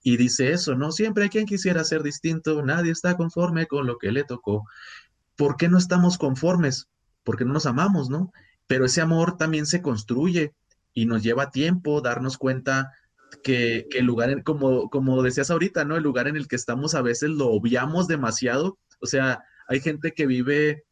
[0.03, 0.93] Y dice eso, ¿no?
[0.93, 4.64] Siempre hay quien quisiera ser distinto, nadie está conforme con lo que le tocó.
[5.36, 6.89] ¿Por qué no estamos conformes?
[7.24, 8.32] Porque no nos amamos, ¿no?
[8.66, 10.55] Pero ese amor también se construye
[10.95, 12.93] y nos lleva tiempo darnos cuenta
[13.43, 15.97] que, el lugar, como, como decías ahorita, ¿no?
[15.97, 18.78] El lugar en el que estamos a veces lo obviamos demasiado.
[19.01, 20.84] O sea, hay gente que vive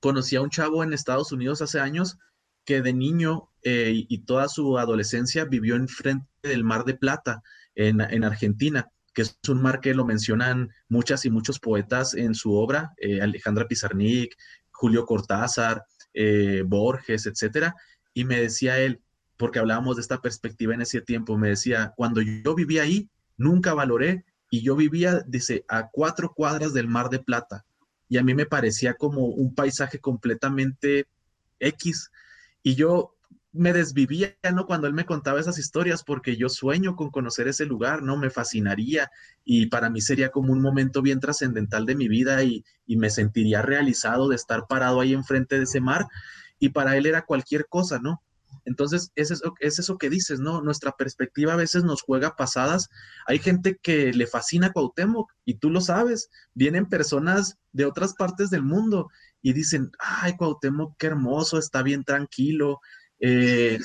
[0.00, 2.18] conocí a un chavo en Estados Unidos hace años
[2.64, 7.42] que de niño eh, y toda su adolescencia vivió enfrente del Mar de Plata,
[7.74, 8.90] en, Argentina.
[9.14, 13.20] que es un mar que lo mencionan muchas y muchos poetas en su obra, eh,
[13.20, 14.36] Alejandra Pizarnik,
[14.70, 15.84] Julio Cortázar,
[16.14, 17.74] eh, Borges, etcétera,
[18.14, 19.00] y me decía él,
[19.36, 23.74] porque hablábamos de esta perspectiva en ese tiempo, me decía, cuando yo vivía ahí, nunca
[23.74, 27.64] valoré, y yo vivía, dice, a cuatro cuadras del Mar de Plata,
[28.10, 31.06] y a mí me parecía como un paisaje completamente
[31.60, 32.10] X,
[32.62, 33.14] y yo
[33.52, 34.66] me desvivía, ¿no?
[34.66, 38.16] Cuando él me contaba esas historias, porque yo sueño con conocer ese lugar, ¿no?
[38.16, 39.10] Me fascinaría
[39.44, 43.62] y para mí sería como un momento bien trascendental de mi vida y, me sentiría
[43.62, 46.06] realizado de estar parado ahí enfrente de ese mar
[46.58, 48.20] y para él era cualquier cosa, ¿no?
[48.70, 50.62] Entonces, es eso, es eso que dices, ¿no?
[50.62, 52.88] Nuestra perspectiva a veces nos juega pasadas.
[53.26, 56.30] Hay gente que le fascina Cuauhtémoc y tú lo sabes.
[56.54, 59.08] Vienen personas de otras partes del mundo
[59.42, 62.78] y dicen, ay, Cuauhtémoc, qué hermoso, está bien tranquilo,
[63.18, 63.80] eh,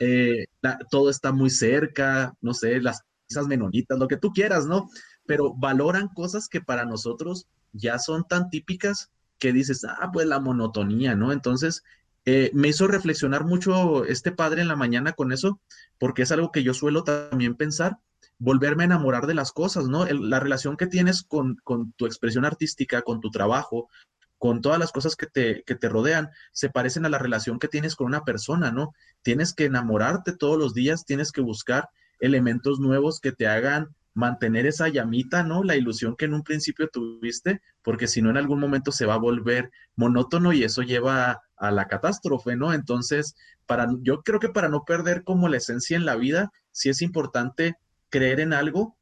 [0.00, 0.44] eh
[0.90, 4.90] todo está muy cerca, no sé, las esas menonitas, lo que tú quieras, ¿no?
[5.26, 10.40] Pero valoran cosas que para nosotros ya son tan típicas que dices, ah, pues la
[10.40, 11.32] monotonía, ¿no?
[11.32, 11.82] Entonces,
[12.30, 15.62] eh, me hizo reflexionar mucho este padre en la mañana con eso,
[15.98, 18.00] porque es algo que yo suelo también pensar,
[18.36, 20.04] volverme a enamorar de las cosas, ¿no?
[20.04, 23.88] la relación que tienes con, con, tu expresión artística, con tu trabajo,
[24.36, 27.66] con todas las cosas que te, que te rodean, se parecen a la relación que
[27.66, 28.92] tienes con una persona, ¿no?
[29.22, 31.88] Tienes que enamorarte todos los días, tienes que buscar
[32.20, 35.64] elementos nuevos que te hagan mantener esa llamita, ¿no?
[35.64, 39.14] La ilusión que en un principio tuviste, porque si no en algún momento se va
[39.14, 42.72] a volver monótono y eso lleva a, la catástrofe, ¿no?
[42.72, 43.34] Entonces,
[43.66, 47.02] para, yo creo que para no perder como la esencia en la vida, sí es
[47.02, 47.76] importante
[48.10, 48.96] creer en algo,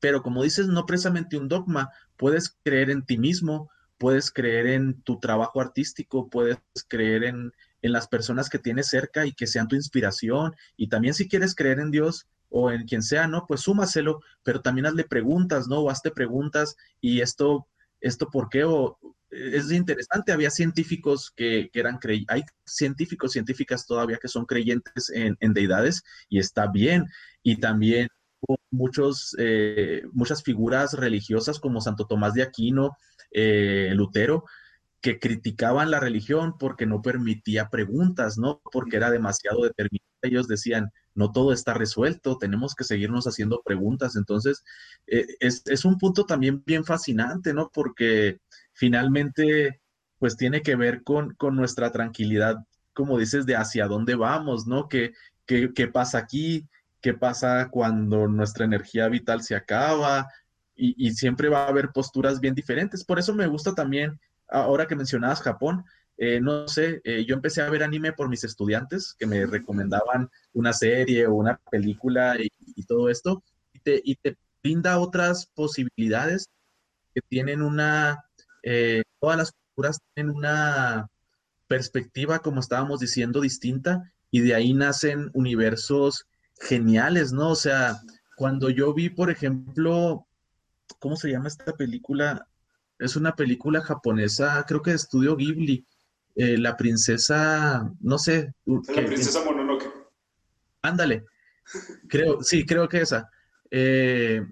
[0.00, 3.70] pero como dices, no precisamente un dogma, puedes creer en ti mismo,
[4.02, 9.32] puedes creer en tu trabajo artístico, puedes creer en, las personas que tienes cerca y
[9.32, 10.56] que sean tu inspiración.
[10.76, 13.46] Y también si quieres creer en Dios o en quien sea, ¿no?
[13.46, 15.80] Pues súmaselo, pero también hazle preguntas, ¿no?
[15.80, 17.68] O hazte preguntas y esto,
[18.00, 18.64] esto por qué,
[19.32, 25.36] es interesante, había científicos que, eran creyentes, hay científicos, científicas todavía que son creyentes en,
[25.54, 27.06] deidades y está bien.
[27.42, 28.08] Y también
[28.70, 32.96] muchos, eh, muchas figuras religiosas como Santo Tomás de Aquino,
[33.30, 34.44] eh, Lutero,
[35.00, 38.60] que criticaban la religión porque no permitía preguntas, ¿no?
[38.72, 40.06] Porque era demasiado determinada.
[40.22, 44.14] Ellos decían, no todo está resuelto, tenemos que seguirnos haciendo preguntas.
[44.16, 44.62] Entonces,
[45.08, 47.70] eh, es, un punto también bien fascinante, ¿no?
[47.74, 48.38] Porque
[48.72, 49.80] finalmente,
[50.18, 52.56] pues tiene que ver con, con nuestra tranquilidad,
[52.92, 54.88] como dices, de hacia dónde vamos, ¿no?
[54.88, 55.12] ¿Qué,
[55.46, 56.68] qué, qué pasa aquí?
[57.00, 60.28] ¿Qué pasa cuando nuestra energía vital se acaba?
[60.74, 63.04] y, siempre va a haber posturas bien diferentes.
[63.04, 64.18] Por eso me gusta también,
[64.48, 65.84] ahora que mencionabas Japón,
[66.16, 70.28] eh, no sé, eh, yo empecé a ver anime por mis estudiantes que me recomendaban
[70.52, 73.42] una serie o una película y, todo esto,
[73.72, 76.48] y te, y te, brinda otras posibilidades
[77.14, 78.24] que tienen una,
[78.62, 81.08] eh, todas las culturas tienen una
[81.66, 86.26] perspectiva, como estábamos diciendo, distinta, y de ahí nacen universos
[86.60, 87.50] geniales, ¿no?
[87.50, 88.00] O sea,
[88.36, 90.26] cuando yo vi, por ejemplo,
[90.98, 92.46] ¿cómo se llama esta película?
[92.98, 95.86] Es una película japonesa, creo que de estudio Ghibli.
[96.34, 98.54] Eh, la princesa, no sé.
[98.64, 99.86] La princesa Mononoke.
[100.80, 101.26] Ándale.
[102.08, 103.30] Creo, sí, creo que esa.
[103.70, 104.42] Eh,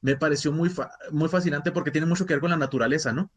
[0.00, 0.70] me pareció muy,
[1.10, 3.30] muy fascinante porque tiene mucho que ver con la naturaleza, ¿no?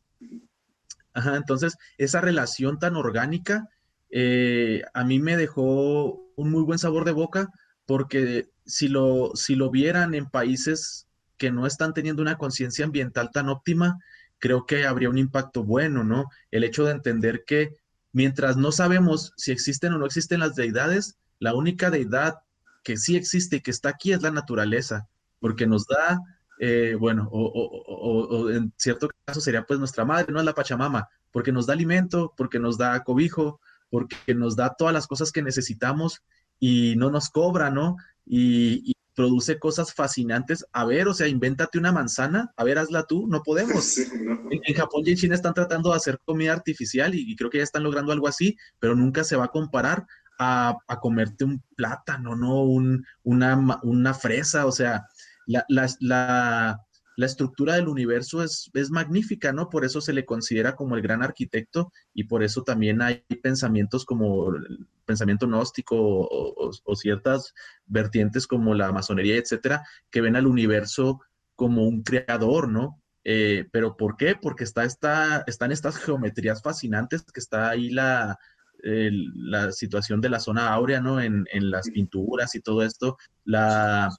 [1.14, 3.70] Ajá, entonces, esa relación tan orgánica
[4.10, 7.50] eh, a mí me dejó un muy buen sabor de boca
[7.86, 11.08] porque si lo, si lo vieran en países
[11.38, 14.00] que no están teniendo una conciencia ambiental tan óptima,
[14.40, 16.26] creo que habría un impacto bueno, ¿no?
[16.52, 17.76] El hecho de entender que
[18.12, 22.36] mientras no sabemos si existen o no existen las deidades, la única deidad
[22.84, 25.08] que sí existe y que está aquí es la naturaleza,
[25.40, 26.20] porque nos da,
[26.60, 31.52] eh, bueno, o, en cierto caso sería pues nuestra madre, no es la Pachamama, porque
[31.52, 36.24] nos da alimento, porque nos da cobijo, porque nos da todas las cosas que necesitamos
[36.60, 37.98] y no nos cobra, ¿no?
[38.26, 40.66] y, produce cosas fascinantes.
[40.72, 43.98] A ver, o sea, invéntate una manzana, a ver, hazla tú, no podemos.
[44.50, 47.64] en, Japón y en China están tratando de hacer comida artificial y, creo que ya
[47.64, 50.06] están logrando algo así, pero nunca se va a comparar
[50.40, 52.64] a, comerte un plátano, ¿no?
[52.64, 55.06] Un, una, una fresa, o sea,
[55.46, 56.80] la, la,
[57.16, 59.70] la estructura del universo es, es, magnífica, ¿no?
[59.70, 64.06] Por eso se le considera como el gran arquitecto y por eso también hay pensamientos
[64.06, 67.54] como el pensamiento gnóstico o, ciertas
[67.86, 71.22] vertientes como la masonería, etcétera, que ven al universo
[71.56, 73.00] como un creador, ¿no?
[73.24, 74.36] Eh, pero ¿por qué?
[74.36, 78.38] Porque está esta, están estas geometrías fascinantes, que está ahí la,
[78.82, 81.22] la situación de la zona áurea, ¿no?
[81.22, 84.10] En, en las pinturas y todo esto, la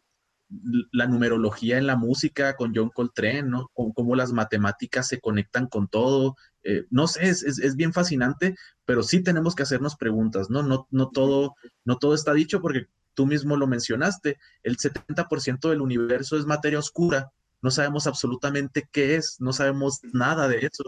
[0.92, 3.70] la numerología en la música con John Coltrane, ¿no?
[3.72, 6.36] Cómo las matemáticas se conectan con todo.
[6.62, 10.62] Eh, no sé, es, es, bien fascinante, pero sí tenemos que hacernos preguntas, ¿no?
[10.62, 15.80] No, no, todo, no todo está dicho porque tú mismo lo mencionaste, el 70% del
[15.80, 17.30] universo es materia oscura,
[17.62, 20.84] no sabemos absolutamente qué es, no sabemos nada de eso.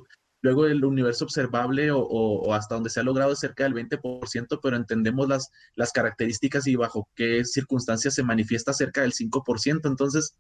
[0.46, 4.76] Luego el universo observable o, hasta donde se ha logrado es cerca del 20%, pero
[4.76, 9.88] entendemos las, las características y bajo qué circunstancias se manifiesta cerca del 5%.
[9.88, 10.36] Entonces,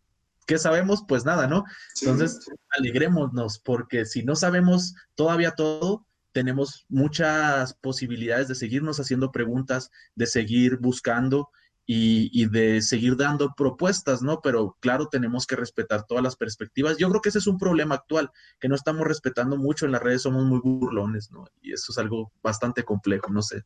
[0.46, 1.02] ¿qué sabemos?
[1.08, 1.64] Pues nada, ¿no?
[2.00, 2.38] Entonces,
[2.78, 10.26] alegrémonos, porque si no sabemos todavía todo, tenemos muchas posibilidades de seguirnos haciendo preguntas, de
[10.26, 11.48] seguir buscando
[11.88, 14.40] y, de seguir dando propuestas, ¿no?
[14.42, 16.96] Pero claro, tenemos que respetar todas las perspectivas.
[16.98, 20.02] Yo creo que ese es un problema actual, que no estamos respetando mucho en las
[20.02, 21.46] redes, somos muy burlones, ¿no?
[21.62, 23.62] Y eso es algo bastante complejo, no sé.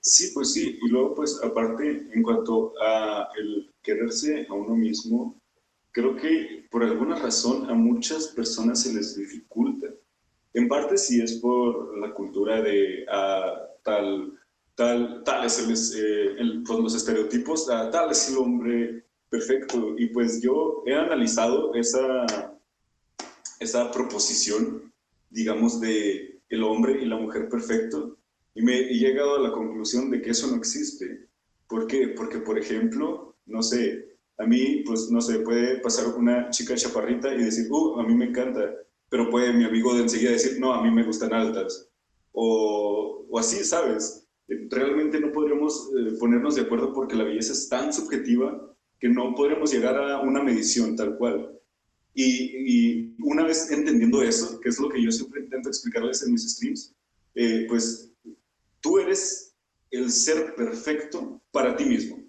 [0.00, 5.40] Sí, pues sí, y luego pues aparte en cuanto a el quererse a uno mismo,
[5.92, 9.86] creo que por alguna razón a muchas personas se les dificulta.
[10.52, 14.38] En parte sí es por la cultura de ah, tal
[14.74, 19.94] tal, tal es eh, el, los estereotipos, tal es el hombre perfecto.
[19.98, 22.26] Y pues yo he analizado esa,
[23.60, 24.92] esa proposición,
[25.30, 28.18] digamos, de el hombre y la mujer perfecto,
[28.54, 31.26] y me he llegado a la conclusión de que eso no existe.
[31.68, 32.08] ¿Por qué?
[32.08, 37.34] Porque, por ejemplo, no sé, a mí, pues, no sé, puede pasar una chica chaparrita
[37.34, 38.72] y decir, uh, a mí me encanta,
[39.08, 41.88] pero puede mi amigo de enseguida decir, no, a mí me gustan altas.
[42.32, 44.23] O, o así, ¿sabes?
[44.48, 49.34] Realmente no podríamos eh, ponernos de acuerdo porque la belleza es tan subjetiva que no
[49.34, 51.50] podríamos llegar a una medición tal cual.
[52.14, 56.48] Y, una vez entendiendo eso, que es lo que yo siempre intento explicarles en mis
[56.48, 56.94] streams,
[57.34, 58.12] eh, pues
[58.80, 59.54] tú eres
[59.90, 62.22] el ser perfecto para ti mismo.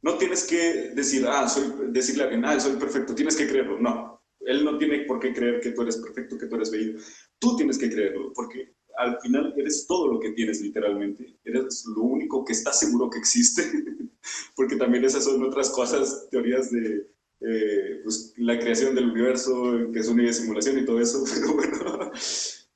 [0.00, 3.78] No tienes que decir, ah, soy, decirle a alguien, ah, soy perfecto, tienes que creerlo.
[3.78, 6.98] No, él no tiene por qué creer que tú eres perfecto, que tú eres bello.
[7.38, 12.02] Tú tienes que creerlo, porque al final eres todo lo que tienes literalmente, eres lo
[12.02, 13.62] único que está seguro que existe,
[14.56, 17.08] porque también esas son otras cosas, teorías de
[17.40, 22.10] eh, pues, la creación del universo, que es una simulación y todo eso, pero bueno.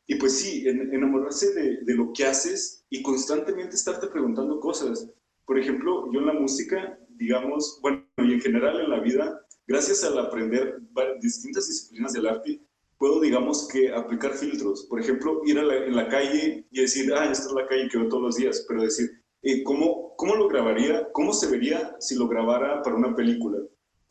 [0.06, 5.08] Y pues sí, enamorarse de, de lo que haces y constantemente estarte preguntando cosas.
[5.44, 10.04] Por ejemplo, yo en la música, digamos, bueno, y en general en la vida, gracias
[10.04, 10.80] al aprender
[11.20, 12.60] distintas disciplinas del arte,
[13.02, 14.86] puedo, digamos, que aplicar filtros.
[14.88, 17.88] Por ejemplo, ir a la, en la calle y decir, ah, esta es la calle
[17.88, 19.10] que veo todos los días, pero decir,
[19.42, 21.10] eh, ¿cómo, ¿cómo lo grabaría?
[21.10, 23.58] ¿Cómo se vería si lo grabara para una película?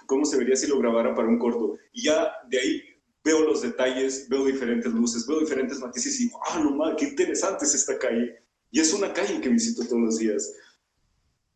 [0.08, 1.78] ¿Cómo se vería si lo grabara para un corto?
[1.94, 2.82] Y ya de ahí
[3.24, 7.64] veo los detalles, veo diferentes luces, veo diferentes matices y ah, no mal, qué interesante
[7.64, 8.44] es esta calle.
[8.72, 10.54] Y es una calle que visito todos los días.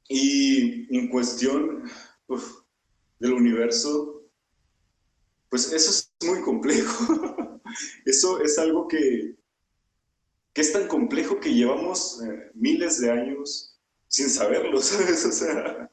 [0.08, 1.84] Y en cuestión
[3.20, 4.15] del universo,
[5.50, 7.62] pues eso es muy complejo.
[8.06, 9.36] eso es algo que,
[10.54, 13.78] que, es tan complejo que llevamos eh, miles de años
[14.08, 15.26] sin saberlo, ¿sabes?
[15.26, 15.92] O sea,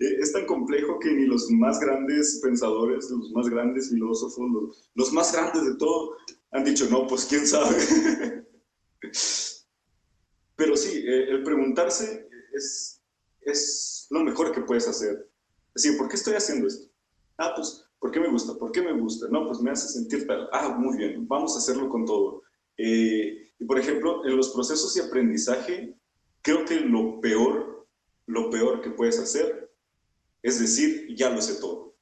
[0.00, 4.90] e, es tan complejo que ni los más grandes pensadores, los más grandes filósofos, los,
[4.94, 6.16] los más grandes de todo,
[6.50, 7.76] han dicho, no, pues quién sabe.
[10.56, 13.00] Pero sí, eh, el preguntarse es,
[13.42, 15.30] es lo mejor que puedes hacer.
[15.74, 16.90] Es decir, ¿por qué estoy haciendo esto?
[17.36, 18.54] Ah, pues ¿Por qué me gusta?
[18.54, 19.26] ¿Por qué me gusta?
[19.28, 20.48] No, pues me hace sentir tal.
[20.52, 22.42] Ah, muy bien, vamos a hacerlo con todo.
[22.76, 25.96] Eh, y por ejemplo, en los procesos de aprendizaje,
[26.42, 27.88] creo que lo peor,
[28.26, 29.68] lo peor que puedes hacer
[30.42, 31.96] es decir, ya lo sé todo.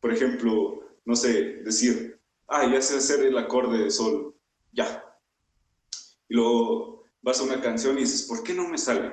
[0.00, 4.36] Por ejemplo, no sé, decir, ah, ya sé hacer el acorde de sol,
[4.72, 5.04] ya.
[6.28, 9.12] Y luego vas a una canción y dices, ¿por qué no me sale?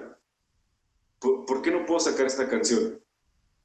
[1.20, 3.02] ¿Por, ¿por qué no puedo sacar esta canción?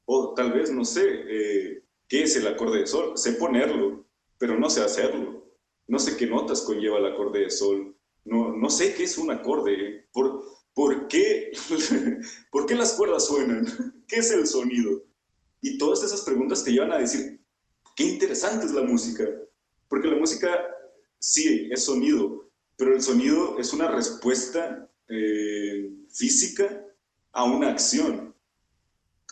[0.05, 1.80] O tal vez, no sé, eh,
[2.11, 3.17] ¿Qué es el acorde de sol?
[3.17, 4.05] Sé ponerlo,
[4.37, 5.49] pero no sé hacerlo.
[5.87, 7.95] No sé qué notas conlleva el acorde de sol.
[8.25, 10.09] No, no sé qué es un acorde.
[10.11, 10.43] ¿Por,
[10.73, 11.53] por, qué,
[12.51, 13.65] ¿Por qué las cuerdas suenan?
[14.09, 15.05] ¿Qué es el sonido?
[15.61, 17.39] Y todas esas preguntas te llevan a decir,
[17.95, 19.23] qué interesante es la música.
[19.87, 20.49] Porque la música
[21.17, 26.85] sí es sonido, pero el sonido es una respuesta eh, física
[27.31, 28.35] a una acción.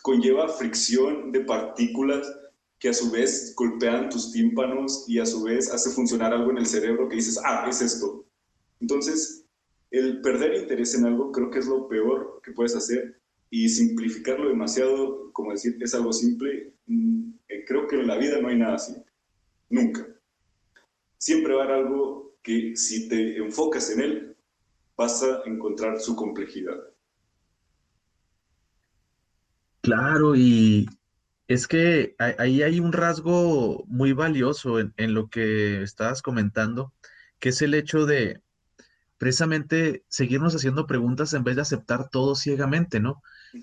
[0.02, 2.39] Conlleva fricción de partículas
[2.80, 6.58] que a su vez golpean tus tímpanos y a su vez hace funcionar algo en
[6.58, 8.24] el cerebro que dices, ah, es esto.
[8.80, 9.44] Entonces,
[9.90, 13.20] el perder interés en algo creo que es lo peor que puedes hacer
[13.50, 18.40] y simplificarlo demasiado, como decir, es algo simple, mm, eh, creo que en la vida
[18.40, 18.94] no hay nada así,
[19.68, 20.06] nunca.
[21.18, 24.36] Siempre va a haber algo que si te enfocas en él,
[24.96, 26.78] vas a encontrar su complejidad.
[29.82, 30.86] Claro, y
[31.50, 36.92] es que ahí hay un rasgo muy valioso en, en lo que estabas comentando,
[37.40, 38.40] que es el hecho de
[39.18, 43.20] precisamente seguirnos haciendo preguntas en vez de aceptar todo ciegamente, ¿no?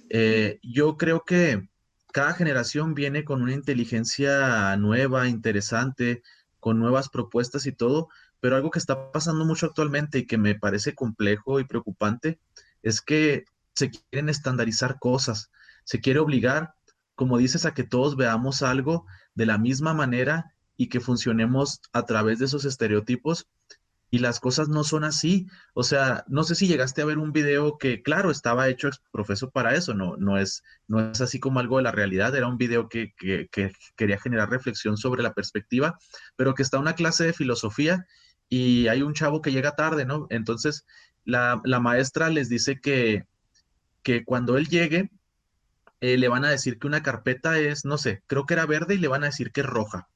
[0.10, 1.70] Eh, yo creo que
[2.12, 6.24] cada generación viene con una inteligencia nueva, interesante,
[6.60, 8.10] con nuevas propuestas y todo,
[8.42, 12.38] pero algo que está pasando mucho actualmente y que me parece complejo y preocupante
[12.84, 15.52] es que se quieren estandarizar cosas,
[15.86, 16.74] se quiere obligar,
[17.18, 22.06] como dices, a que todos veamos algo de la misma manera y que funcionemos a
[22.06, 23.48] través de esos estereotipos
[24.12, 25.48] y las cosas no son así.
[25.74, 29.50] O sea, no sé si llegaste a ver un video que, claro, estaba hecho profeso
[29.50, 32.60] para eso, no, no, es, no es así como algo de la realidad, era un
[32.60, 33.50] video que, que,
[33.96, 35.98] quería generar reflexión sobre la perspectiva,
[36.36, 38.06] pero que está una clase de filosofía
[38.48, 40.28] y hay un chavo que llega tarde, ¿no?
[40.30, 40.86] Entonces,
[41.26, 43.26] la, la maestra les dice que,
[44.04, 45.10] que cuando él llegue,
[46.02, 48.96] eh, le van a decir que una carpeta es, no sé, creo que era verde
[48.96, 50.08] y le van a decir que es roja.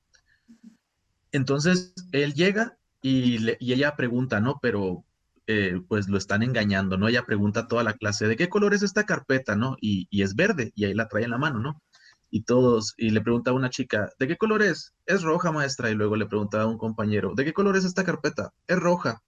[1.31, 4.59] Entonces, él llega y, ella pregunta, ¿no?
[4.61, 5.03] Pero
[5.47, 7.07] eh, pues lo están engañando, ¿no?
[7.07, 9.77] Ella pregunta a toda la clase, ¿de qué color es esta carpeta, ¿no?
[9.81, 11.81] Y, es verde, y ahí la trae en la mano, ¿no?
[12.29, 14.93] Y todos, y le pregunta a una chica, ¿de qué color es?
[15.05, 15.89] Es roja, maestra.
[15.89, 18.53] Y luego le pregunta a un compañero, ¿de qué color es esta carpeta?
[18.67, 19.21] Es roja.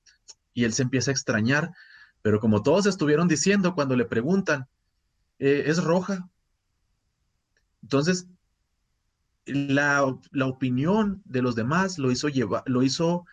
[0.53, 1.71] Y él se empieza a extrañar,
[2.21, 4.67] pero como todos estuvieron diciendo cuando le preguntan,
[5.39, 6.29] eh, es roja.
[7.83, 8.27] Entonces,
[9.45, 13.25] la, la, opinión de los demás lo hizo, llevar, lo hizo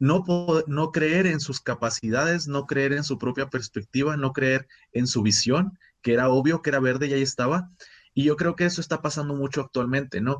[0.00, 0.24] no,
[0.66, 5.22] no creer en sus capacidades, no creer en su propia perspectiva, no creer en su
[5.22, 7.68] visión, que era obvio que era verde y ahí estaba.
[8.14, 10.38] Y yo creo que eso está pasando mucho actualmente, ¿no?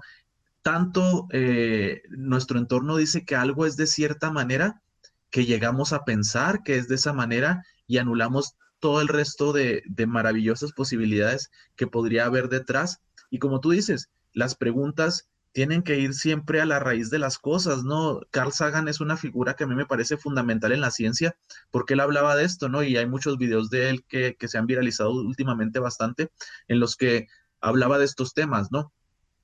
[0.63, 4.83] Tanto eh, nuestro entorno dice que algo es de cierta manera,
[5.31, 9.83] que llegamos a pensar que es de esa manera y anulamos todo el resto de,
[9.87, 13.01] de maravillosas posibilidades que podría haber detrás.
[13.31, 17.39] Y como tú dices, las preguntas tienen que ir siempre a la raíz de las
[17.39, 18.21] cosas, ¿no?
[18.31, 21.37] Carl Sagan es una figura que a mí me parece fundamental en la ciencia,
[21.71, 22.83] porque él hablaba de esto, ¿no?
[22.83, 26.31] Y hay muchos videos de él que, se han viralizado últimamente bastante,
[26.69, 27.27] en los que
[27.61, 28.93] hablaba de estos temas, ¿no?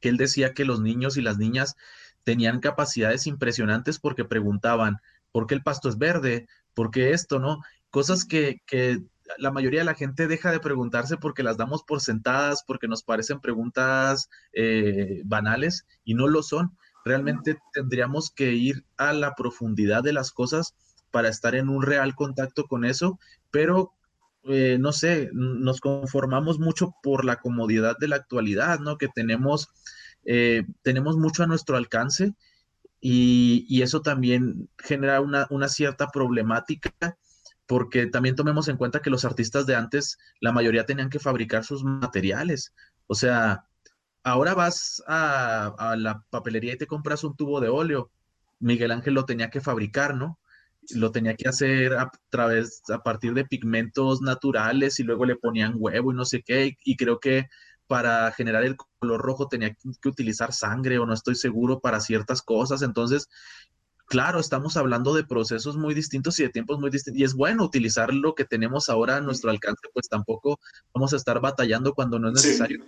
[0.00, 1.74] Que él decía que los niños y las niñas
[2.22, 4.98] tenían capacidades impresionantes porque preguntaban,
[5.32, 6.48] ¿por qué el pasto es verde?
[6.74, 7.62] ¿Por qué esto, no?
[7.90, 9.00] Cosas que, que
[9.38, 13.02] la mayoría de la gente deja de preguntarse porque las damos por sentadas, porque nos
[13.02, 16.76] parecen preguntas eh, banales y no lo son.
[17.04, 20.74] Realmente tendríamos que ir a la profundidad de las cosas
[21.10, 23.18] para estar en un real contacto con eso,
[23.50, 23.92] pero
[24.44, 28.96] eh, no sé, nos conformamos mucho por la comodidad de la actualidad, ¿no?
[28.98, 29.68] Que tenemos,
[30.24, 32.34] eh, tenemos mucho a nuestro alcance
[33.00, 37.16] y, eso también genera una, una cierta problemática
[37.66, 41.64] porque también tomemos en cuenta que los artistas de antes, la mayoría tenían que fabricar
[41.64, 42.72] sus materiales.
[43.06, 43.64] O sea,
[44.22, 48.10] ahora vas a, la papelería y te compras un tubo de óleo.
[48.60, 50.38] Miguel Ángel lo tenía que fabricar, ¿no?
[50.94, 55.74] Lo tenía que hacer a través, a partir de pigmentos naturales y luego le ponían
[55.76, 56.76] huevo y no sé qué.
[56.84, 57.46] Y, creo que
[57.88, 62.42] para generar el color rojo tenía que utilizar sangre o no estoy seguro para ciertas
[62.42, 62.82] cosas.
[62.82, 63.28] Entonces,
[64.06, 67.20] claro, estamos hablando de procesos muy distintos y de tiempos muy distintos.
[67.20, 70.58] Y es bueno utilizar lo que tenemos ahora a nuestro alcance, pues tampoco
[70.94, 72.84] vamos a estar batallando cuando no es necesario.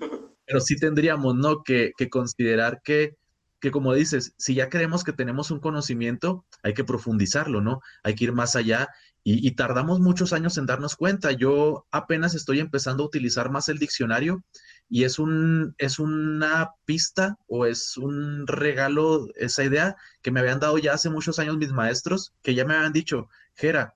[0.47, 1.63] Pero sí tendríamos, ¿no?
[1.63, 3.17] Que, considerar que,
[3.61, 7.81] que, como dices, si ya creemos que tenemos un conocimiento, hay que profundizarlo, ¿no?
[8.03, 8.89] Hay que ir más allá
[9.25, 11.33] y, y tardamos muchos años en darnos cuenta.
[11.33, 14.43] Yo apenas estoy empezando a utilizar más el diccionario
[14.89, 20.61] y es, un, es una pista o es un regalo, esa idea que me habían
[20.61, 23.95] dado ya hace muchos años mis maestros, que ya me habían dicho, Jera,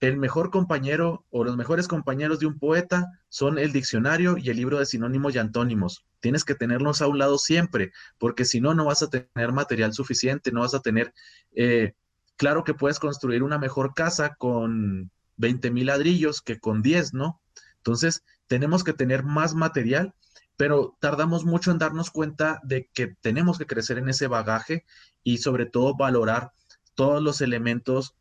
[0.00, 4.56] el mejor compañero o los mejores compañeros de un poeta son el diccionario y el
[4.56, 6.06] libro de sinónimos y antónimos.
[6.20, 9.92] Tienes que tenerlos a un lado siempre, porque si no, no vas a tener material
[9.92, 11.12] suficiente, no vas a tener...
[11.54, 11.94] Eh,
[12.36, 17.40] claro que puedes construir una mejor casa con 20 mil ladrillos que con 10, ¿no?
[17.78, 20.14] Entonces, tenemos que tener más material,
[20.56, 24.84] pero tardamos mucho en darnos cuenta de que tenemos que crecer en ese bagaje
[25.22, 26.52] y sobre todo valorar
[26.94, 28.16] todos los elementos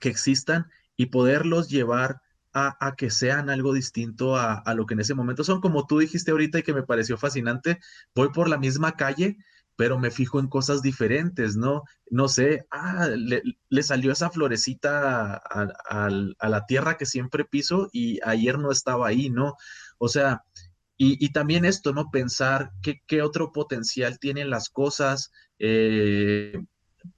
[0.00, 2.22] que existan y poderlos llevar
[2.58, 5.60] a, que sean algo distinto a, a, lo que en ese momento son.
[5.60, 7.80] Como tú dijiste ahorita y que me pareció fascinante,
[8.14, 9.36] voy por la misma calle
[9.76, 11.84] pero me fijo en cosas diferentes, ¿no?
[12.10, 18.58] No sé, ah, le, salió esa florecita a, la tierra que siempre piso y ayer
[18.58, 19.54] no estaba ahí, ¿no?
[19.98, 20.42] O sea,
[20.98, 22.10] y, también esto, ¿no?
[22.10, 26.58] Pensar qué, otro potencial tienen las cosas, eh,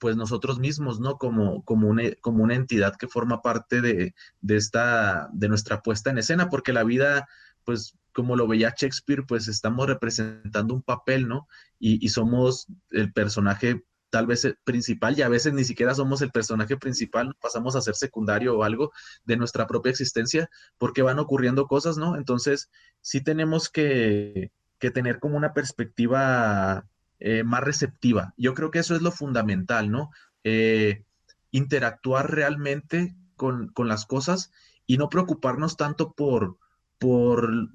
[0.00, 1.16] pues nosotros mismos, ¿no?
[1.16, 6.10] Como, como, una, como una entidad que forma parte de, de, esta, de nuestra puesta
[6.10, 7.28] en escena, porque la vida,
[7.64, 11.46] pues como lo veía Shakespeare, pues estamos representando un papel, ¿no?
[11.78, 16.76] Y, somos el personaje tal vez principal y a veces ni siquiera somos el personaje
[16.76, 18.90] principal, pasamos a ser secundario o algo
[19.24, 22.16] de nuestra propia existencia porque van ocurriendo cosas, ¿no?
[22.16, 24.50] Entonces, sí tenemos que,
[24.80, 26.84] que tener como una perspectiva
[27.20, 28.34] eh, más receptiva.
[28.36, 30.10] Yo creo que eso es lo fundamental, ¿no?
[30.42, 31.04] Eh,
[31.52, 34.50] interactuar realmente con, con, las cosas
[34.88, 36.58] y no preocuparnos tanto por,
[36.98, 37.70] por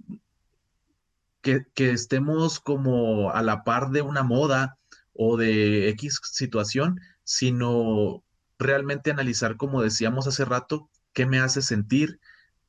[1.44, 4.78] que, estemos como a la par de una moda
[5.14, 8.24] o de X situación, sino
[8.58, 12.20] realmente analizar, como decíamos hace rato, qué me hace sentir,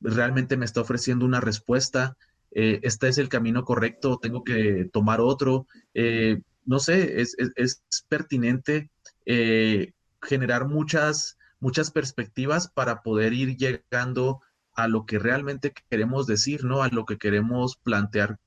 [0.01, 2.17] realmente me está ofreciendo una respuesta,
[2.51, 7.35] eh, este es el camino correcto, tengo que tomar otro, eh, no sé, es,
[8.09, 8.91] pertinente
[9.25, 14.41] eh, generar muchas, muchas perspectivas para poder ir llegando
[14.73, 16.83] a lo que realmente queremos decir, ¿no?
[16.83, 18.37] A lo que queremos plantear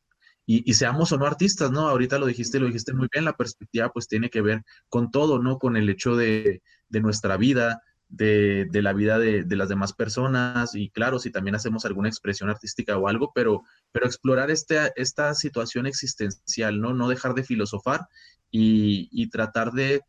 [0.50, 1.88] y, seamos o no artistas, ¿no?
[1.88, 5.38] Ahorita lo dijiste, lo dijiste muy bien, la perspectiva pues tiene que ver con todo,
[5.42, 5.58] ¿no?
[5.58, 11.18] Con el hecho de, nuestra vida, de, la vida de, las demás personas y claro,
[11.18, 13.62] si también hacemos alguna expresión artística o algo, pero,
[13.92, 16.94] pero explorar este, esta situación existencial, ¿no?
[16.94, 18.08] No dejar de filosofar
[18.50, 20.00] y, tratar de,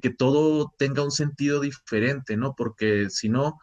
[0.00, 2.54] que todo tenga un sentido diferente, ¿no?
[2.56, 3.58] Porque si no,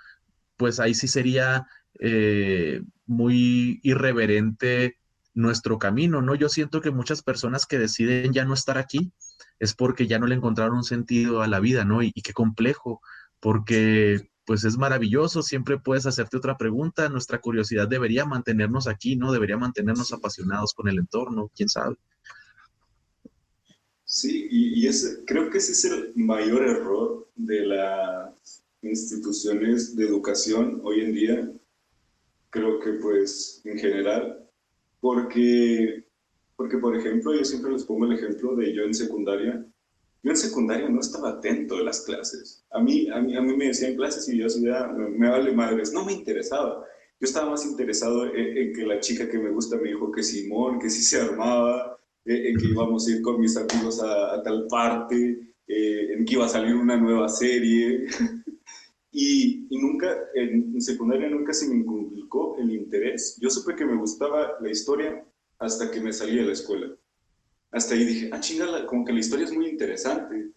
[0.58, 1.68] pues ahí sí sería
[2.02, 4.98] eh, muy irreverente
[5.38, 6.34] nuestro camino, ¿no?
[6.34, 9.12] Yo siento que muchas personas que deciden ya no estar aquí
[9.60, 12.02] es porque ya no le encontraron un sentido a la vida, ¿no?
[12.02, 13.02] Y, qué complejo,
[13.40, 19.32] porque pues es maravilloso, siempre puedes hacerte otra pregunta, nuestra curiosidad debería mantenernos aquí, ¿no?
[19.32, 21.98] Debería mantenernos apasionados con el entorno, quién sabe.
[24.06, 30.82] Sí, y, ese, creo que ese es el mayor error de las instituciones de educación
[30.84, 31.52] hoy en día.
[32.50, 34.47] Creo que pues en general
[35.00, 36.04] porque,
[36.56, 39.66] porque, por ejemplo, yo siempre les pongo el ejemplo de yo en secundaria.
[40.24, 42.66] Yo en secundaria no estaba atento de las clases.
[42.72, 45.94] A mí, a mí, a mí me decían clases y yo ya me, vale madres.
[45.94, 46.84] No me interesaba.
[47.20, 50.80] Yo estaba más interesado en, que la chica que me gusta me dijo que Simón,
[50.80, 55.40] que sí se armaba, en que íbamos a ir con mis amigos a, tal parte,
[55.68, 58.06] eh, en que iba a salir una nueva serie.
[59.20, 63.36] Y, nunca, en, secundaria nunca se me inculcó el interés.
[63.42, 65.26] Yo supe que me gustaba la historia
[65.58, 66.96] hasta que me salí de la escuela.
[67.72, 70.52] Hasta ahí dije, ah, chingada, como que la historia es muy interesante,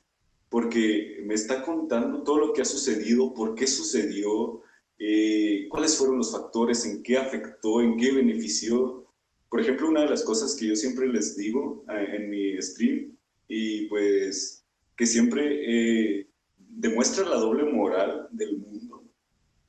[0.51, 4.61] porque me está contando todo lo que ha sucedido, por qué sucedió,
[4.99, 9.07] eh, cuáles fueron los factores, en qué afectó, en qué benefició.
[9.49, 13.17] Por ejemplo, una de las cosas que yo siempre les digo eh, en mi stream,
[13.49, 14.67] y pues
[14.99, 16.19] que siempre...
[16.19, 16.30] Eh,
[16.77, 19.05] demuestra la doble moral del mundo.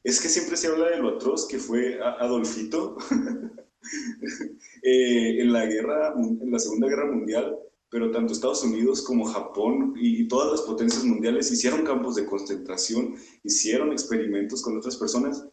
[0.03, 2.97] Es que siempre se habla de lo atroz que fue Adolfito
[4.83, 7.57] eh, en la guerra, en la Segunda Guerra Mundial,
[7.89, 13.15] pero tanto Estados Unidos como Japón y, todas las potencias mundiales hicieron campos de concentración,
[13.43, 15.45] hicieron experimentos con otras personas,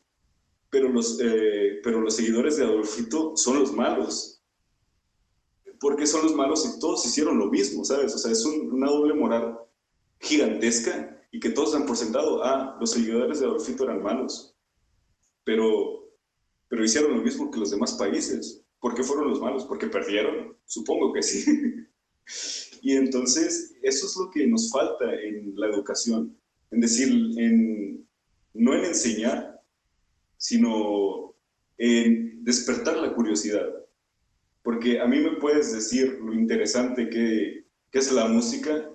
[0.71, 4.41] pero los, eh, pero los seguidores de Adolfito son los malos.
[5.81, 8.15] ¿Por qué son los malos si todos hicieron lo mismo, sabes?
[8.15, 9.59] O sea, es una doble moral
[10.21, 14.57] gigantesca y que todos dan por sentado, ah, los seguidores de Adolfito eran malos,
[15.45, 16.11] pero,
[16.69, 18.65] pero hicieron lo mismo que los demás países.
[18.81, 19.65] ¿Por qué fueron los malos?
[19.65, 20.57] ¿Porque perdieron?
[20.65, 21.45] Supongo que sí.
[22.83, 26.37] y entonces, eso es lo que nos falta en la educación,
[26.71, 28.07] en decir, en,
[28.55, 29.61] no en enseñar,
[30.37, 31.35] sino
[31.77, 33.69] en despertar la curiosidad.
[34.63, 38.91] Porque a mí me puedes decir lo interesante que, que es la música,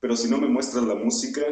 [0.00, 1.42] pero si no me muestras la música,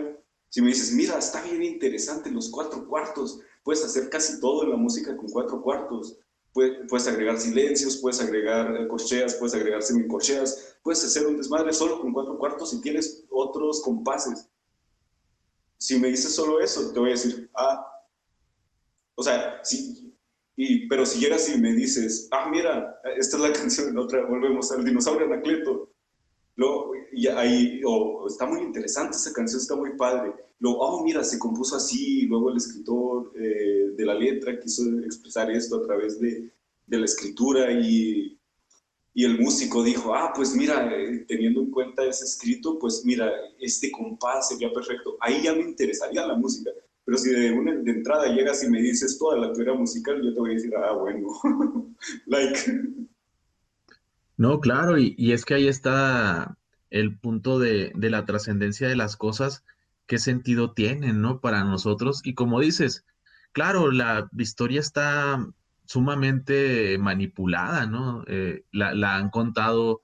[0.48, 4.70] si me dices, mira, está bien interesante los cuatro cuartos, puedes hacer casi todo en
[4.70, 6.18] la música con cuatro cuartos.
[6.52, 12.00] Puedes agregar silencios, puedes agregar eh, corcheas, puedes agregar semicorcheas, puedes hacer un desmadre solo
[12.00, 14.48] con cuatro cuartos y tienes otros compases.
[15.76, 17.86] Si me dices solo eso, te voy a decir, ah,
[19.14, 20.16] o sea, sí,
[20.56, 24.72] y, pero si llegas y me dices, ah, mira, esta es la canción, otra, volvemos
[24.72, 25.92] al dinosaurio Anacleto,
[26.58, 30.34] Luego, y ahí, oh, está muy interesante esa canción, está muy padre.
[30.58, 35.52] Luego, oh, mira, se compuso así, luego el escritor eh, de la letra quiso expresar
[35.52, 36.50] esto a través de,
[36.84, 38.36] de la escritura y,
[39.14, 43.30] y, el músico dijo, ah, pues mira, eh, teniendo en cuenta ese escrito, pues mira,
[43.60, 45.16] este compás sería perfecto.
[45.20, 46.72] Ahí ya me interesaría la música.
[47.04, 50.34] Pero si de, una, de entrada llegas y me dices toda la teoría musical, yo
[50.34, 51.28] te voy a decir, ah, bueno,
[52.26, 53.07] like.
[54.38, 56.56] No, claro, y, es que ahí está
[56.90, 59.64] el punto de, la trascendencia de las cosas,
[60.06, 61.40] qué sentido tienen, ¿no?
[61.40, 62.20] Para nosotros.
[62.24, 63.04] Y como dices,
[63.52, 65.44] claro, la historia está
[65.86, 68.22] sumamente manipulada, ¿no?
[68.28, 70.02] Eh, la, han contado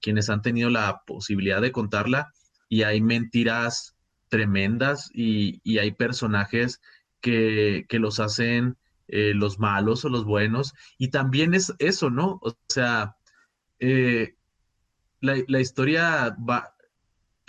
[0.00, 2.32] quienes han tenido la posibilidad de contarla
[2.68, 3.96] y hay mentiras
[4.28, 6.80] tremendas y, hay personajes
[7.20, 8.76] que, los hacen
[9.08, 12.38] eh, los malos o los buenos y también es eso, ¿no?
[12.42, 13.16] O sea,
[13.82, 14.36] eh,
[15.20, 16.74] la, historia va,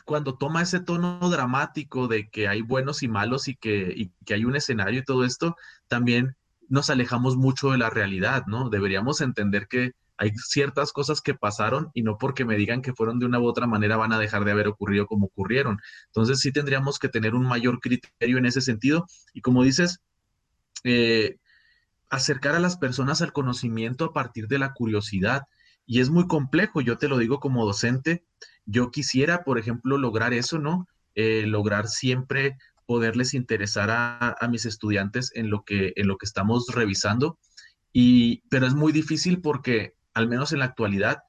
[0.03, 4.33] cuando toma ese tono dramático de que hay buenos y malos y que, y que
[4.33, 5.55] hay un escenario y todo esto,
[5.87, 6.35] también
[6.69, 8.69] nos alejamos mucho de la realidad, ¿no?
[8.69, 13.19] Deberíamos entender que hay ciertas cosas que pasaron y no porque me digan que fueron
[13.19, 15.79] de una u otra manera van a dejar de haber ocurrido como ocurrieron.
[16.07, 19.99] Entonces sí tendríamos que tener un mayor criterio en ese sentido y como dices,
[20.83, 21.37] eh,
[22.09, 25.43] acercar a las personas al conocimiento a partir de la curiosidad.
[25.85, 28.23] Y es muy complejo, yo te lo digo como docente,
[28.65, 30.87] yo quisiera, por ejemplo, lograr eso, ¿no?
[31.15, 36.67] Eh, lograr siempre poderles interesar a, mis estudiantes en lo, que, en lo que estamos
[36.73, 37.39] revisando.
[37.91, 41.23] Y, pero es muy difícil porque, al menos en la actualidad,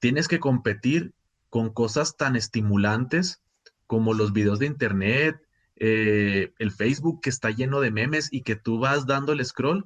[0.00, 1.14] tienes que competir
[1.48, 3.42] con cosas tan estimulantes
[3.86, 5.40] como los videos de internet,
[5.76, 9.84] eh, el Facebook que está lleno de memes y que tú vas dando el scroll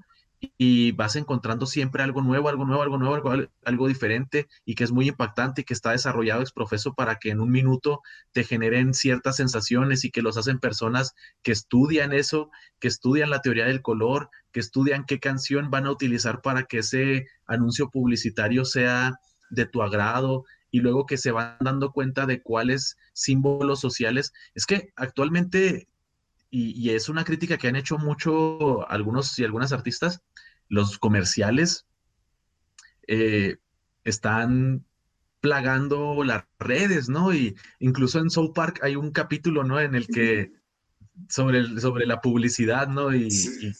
[0.58, 4.92] y vas encontrando siempre algo nuevo, algo nuevo, algo nuevo, algo, diferente y que es
[4.92, 8.00] muy impactante y que está desarrollado exprofeeso para que en un minuto
[8.32, 12.50] te generen ciertas sensaciones y que los hacen personas que estudian eso,
[12.80, 16.78] que estudian la teoría del color, que estudian qué canción van a utilizar para que
[16.78, 19.18] ese anuncio publicitario sea
[19.50, 24.32] de tu agrado y luego que se van dando cuenta de cuáles símbolos sociales.
[24.54, 25.86] Es que actualmente
[26.54, 30.22] y, es una crítica que han hecho mucho algunos y algunas artistas,
[30.68, 31.86] los comerciales
[33.08, 33.56] eh,
[34.04, 34.84] están
[35.40, 37.32] plagando las redes, ¿no?
[37.32, 39.80] Y incluso en South Park hay un capítulo, ¿no?
[39.80, 40.52] En el que
[41.30, 43.14] sobre, sobre la publicidad, ¿no?
[43.14, 43.28] Y,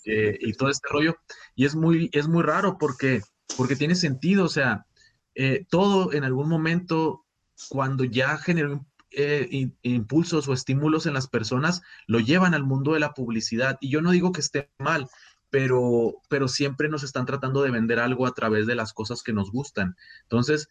[0.05, 1.17] y, todo este rollo.
[1.55, 3.21] Y es muy, es muy raro porque,
[3.59, 4.87] porque tiene sentido, o sea,
[5.35, 7.27] eh, todo en algún momento,
[7.69, 13.01] cuando ya generó eh, impulsos o estímulos en las personas lo llevan al mundo de
[13.01, 13.79] la publicidad.
[13.81, 15.09] Y yo no digo que esté mal,
[15.51, 19.33] pero, pero siempre nos están tratando de vender algo a través de las cosas que
[19.33, 19.97] nos gustan.
[20.23, 20.69] Entonces,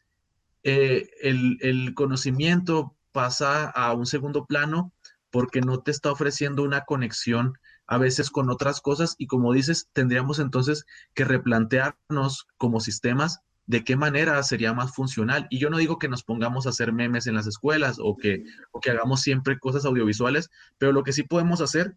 [0.64, 4.94] eh, el, el conocimiento pasa a un segundo plano
[5.32, 7.54] porque no te está ofreciendo una conexión
[7.88, 13.42] a veces con otras cosas y como dices, tendríamos entonces que replantearnos como sistemas
[13.72, 15.48] de qué manera sería más funcional.
[15.50, 18.44] Y yo no digo que nos pongamos a hacer memes en las escuelas o que,
[18.72, 21.96] o que hagamos siempre cosas audiovisuales, pero lo que sí podemos hacer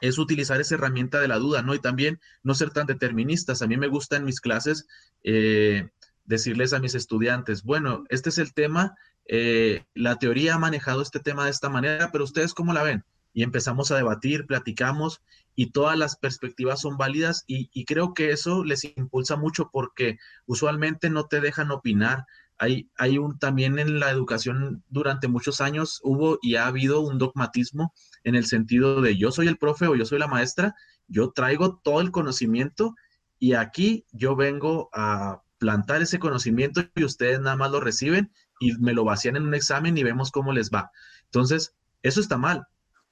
[0.00, 1.74] es utilizar esa herramienta de la duda, ¿no?
[1.74, 3.62] Y también no ser tan deterministas.
[3.62, 4.88] A mí me gusta en mis clases
[5.22, 5.90] eh,
[6.24, 11.20] decirles a mis estudiantes, bueno, este es el tema, eh, la teoría ha manejado este
[11.20, 13.04] tema de esta manera, pero ustedes cómo la ven?
[13.32, 15.22] Y empezamos a debatir, platicamos
[15.54, 21.10] y todas las perspectivas son válidas y, creo que eso les impulsa mucho porque usualmente
[21.10, 22.26] no te dejan opinar.
[22.58, 27.18] Hay, hay un también en la educación durante muchos años hubo y ha habido un
[27.18, 27.92] dogmatismo
[28.22, 30.76] en el sentido de yo soy el profe o yo soy la maestra,
[31.08, 32.94] yo traigo todo el conocimiento
[33.40, 38.30] y aquí yo vengo a plantar ese conocimiento y ustedes nada más lo reciben
[38.60, 40.92] y me lo vacían en un examen y vemos cómo les va.
[41.24, 42.68] Entonces, eso está mal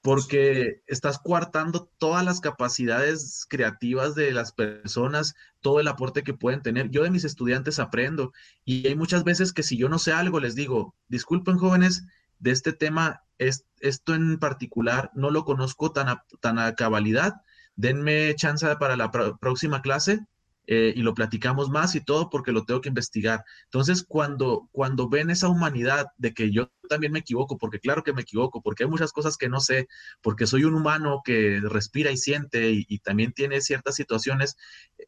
[0.07, 6.62] porque estás coartando todas las capacidades creativas de las personas, todo el aporte que pueden
[6.62, 6.91] tener.
[6.91, 8.33] Yo de mis estudiantes aprendo
[8.65, 12.05] y hay muchas veces que si yo no sé algo, les digo, disculpen jóvenes,
[12.39, 17.43] de este tema, es, esto en particular no lo conozco tan a, tan a cabalidad,
[17.74, 20.24] denme chance para la próxima clase
[20.66, 23.44] eh, y lo platicamos más y todo porque lo tengo que investigar.
[23.64, 28.12] Entonces, cuando, cuando ven esa humanidad de que yo también me equivoco, porque claro que
[28.12, 29.88] me equivoco, porque hay muchas cosas que no sé,
[30.22, 34.56] porque soy un humano que respira y siente y, y también tiene ciertas situaciones,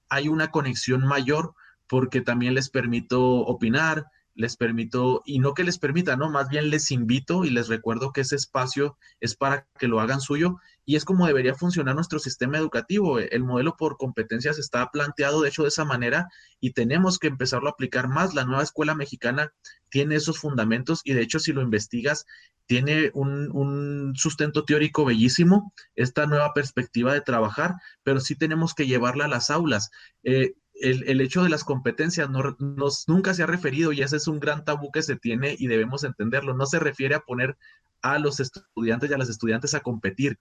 [0.09, 1.55] hay una conexión mayor
[1.89, 4.06] porque también les permito opinar,
[4.39, 6.31] les permito, y no que les permita, ¿no?
[6.31, 10.20] Más bien les invito y les recuerdo que ese espacio es para que lo hagan
[10.20, 13.19] suyo y es como debería funcionar nuestro sistema educativo.
[13.19, 16.28] El modelo por competencias está planteado, de hecho, de esa manera
[16.60, 18.32] y tenemos que empezarlo a aplicar más.
[18.32, 19.52] La nueva escuela mexicana
[19.90, 22.24] tiene esos fundamentos y de hecho, si lo investigas,
[22.66, 27.74] tiene un, sustento teórico bellísimo, esta nueva perspectiva de trabajar,
[28.05, 29.90] pero sí tenemos que llevarla a las aulas.
[30.23, 34.29] Eh, el, hecho de las competencias no, nos, nunca se ha referido, y ese es
[34.29, 37.57] un gran tabú que se tiene y debemos entenderlo, no se refiere a poner
[38.03, 40.39] a los estudiantes y a las estudiantes a competir,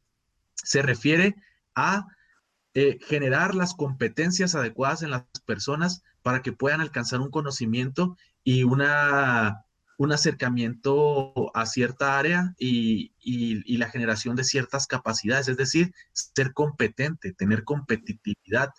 [0.56, 1.36] se refiere
[1.76, 2.08] a
[2.74, 8.64] eh, generar las competencias adecuadas en las personas para que puedan alcanzar un conocimiento y
[8.64, 9.66] una,
[9.98, 16.54] un acercamiento a cierta área y, y, la generación de ciertas capacidades, es decir, ser
[16.54, 18.70] competente, tener competitividad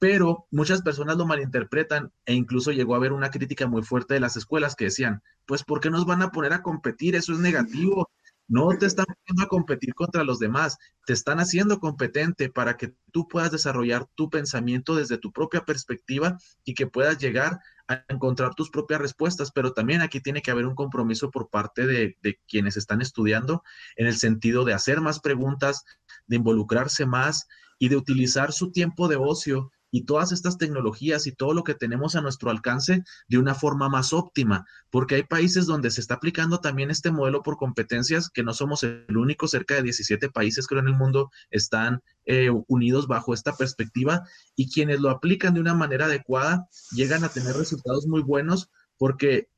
[0.00, 4.20] pero muchas personas lo malinterpretan e incluso llegó a haber una crítica muy fuerte de
[4.20, 7.14] las escuelas que decían, pues ¿por qué nos van a poner a competir?
[7.14, 8.10] Eso es negativo.
[8.48, 12.94] No te están poniendo a competir contra los demás, te están haciendo competente para que
[13.12, 18.54] tú puedas desarrollar tu pensamiento desde tu propia perspectiva y que puedas llegar a encontrar
[18.54, 22.40] tus propias respuestas, pero también aquí tiene que haber un compromiso por parte de, de
[22.48, 23.62] quienes están estudiando
[23.96, 25.84] en el sentido de hacer más preguntas,
[26.26, 27.46] de involucrarse más
[27.78, 31.74] y de utilizar su tiempo de ocio y todas estas tecnologías y todo lo que
[31.74, 36.14] tenemos a nuestro alcance de una forma más óptima, porque hay países donde se está
[36.14, 40.66] aplicando también este modelo por competencias, que no somos el único, cerca de 17 países
[40.66, 44.22] creo en el mundo están eh, unidos bajo esta perspectiva
[44.56, 49.48] y quienes lo aplican de una manera adecuada llegan a tener resultados muy buenos porque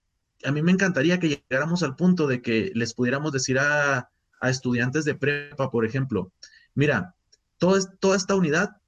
[0.45, 4.11] a mí me encantaría que llegáramos al punto de que les pudiéramos decir a,
[4.41, 6.33] a estudiantes de prepa, por ejemplo,
[6.75, 7.15] mira,
[7.59, 8.82] toda esta unidad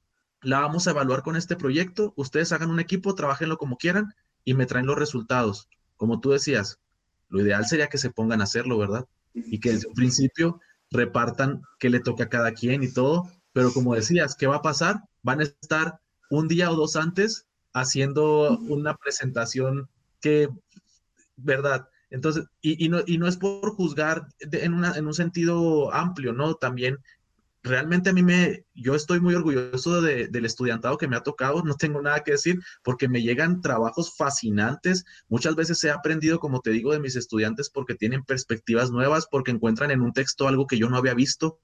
[0.44, 4.14] la vamos a evaluar con este proyecto, ustedes hagan un equipo, trabajenlo como quieran
[4.44, 5.68] y me traen los resultados.
[5.96, 6.78] Como tú decías,
[7.28, 9.06] lo ideal sería que se pongan a hacerlo, ¿verdad?
[9.34, 10.60] Y que desde un principio
[10.90, 14.62] repartan qué le toca a cada quien y todo, pero como decías, ¿qué va a
[14.62, 15.02] pasar?
[15.22, 16.00] Van a estar
[16.30, 19.88] un día o dos antes haciendo una presentación
[20.20, 20.48] que,
[21.36, 21.88] ¿verdad?
[22.10, 26.54] Entonces, y, no, y no es por juzgar en, una, en un sentido amplio, ¿no?
[26.54, 26.98] También
[27.64, 31.74] realmente a mí me, yo estoy muy orgulloso del estudiantado que me ha tocado, no
[31.76, 35.04] tengo nada que decir, porque me llegan trabajos fascinantes.
[35.28, 39.50] Muchas veces he aprendido, como te digo, de mis estudiantes porque tienen perspectivas nuevas, porque
[39.50, 41.58] encuentran en un texto algo que yo no había visto,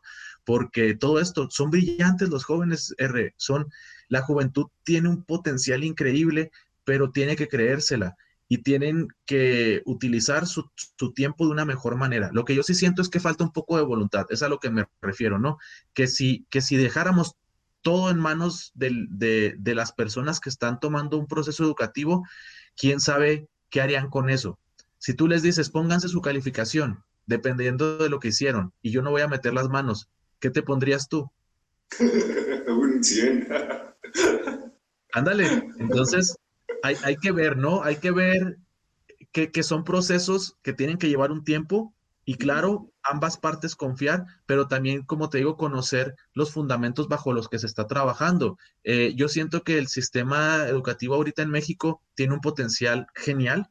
[0.44, 3.66] porque todo esto, son brillantes los jóvenes, R, son,
[4.08, 6.50] la juventud tiene un potencial increíble,
[6.82, 8.16] pero tiene que creérsela
[8.52, 10.68] y tienen que utilizar su,
[11.14, 12.30] tiempo de una mejor manera.
[12.32, 14.58] Lo que yo sí siento es que falta un poco de voluntad, es a lo
[14.58, 15.58] que me refiero, ¿no?
[15.94, 17.36] Que si, que si dejáramos
[17.80, 22.26] todo en manos de, de las personas que están tomando un proceso educativo,
[22.76, 24.58] quién sabe qué harían con eso.
[24.98, 29.12] Si tú les dices, pónganse su calificación, dependiendo de lo que hicieron, y yo no
[29.12, 30.08] voy a meter las manos,
[30.40, 31.30] ¿qué te pondrías tú?
[32.66, 33.46] Un 100.
[35.12, 36.36] Ándale, entonces
[36.82, 37.82] hay, que ver, ¿no?
[37.82, 38.58] Hay que ver
[39.32, 41.94] que, son procesos que tienen que llevar un tiempo
[42.24, 47.48] y claro, ambas partes confiar, pero también, como te digo, conocer los fundamentos bajo los
[47.48, 48.58] que se está trabajando.
[48.84, 53.70] Eh, yo siento que el sistema educativo ahorita en México tiene un potencial genial,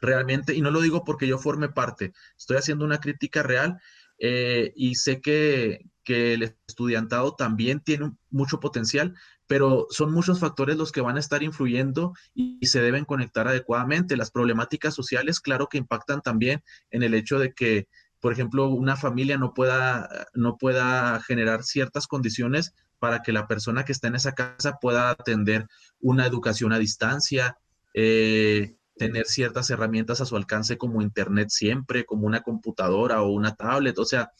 [0.00, 3.80] realmente, y no lo digo porque yo forme parte, estoy haciendo una crítica real
[4.18, 9.14] eh, y sé que, que el estudiantado también tiene mucho potencial,
[9.50, 14.16] pero son muchos factores los que van a estar influyendo y, se deben conectar adecuadamente.
[14.16, 16.62] Las problemáticas sociales, claro que impactan también
[16.92, 17.88] en el hecho de que,
[18.20, 23.84] por ejemplo, una familia no pueda, no pueda generar ciertas condiciones para que la persona
[23.84, 25.66] que está en esa casa pueda atender
[25.98, 27.58] una educación a distancia,
[27.92, 33.56] eh, tener ciertas herramientas a su alcance como Internet siempre, como una computadora o una
[33.56, 33.98] tablet.
[33.98, 34.30] O sea,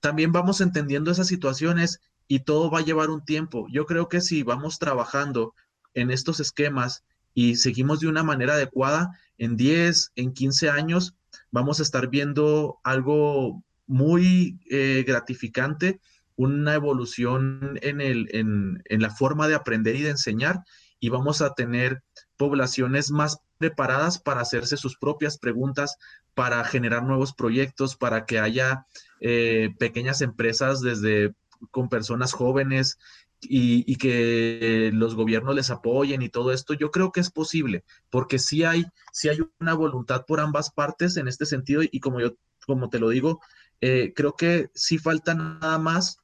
[0.00, 2.00] también vamos entendiendo esas situaciones
[2.34, 3.66] y todo va a llevar un tiempo.
[3.70, 5.54] Yo creo que si vamos trabajando
[5.92, 7.04] en estos esquemas
[7.34, 11.14] y seguimos de una manera adecuada, en 10, en 15 años
[11.50, 16.00] vamos a estar viendo algo muy eh, gratificante,
[16.34, 20.64] una evolución en, el, en, en la forma de aprender y de enseñar
[21.00, 22.02] y vamos a tener
[22.38, 25.98] poblaciones más preparadas para hacerse sus propias preguntas,
[26.32, 28.86] para generar nuevos proyectos, para que haya
[29.20, 31.34] eh, pequeñas empresas desde
[31.70, 32.98] con personas jóvenes
[33.40, 38.38] y, que los gobiernos les apoyen y todo esto, yo creo que es posible, porque
[38.38, 42.36] sí hay, sí hay una voluntad por ambas partes en este sentido y como yo,
[42.66, 43.40] como te lo digo,
[43.80, 46.18] eh, creo que sí falta nada más,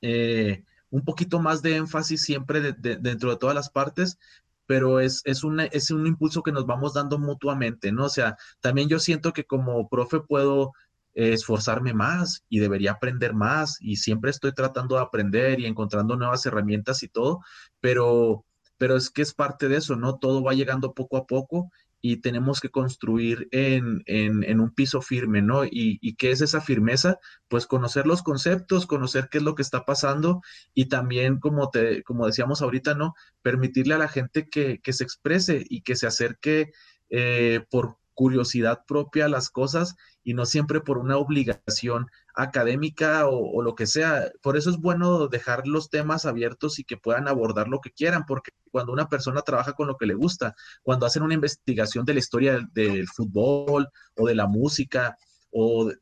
[0.00, 4.18] eh, un poquito más de énfasis siempre dentro de todas las partes,
[4.64, 5.42] pero es, es,
[5.72, 8.04] es un impulso que nos vamos dando mutuamente, ¿no?
[8.04, 10.72] O sea, también yo siento que como profe puedo
[11.18, 16.46] esforzarme más y debería aprender más y siempre estoy tratando de aprender y encontrando nuevas
[16.46, 17.40] herramientas y todo,
[17.80, 18.44] pero,
[18.76, 20.18] pero es que es parte de eso, ¿no?
[20.18, 25.42] Todo va llegando poco a poco y tenemos que construir en, en, un piso firme,
[25.42, 25.64] ¿no?
[25.64, 27.18] Y, y, qué es esa firmeza?
[27.48, 30.40] Pues conocer los conceptos, conocer qué es lo que está pasando
[30.74, 33.14] y también, como, te, como decíamos ahorita, ¿no?
[33.42, 36.70] Permitirle a la gente que, que se exprese y que se acerque
[37.10, 43.62] eh, por curiosidad propia a las cosas y no siempre por una obligación académica o,
[43.62, 44.32] lo que sea.
[44.42, 48.26] Por eso es bueno dejar los temas abiertos y que puedan abordar lo que quieran,
[48.26, 52.14] porque cuando una persona trabaja con lo que le gusta, cuando hacen una investigación de
[52.14, 55.16] la historia del, fútbol o de la música
[55.52, 55.92] o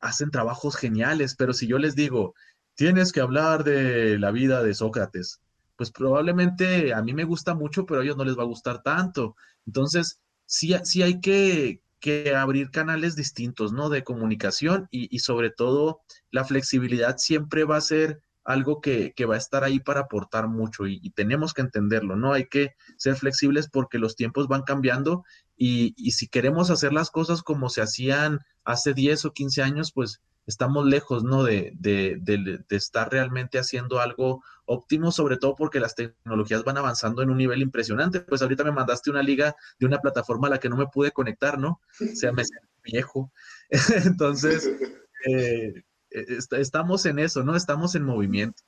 [0.00, 2.32] hacen trabajos geniales, pero si yo les digo,
[2.74, 5.42] tienes que hablar de la vida de Sócrates,
[5.76, 8.82] pues probablemente a mí me gusta mucho, pero a ellos no les va a gustar
[8.82, 9.36] tanto.
[9.66, 11.82] Entonces, sí, sí hay que,
[12.36, 13.88] abrir canales distintos, ¿no?
[13.88, 19.38] De comunicación y, sobre todo la flexibilidad siempre va a ser algo que, va a
[19.38, 22.32] estar ahí para aportar mucho y, tenemos que entenderlo, ¿no?
[22.32, 25.24] Hay que ser flexibles porque los tiempos van cambiando
[25.56, 29.90] y, y si queremos hacer las cosas como se hacían hace 10 o 15 años,
[29.92, 31.42] pues estamos lejos, ¿no?
[31.44, 37.22] De, de, de, estar realmente haciendo algo óptimo, sobre todo porque las tecnologías van avanzando
[37.22, 38.20] en un nivel impresionante.
[38.20, 41.10] Pues ahorita me mandaste una liga de una plataforma a la que no me pude
[41.10, 41.80] conectar, ¿no?
[42.00, 43.32] O sea, me siento viejo.
[44.04, 44.70] Entonces,
[45.28, 45.74] eh,
[46.10, 47.56] estamos en eso, ¿no?
[47.56, 48.62] Estamos en movimiento.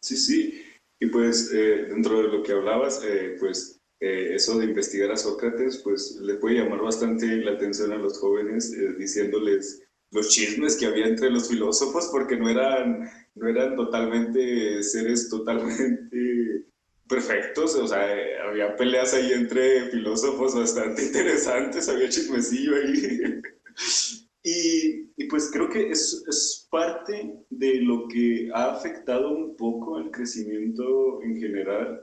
[0.00, 0.64] Sí, sí.
[1.00, 5.78] Y pues eh, dentro de lo que hablabas, eh, pues eso de investigar a Sócrates,
[5.78, 9.80] pues le puede llamar bastante la atención a los jóvenes diciéndoles
[10.12, 16.66] los chismes que había entre los filósofos, porque no eran, no eran totalmente seres totalmente
[17.08, 18.06] perfectos, o sea,
[18.48, 23.40] había peleas ahí entre filósofos bastante interesantes, había chismecillo ahí.
[24.42, 29.96] y, y, pues creo que es, es parte de lo que ha afectado un poco
[29.96, 32.00] al crecimiento en general,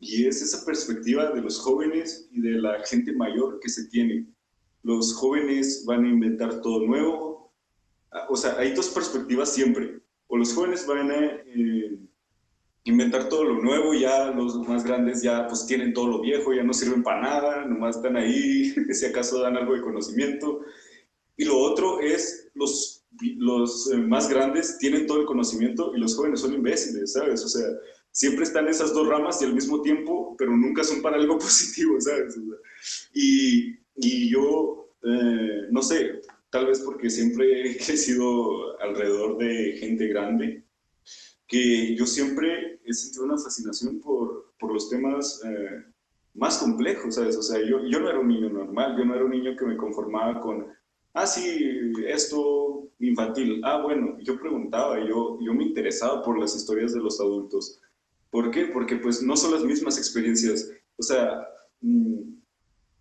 [0.00, 4.26] y es esa perspectiva de los jóvenes y de la gente mayor que se tiene
[4.82, 7.52] los jóvenes van a inventar todo nuevo.
[8.10, 10.00] Ah, o sea, hay dos perspectivas siempre.
[10.26, 11.98] O los jóvenes van a eh,
[12.84, 16.62] inventar todo lo nuevo, ya los más grandes ya pues tienen todo lo viejo, ya
[16.62, 20.60] no sirven para nada, nomás están ahí, si acaso dan algo de conocimiento.
[21.36, 23.04] Y lo otro es los,
[23.36, 27.44] los eh, más grandes tienen todo el conocimiento y los jóvenes son imbéciles, ¿sabes?
[27.44, 27.64] O sea,
[28.10, 32.00] siempre están esas dos ramas y al mismo tiempo, pero nunca son para algo positivo,
[32.00, 32.36] ¿sabes?
[33.14, 40.06] Y, y yo, eh, no sé, tal vez porque siempre he crecido alrededor de gente
[40.08, 40.64] grande,
[41.46, 45.84] que yo siempre he sentido una fascinación por, por los temas eh,
[46.34, 47.36] más complejos, ¿sabes?
[47.36, 49.64] O sea, yo, yo no era un niño normal, yo no era un niño que
[49.64, 50.66] me conformaba con,
[51.14, 56.92] ah, sí, esto infantil, ah, bueno, yo preguntaba, yo, yo me interesaba por las historias
[56.92, 57.80] de los adultos.
[58.30, 58.66] ¿Por qué?
[58.66, 60.70] Porque pues no son las mismas experiencias.
[60.98, 61.46] O sea,
[61.80, 62.37] mm,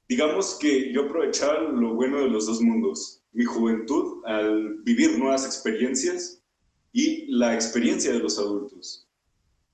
[0.07, 5.45] digamos que yo aprovechaba lo bueno de los dos mundos, mi juventud al vivir nuevas
[5.45, 6.41] experiencias
[6.93, 9.07] y la experiencia de los adultos.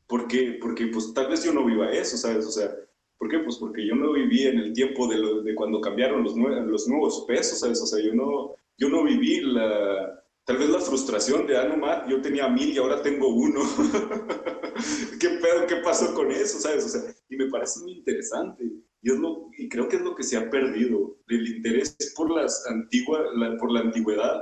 [0.08, 0.58] ¿Por qué?
[0.62, 2.46] Porque pues tal vez yo no viva eso, ¿sabes?
[2.46, 2.76] O sea,
[3.18, 3.40] ¿por qué?
[3.40, 7.60] Pues porque yo no viví en el tiempo de, de cuando cambiaron los, nuevos pesos,
[7.60, 7.82] ¿sabes?
[7.82, 12.10] O sea, yo no, yo no viví la, tal vez la frustración de, ah, no,
[12.10, 13.62] yo tenía mil y ahora tengo uno.
[15.20, 15.68] ¿Qué pedo?
[15.68, 16.60] ¿Qué pasó con eso?
[16.60, 16.86] ¿Sabes?
[16.86, 18.70] O sea, y me parece muy interesante.
[19.04, 22.66] Y, lo, y creo que es lo que se ha perdido, el interés por, las
[22.68, 23.20] antigua,
[23.60, 24.42] por la antigüedad,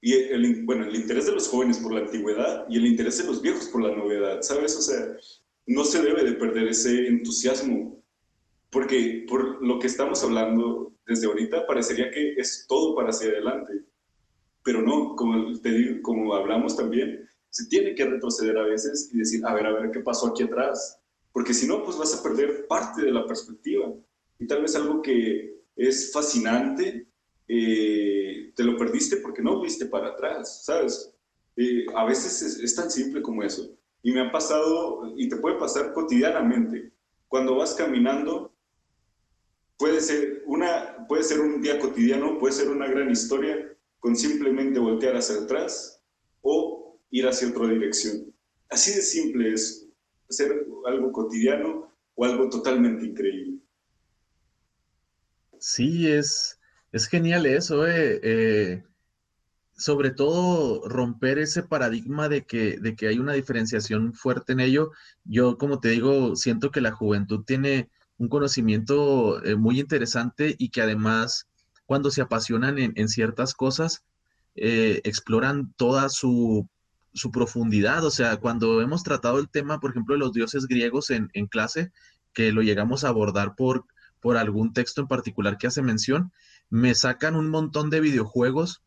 [0.00, 3.24] y el, bueno, el interés de los jóvenes por la antigüedad y el interés de
[3.24, 4.76] los viejos por la novedad, ¿sabes?
[4.76, 5.16] O sea,
[5.66, 8.00] no se debe de perder ese entusiasmo,
[8.70, 13.72] porque por lo que estamos hablando desde ahorita parecería que es todo para hacia adelante,
[14.62, 19.18] pero no, como, te digo, como hablamos también, se tiene que retroceder a veces y
[19.18, 21.00] decir, a ver, a ver, ¿qué pasó aquí atrás?
[21.36, 23.92] Porque si no, pues vas a perder parte de la perspectiva.
[24.38, 27.08] Y tal vez algo que es fascinante,
[27.46, 31.14] eh, te lo perdiste porque no viste para atrás, ¿sabes?
[31.54, 33.70] Eh, a veces es, tan simple como eso.
[34.02, 36.90] Y me ha pasado, y te puede pasar cotidianamente.
[37.28, 38.54] Cuando vas caminando,
[39.76, 44.78] puede ser, una, puede ser un día cotidiano, puede ser una gran historia con simplemente
[44.78, 46.00] voltear hacia atrás
[46.40, 48.34] o ir hacia otra dirección.
[48.70, 49.85] Así de simple es
[50.28, 53.58] ser algo cotidiano o algo totalmente increíble.
[55.58, 56.60] Sí, es,
[56.92, 58.84] es genial eso, eh, eh,
[59.76, 64.92] sobre todo romper ese paradigma de que, de que hay una diferenciación fuerte en ello.
[65.24, 70.70] Yo, como te digo, siento que la juventud tiene un conocimiento eh, muy interesante y
[70.70, 71.48] que además
[71.84, 74.04] cuando se apasionan en, en ciertas cosas,
[74.58, 76.66] exploran toda su
[77.16, 78.04] su profundidad.
[78.04, 81.90] O sea, cuando hemos tratado el tema, por ejemplo, de los dioses griegos en, clase,
[82.32, 83.86] que lo llegamos a abordar por,
[84.20, 86.32] por algún texto en particular que hace mención,
[86.68, 88.82] me sacan un montón de videojuegos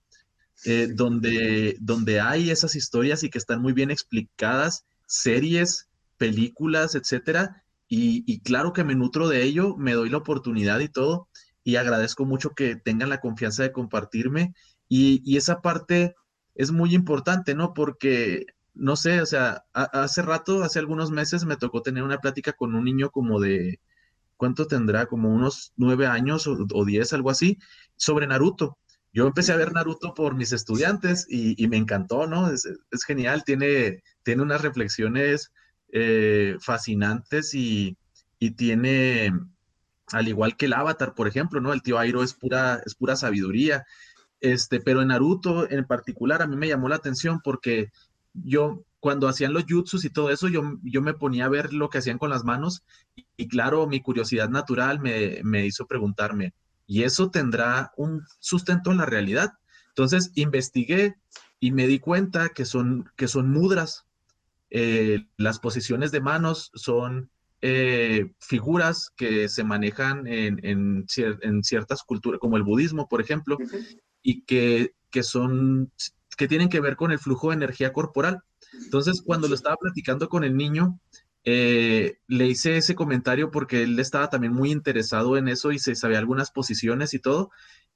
[0.65, 5.87] eh, donde, donde hay esas historias y que están muy bien explicadas, series,
[6.17, 7.63] películas, etcétera.
[7.91, 11.27] Y, claro que me nutro de ello, me doy la oportunidad y todo,
[11.63, 14.53] y agradezco mucho que tengan la confianza de compartirme.
[14.87, 16.13] Y, y esa parte
[16.59, 17.73] es muy importante, ¿no?
[17.73, 22.51] Porque, no sé, o sea, hace rato, hace algunos meses me tocó tener una plática
[22.51, 23.79] con un niño como de,
[24.35, 25.05] ¿cuánto tendrá?
[25.05, 27.57] Como unos nueve años o, diez, algo así,
[27.95, 28.77] sobre Naruto.
[29.13, 32.51] Yo empecé a ver Naruto por mis estudiantes y, me encantó, ¿no?
[32.51, 32.67] Es,
[33.07, 35.53] genial, tiene, tiene unas reflexiones
[35.93, 37.95] eh, fascinantes y,
[38.37, 39.31] y, tiene,
[40.07, 41.71] al igual que el Avatar, por ejemplo, ¿no?
[41.71, 43.85] El tío Airo es pura, es pura sabiduría.
[44.41, 47.91] Este, pero en Naruto en particular a mí me llamó la atención porque
[48.33, 51.89] yo cuando hacían los jutsus y todo eso, yo, yo me ponía a ver lo
[51.89, 52.83] que hacían con las manos
[53.37, 56.53] y, claro, mi curiosidad natural me, me, hizo preguntarme,
[56.85, 59.53] ¿y eso tendrá un sustento en la realidad?
[59.89, 61.15] Entonces investigué
[61.59, 64.05] y me di cuenta que son, que son mudras.
[64.69, 67.29] Eh, las posiciones de manos son
[67.61, 71.05] eh, figuras que se manejan en, en,
[71.41, 73.57] en, ciertas culturas, como el budismo, por ejemplo,
[74.21, 75.91] y que, que son
[76.39, 78.43] que tienen que ver con el flujo de energía corporal.
[78.73, 80.97] Entonces, cuando lo estaba platicando con el niño,
[81.43, 85.95] eh, le hice ese comentario porque él estaba también muy interesado en eso y se
[85.95, 87.51] sabía algunas posiciones y todo.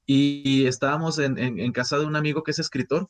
[0.06, 3.08] Y, estábamos en, casa de un amigo que es escritor.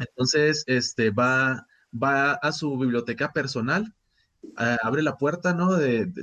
[0.00, 3.94] Entonces, este, va, va a su biblioteca personal,
[4.56, 5.78] abre la puerta, ¿no?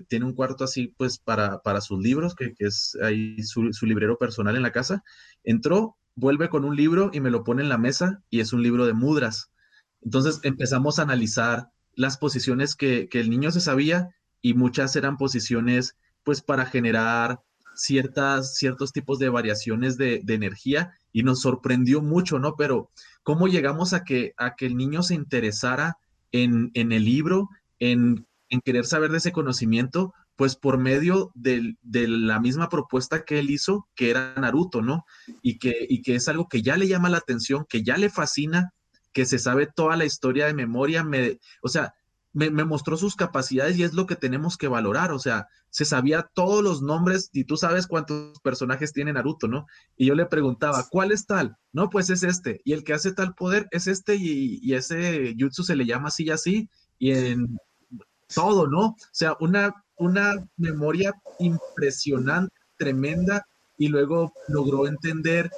[0.09, 4.17] tiene un cuarto así, pues, para, para sus libros, que, es ahí su, su, librero
[4.17, 5.03] personal en la casa.
[5.45, 8.63] Entró, vuelve con un libro y me lo pone en la mesa y es un
[8.63, 9.51] libro de mudras.
[10.01, 14.09] Entonces empezamos a analizar las posiciones que, el niño se sabía
[14.41, 17.41] y muchas eran posiciones pues para generar
[17.75, 22.55] ciertas, ciertos tipos de variaciones de, energía y nos sorprendió mucho, ¿no?
[22.55, 22.89] Pero
[23.23, 25.97] ¿cómo llegamos a que, a que el niño se interesara
[26.31, 30.13] en, en el libro, en, en, querer saber de ese conocimiento?
[30.35, 35.05] Pues por medio de, la misma propuesta que él hizo, que era Naruto, ¿no?
[35.41, 38.09] Y que, y que es algo que ya le llama la atención, que ya le
[38.09, 38.73] fascina,
[39.13, 41.93] que se sabe toda la historia de memoria, me, o sea,
[42.33, 46.29] me, mostró sus capacidades y es lo que tenemos que valorar, o sea, se sabía
[46.33, 49.67] todos los nombres y tú sabes cuántos personajes tiene Naruto, ¿no?
[49.95, 51.55] Y yo le preguntaba, ¿cuál es tal?
[51.71, 55.33] No, pues es este, y el que hace tal poder es este y, y ese
[55.39, 57.57] jutsu se le llama así y así, y en
[58.33, 58.87] todo, ¿no?
[58.87, 63.45] O sea, una una memoria impresionante, tremenda,
[63.77, 65.49] y luego logró entender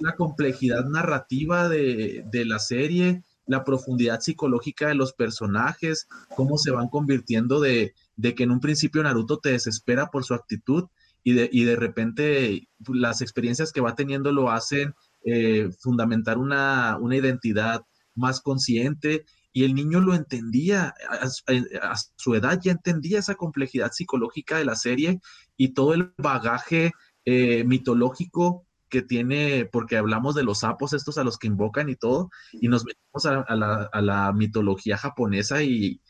[0.00, 6.06] la complejidad narrativa de, la serie, la profundidad psicológica de los personajes,
[6.36, 10.84] cómo se van convirtiendo de, que en un principio Naruto te desespera por su actitud
[11.24, 14.94] y de, de repente las experiencias que va teniendo lo hacen
[15.24, 17.82] eh, fundamentar una, una identidad
[18.14, 19.24] más consciente
[19.58, 24.76] y el niño lo entendía, a, su edad ya entendía esa complejidad psicológica de la
[24.76, 25.20] serie
[25.56, 26.92] y todo el bagaje
[27.24, 31.96] eh, mitológico que tiene, porque hablamos de los sapos estos a los que invocan y
[31.96, 36.00] todo, y nos metemos a, la, mitología japonesa y,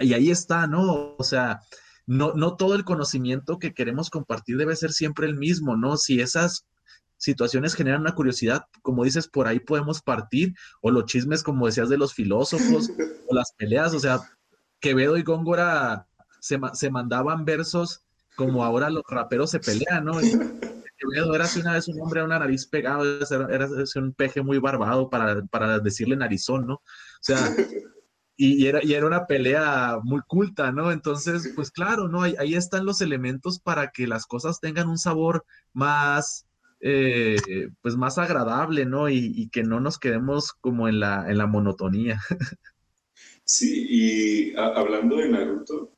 [0.00, 1.14] y ahí está, ¿no?
[1.16, 1.60] O sea,
[2.06, 5.96] no, no todo el conocimiento que queremos compartir debe ser siempre el mismo, ¿no?
[5.96, 6.66] Si esas
[7.18, 11.90] situaciones generan una curiosidad, como dices, por ahí podemos partir, o los chismes, como decías,
[11.90, 12.90] de los filósofos,
[13.28, 14.20] o las peleas, o sea,
[14.80, 16.06] Quevedo y Góngora
[16.40, 18.04] se, se mandaban versos
[18.36, 20.12] como ahora los raperos se pelean, ¿no?
[20.98, 23.66] Quevedo era así una vez un hombre a una nariz pegado, era, era
[23.96, 26.74] un peje muy barbado para, para, decirle narizón, ¿no?
[26.74, 26.82] O
[27.20, 27.54] sea,
[28.36, 30.92] y, era, y era una pelea muy culta, ¿no?
[30.92, 32.22] Entonces, pues claro, ¿no?
[32.22, 36.46] Ahí, ahí están los elementos para que las cosas tengan un sabor más,
[36.80, 37.36] eh,
[37.82, 39.08] pues más agradable, ¿no?
[39.08, 42.20] Y, que no nos quedemos como en la, en la monotonía.
[43.44, 45.94] Sí, y hablando de Naruto,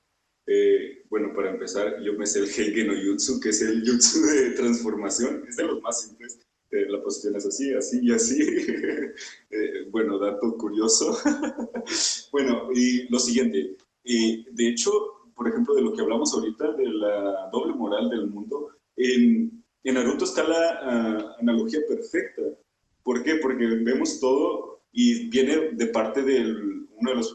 [0.47, 4.21] eh, bueno, para empezar, yo me sé el Heigen no Jutsu, que es el Jutsu
[4.21, 6.39] de transformación, es de los más simples.
[6.71, 8.39] Eh, la posición es así, así y así.
[9.91, 11.19] bueno, dato curioso.
[12.31, 14.93] bueno, y lo siguiente, de hecho,
[15.35, 19.95] por ejemplo, de lo que hablamos ahorita, de la doble moral del mundo, en, en
[19.95, 22.43] Naruto está la ah, analogía perfecta.
[23.03, 23.37] ¿Por qué?
[23.37, 26.81] Porque vemos todo y viene de parte del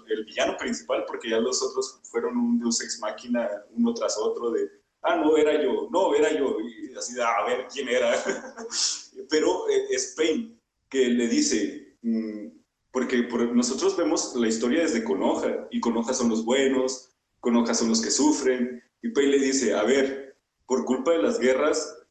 [0.08, 4.52] el villano principal, porque ya los otros fueron un deus ex máquina uno tras otro
[4.52, 4.70] de,
[5.02, 8.14] ah, no, era yo, no, era yo, y así de, a ver quién era.
[9.30, 10.60] Pero eh, es Pain
[10.90, 12.48] que le dice, mm,
[12.92, 17.10] porque nosotros vemos la historia desde Konoha, y Konoha son los buenos,
[17.40, 21.40] Konoha son los que sufren, y Pain le dice, a ver, por culpa de las
[21.40, 22.05] guerras,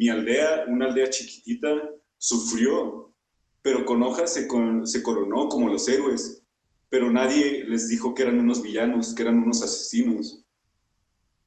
[0.00, 1.68] mi aldea, una aldea chiquitita,
[2.16, 3.12] sufrió,
[3.60, 4.48] pero con hojas se,
[4.84, 6.42] se coronó como los héroes,
[6.88, 10.42] pero nadie les dijo que eran unos villanos, que eran unos asesinos.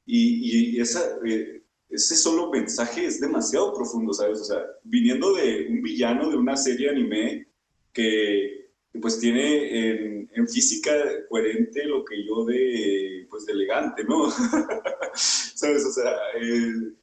[0.05, 4.41] Y, esa, eh, ese solo mensaje es demasiado profundo, ¿sabes?
[4.41, 7.47] O sea, viniendo de un villano de una serie anime
[7.91, 8.69] que,
[9.01, 10.91] pues tiene en, física
[11.27, 14.29] coherente lo que yo de, pues, elegante, ¿no?
[15.15, 15.85] ¿Sabes?
[15.85, 16.93] O sea, eh,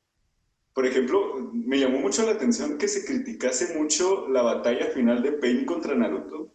[0.73, 5.33] por ejemplo, me llamó mucho la atención que se criticase mucho la batalla final de
[5.33, 6.55] Pain contra Naruto,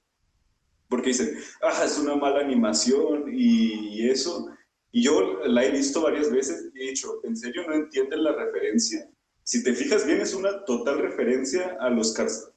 [0.87, 4.49] porque dicen, ah, es una mala animación y, eso.
[4.91, 8.31] Y yo la he visto varias veces y he dicho, ¿en serio no entienden la
[8.31, 9.09] referencia?
[9.43, 12.13] Si te fijas bien, es una total referencia a los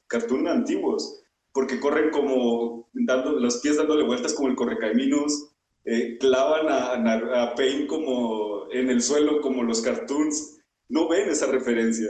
[0.07, 1.21] cartoons antiguos,
[1.51, 5.51] porque corren como dando los pies dándole vueltas como el correcaminos,
[5.85, 10.58] eh, clavan a, a, Pain como en el suelo como los cartoons,
[10.89, 12.09] no ven esa referencia.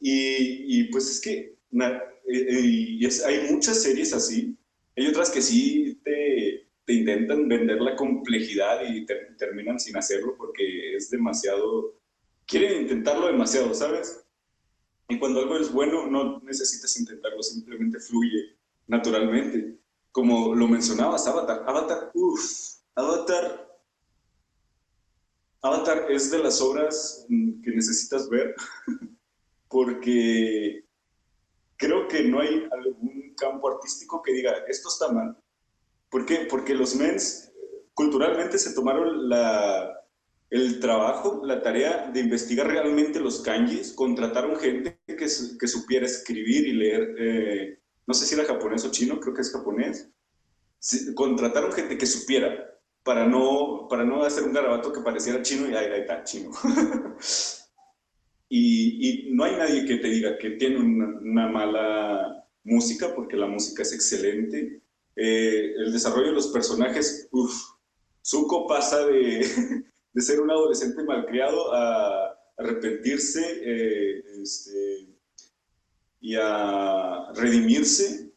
[0.00, 4.56] Y, y pues es que eh, eh, hay muchas series así,
[4.96, 9.04] hay otras que sí te, te intentan vender la complejidad y
[9.36, 11.98] terminan sin hacerlo porque es demasiado,
[12.46, 14.24] quieren intentarlo demasiado, ¿sabes?
[15.08, 18.56] Y cuando algo es bueno, no necesitas intentarlo, simplemente fluye
[18.86, 19.78] naturalmente.
[20.10, 21.62] Como lo mencionabas, Avatar.
[21.66, 23.65] Avatar, uff, Avatar.
[25.62, 28.54] Avatar es de las obras mm, que necesitas ver
[29.68, 30.84] porque
[31.76, 35.36] creo que no hay algún campo artístico que diga, esto está mal.
[36.10, 36.46] ¿Por qué?
[36.48, 37.52] Porque los mens
[37.94, 40.06] culturalmente se tomaron la,
[40.50, 46.68] el trabajo, la tarea de investigar realmente los kanjis, contrataron gente que, que supiera escribir
[46.68, 50.10] y leer, eh, no sé si era japonés o chino, creo que es japonés,
[51.14, 52.75] contrataron gente que supiera
[53.06, 56.50] para no, para no hacer un garabato que pareciera chino y ahí, está, chino.
[58.48, 63.46] y, y, no hay nadie que te diga que tiene una, mala música, porque la
[63.46, 64.82] música es excelente.
[65.14, 67.54] Eh, el desarrollo de los personajes, uff,
[68.24, 69.46] Zuko pasa de,
[70.12, 75.06] de, ser un adolescente malcriado a arrepentirse eh, este,
[76.20, 78.32] y a redimirse.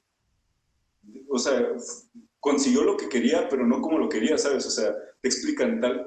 [1.28, 1.76] O sea,
[2.40, 4.66] consiguió lo que quería, pero no como lo quería, ¿sabes?
[4.66, 6.06] O sea, te explican, tal,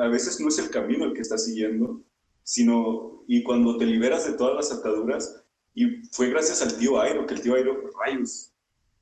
[0.00, 2.02] a veces no es el camino el que estás siguiendo,
[2.42, 5.44] sino, y cuando te liberas de todas las ataduras,
[5.74, 8.52] y fue gracias al tío Airo, que el tío Airo, rayos,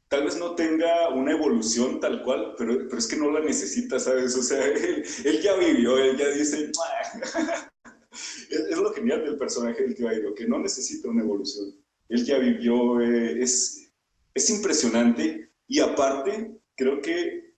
[0.09, 3.99] tal vez no tenga una evolución tal cual, pero, pero es que no la necesita,
[3.99, 4.37] ¿sabes?
[4.37, 4.65] O sea,
[5.25, 6.71] él, ya vivió, él ya dice,
[8.51, 11.75] es, es, lo genial del personaje del tío Airo, que no necesita una evolución.
[12.09, 13.91] Él ya vivió, eh, es,
[14.35, 17.55] es impresionante, y aparte, creo que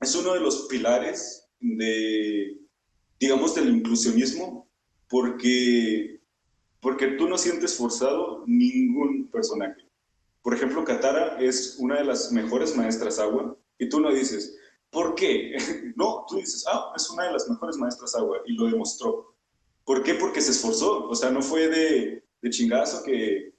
[0.00, 2.58] es uno de los pilares de,
[3.18, 4.68] digamos, del inclusionismo,
[5.08, 6.20] porque,
[6.80, 9.88] porque tú no sientes forzado ningún personaje.
[10.42, 14.56] Por ejemplo, Katara es una de las mejores maestras agua y tú no dices,
[14.90, 15.56] ¿por qué?
[15.96, 19.34] No, tú dices, ah, es una de las mejores maestras agua y lo demostró.
[19.84, 20.14] ¿Por qué?
[20.14, 21.08] Porque se esforzó.
[21.08, 23.52] O sea, no fue de, de chingazo que,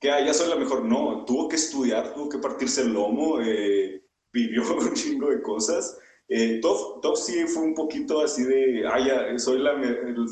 [0.00, 0.84] que ah, ya soy la mejor.
[0.84, 4.01] No, tuvo que estudiar, tuvo que partirse el lomo, eh,
[4.32, 5.98] vivió un chingo de cosas.
[6.34, 9.72] Eh, Top, sí fue un poquito así de, ya, soy la,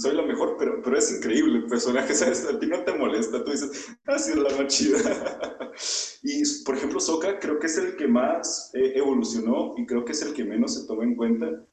[0.01, 2.47] soy la mejor, pero, pero es increíble el personaje, ¿sabes?
[2.47, 4.98] A ti no te molesta, tú dices, ah, sí, es la más chida.
[6.22, 10.12] y, por ejemplo, Soka creo que es el que más eh, evolucionó y creo que
[10.12, 11.66] es el que menos se toma en cuenta,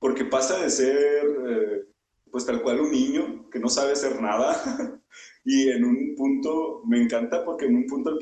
[0.00, 1.84] porque pasa de ser, eh,
[2.32, 5.00] pues tal cual, un niño que no sabe hacer nada.
[5.44, 8.18] y en un punto, me encanta porque en un punto,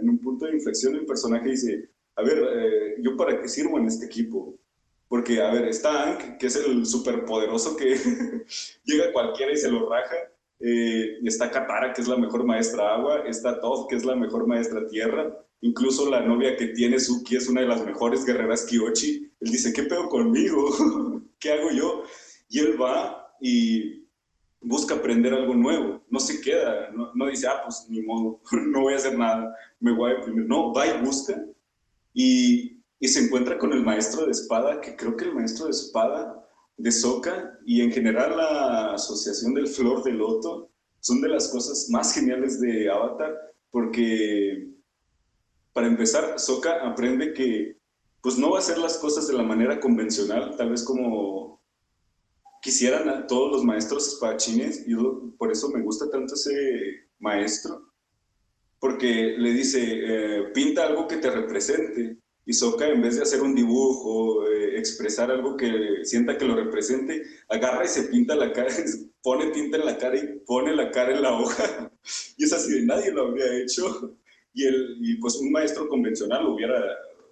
[0.00, 3.78] en un punto de inflexión el personaje dice, a ver, eh, ¿yo para qué sirvo
[3.78, 4.58] en este equipo?
[5.08, 7.96] Porque, a ver, está Ank, que es el superpoderoso que
[8.84, 10.16] llega cualquiera y se lo raja.
[10.58, 13.24] Eh, está Katara, que es la mejor maestra agua.
[13.26, 15.36] Está Todd, que es la mejor maestra tierra.
[15.60, 19.30] Incluso la novia que tiene Suki es una de las mejores guerreras Kyochi.
[19.40, 21.22] Él dice, ¿qué pedo conmigo?
[21.38, 22.04] ¿Qué hago yo?
[22.48, 24.06] Y él va y
[24.60, 26.02] busca aprender algo nuevo.
[26.08, 29.54] No se queda, no, no dice, ah, pues ni modo, no voy a hacer nada,
[29.80, 30.46] me voy a deprimir.
[30.46, 31.44] No, va y busca
[32.12, 36.48] y, se encuentra con el maestro de espada, que creo que el maestro de espada
[36.76, 40.70] de Soka y en general la asociación del Flor de Loto
[41.00, 43.36] son de las cosas más geniales de Avatar,
[43.72, 44.68] porque
[45.72, 47.76] para empezar, Soka aprende que
[48.20, 51.60] pues no va a hacer las cosas de la manera convencional, tal vez como
[52.60, 54.94] quisieran a todos los maestros espadachines, y
[55.36, 57.91] por eso me gusta tanto ese maestro,
[58.82, 62.16] porque le dice, eh, pinta algo que te represente.
[62.44, 66.56] Y Soka, en vez de hacer un dibujo, eh, expresar algo que sienta que lo
[66.56, 68.70] represente, agarra y se pinta la cara,
[69.22, 71.92] pone tinta en la cara y pone la cara en la hoja.
[72.36, 74.16] y es así de nadie lo habría hecho.
[74.52, 76.82] Y, el, y pues un maestro convencional lo hubiera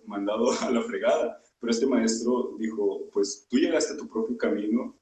[0.07, 1.43] mandado a la fregada.
[1.59, 4.97] Pero este maestro dijo, pues tú llegaste a tu propio camino.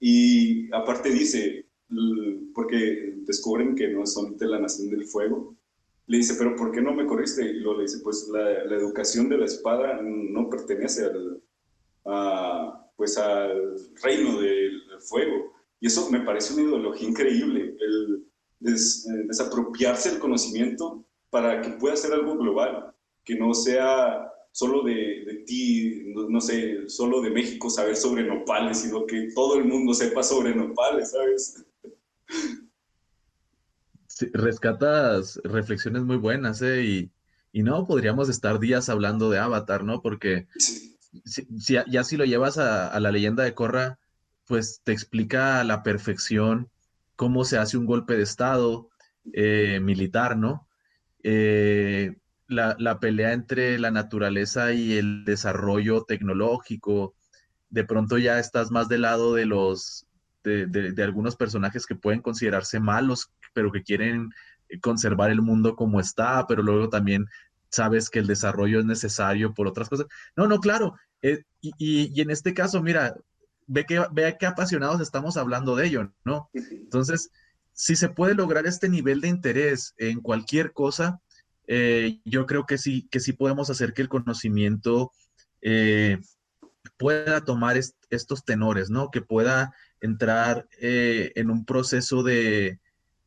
[0.00, 1.66] Y aparte dice,
[2.54, 5.54] porque descubren que no son de la nación del fuego,
[6.06, 7.44] le dice, pero ¿por qué no me corriste?
[7.44, 11.42] Y luego le dice, pues la, educación de la espada no pertenece al,
[12.96, 15.52] pues al reino del fuego.
[15.80, 18.24] Y eso me parece una ideología increíble, el
[18.64, 25.24] eh, desapropiarse el conocimiento para que pueda ser algo global, que no sea solo de,
[25.26, 29.92] de ti, no, sé, solo de México saber sobre nopales, sino que todo el mundo
[29.92, 31.64] sepa sobre nopales, ¿sabes?
[34.32, 36.82] rescatas reflexiones muy buenas, ¿eh?
[36.84, 37.12] Y,
[37.52, 40.02] y, no, podríamos estar días hablando de Avatar, ¿no?
[40.02, 40.46] Porque
[41.24, 41.46] si,
[41.86, 43.98] ya si lo llevas a, la leyenda de Korra,
[44.46, 46.70] pues te explica a la perfección
[47.16, 48.88] cómo se hace un golpe de Estado
[49.32, 50.68] eh, militar, ¿no?
[51.22, 52.14] Eh,
[52.48, 57.14] la, pelea entre la naturaleza y el desarrollo tecnológico,
[57.70, 60.06] de pronto ya estás más del lado de los,
[60.44, 64.30] de, algunos personajes que pueden considerarse malos, pero que quieren
[64.80, 67.26] conservar el mundo como está, pero luego también
[67.74, 70.06] sabes que el desarrollo es necesario por otras cosas.
[70.36, 70.94] No, no, claro.
[71.22, 73.16] Eh, y, en este caso, mira,
[73.66, 76.50] ve que, ve qué apasionados estamos hablando de ello, ¿no?
[76.54, 77.30] Entonces,
[77.72, 81.20] si se puede lograr este nivel de interés en cualquier cosa,
[81.66, 85.12] eh, yo creo que sí, que sí podemos hacer que el conocimiento
[85.62, 86.18] eh,
[86.98, 87.76] pueda tomar
[88.10, 89.10] estos tenores, ¿no?
[89.10, 92.78] Que pueda entrar en un proceso de,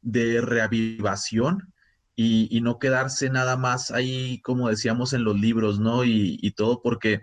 [0.03, 1.74] reavivación
[2.15, 6.03] y, no quedarse nada más ahí, como decíamos en los libros, ¿no?
[6.03, 7.22] Y, todo porque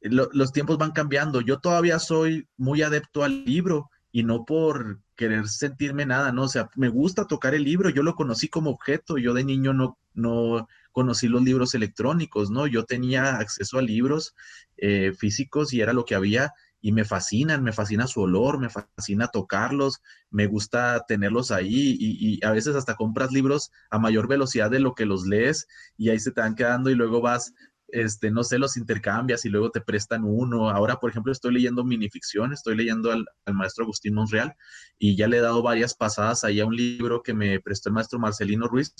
[0.00, 1.40] los tiempos van cambiando.
[1.40, 6.44] Yo todavía soy muy adepto al libro y no por querer sentirme nada, ¿no?
[6.44, 9.72] O sea, me gusta tocar el libro, yo lo conocí como objeto, yo de niño
[9.72, 12.68] no, no conocí los libros electrónicos, ¿no?
[12.68, 14.34] Yo tenía acceso a libros
[14.76, 16.52] eh, físicos y era lo que había
[16.84, 22.34] y me fascinan, me fascina su olor, me fascina tocarlos, me gusta tenerlos ahí y,
[22.34, 25.66] y, a veces hasta compras libros a mayor velocidad de lo que los lees
[25.96, 27.54] y ahí se te van quedando y luego vas
[27.88, 30.68] este, no sé, los intercambias y luego te prestan uno.
[30.68, 33.24] Ahora, por ejemplo, estoy leyendo minificción, estoy leyendo al,
[33.54, 34.54] maestro Agustín Monreal
[34.98, 37.94] y ya le he dado varias pasadas ahí a un libro que me prestó el
[37.94, 38.94] maestro Marcelino Ruiz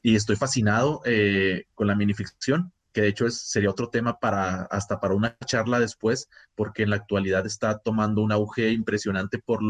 [0.00, 4.62] y estoy fascinado eh, con la minificción que de hecho es, sería otro tema para
[4.70, 9.60] hasta para una charla después, porque en la actualidad está tomando un auge impresionante por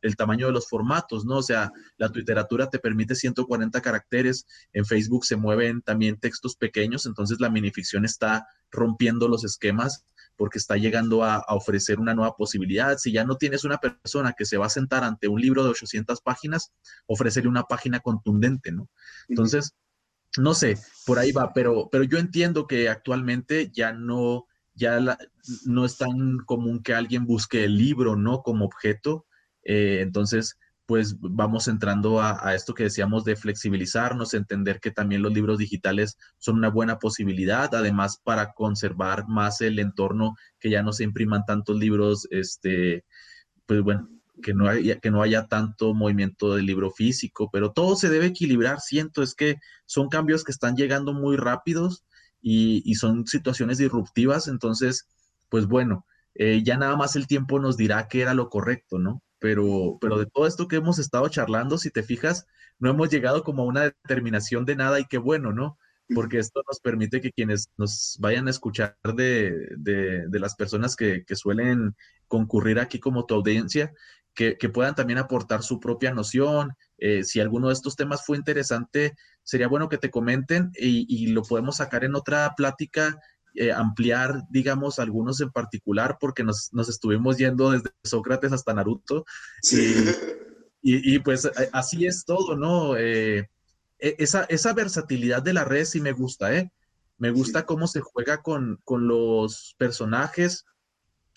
[0.00, 1.38] el tamaño de los formatos, ¿no?
[1.38, 7.04] O sea, la literatura te permite 140 caracteres, en Facebook se mueven también textos pequeños,
[7.04, 10.04] entonces la minificción está rompiendo los esquemas
[10.36, 12.96] porque está llegando a, a, ofrecer una nueva posibilidad.
[12.96, 15.70] Si ya no tienes una persona que se va a sentar ante un libro de
[15.70, 16.70] 800 páginas,
[17.06, 18.88] ofrecerle una página contundente, ¿no?
[19.28, 19.74] Entonces,
[20.38, 24.98] no sé, por ahí va, pero, pero yo entiendo que actualmente ya no, ya
[25.66, 28.42] no es tan común que alguien busque el libro, ¿no?
[28.42, 29.26] Como objeto.
[29.64, 35.32] Eh, entonces, pues vamos entrando a, esto que decíamos de flexibilizarnos, entender que también los
[35.32, 40.92] libros digitales son una buena posibilidad, además para conservar más el entorno, que ya no
[40.92, 43.04] se impriman tantos libros, este,
[43.66, 44.08] pues bueno,
[44.42, 48.26] que no, haya, que no haya tanto movimiento del libro físico, pero todo se debe
[48.26, 49.56] equilibrar, siento, es que
[49.86, 52.04] son cambios que están llegando muy rápidos
[52.42, 55.08] y, son situaciones disruptivas, entonces,
[55.48, 56.04] pues bueno,
[56.34, 59.22] eh, ya nada más el tiempo nos dirá qué era lo correcto, ¿no?
[59.38, 62.46] Pero, pero de todo esto que hemos estado charlando, si te fijas,
[62.78, 65.78] no hemos llegado como a una determinación de nada y qué bueno, ¿no?
[66.14, 71.24] porque esto nos permite que quienes nos vayan a escuchar de, de, las personas que,
[71.24, 71.94] que, suelen
[72.28, 73.92] concurrir aquí como tu audiencia,
[74.34, 76.72] que, puedan también aportar su propia noción.
[76.98, 81.42] Eh, si alguno de estos temas fue interesante, sería bueno que te comenten y, lo
[81.42, 83.18] podemos sacar en otra plática,
[83.54, 89.24] eh, ampliar, digamos, algunos en particular, porque nos, estuvimos yendo desde Sócrates hasta Naruto.
[90.84, 92.96] Y, pues así es todo, ¿no?
[92.96, 93.48] Eh,
[93.98, 96.72] e, esa, esa, versatilidad de la red sí me gusta, ¿eh?
[97.18, 100.64] Me gusta cómo se juega con, con los personajes,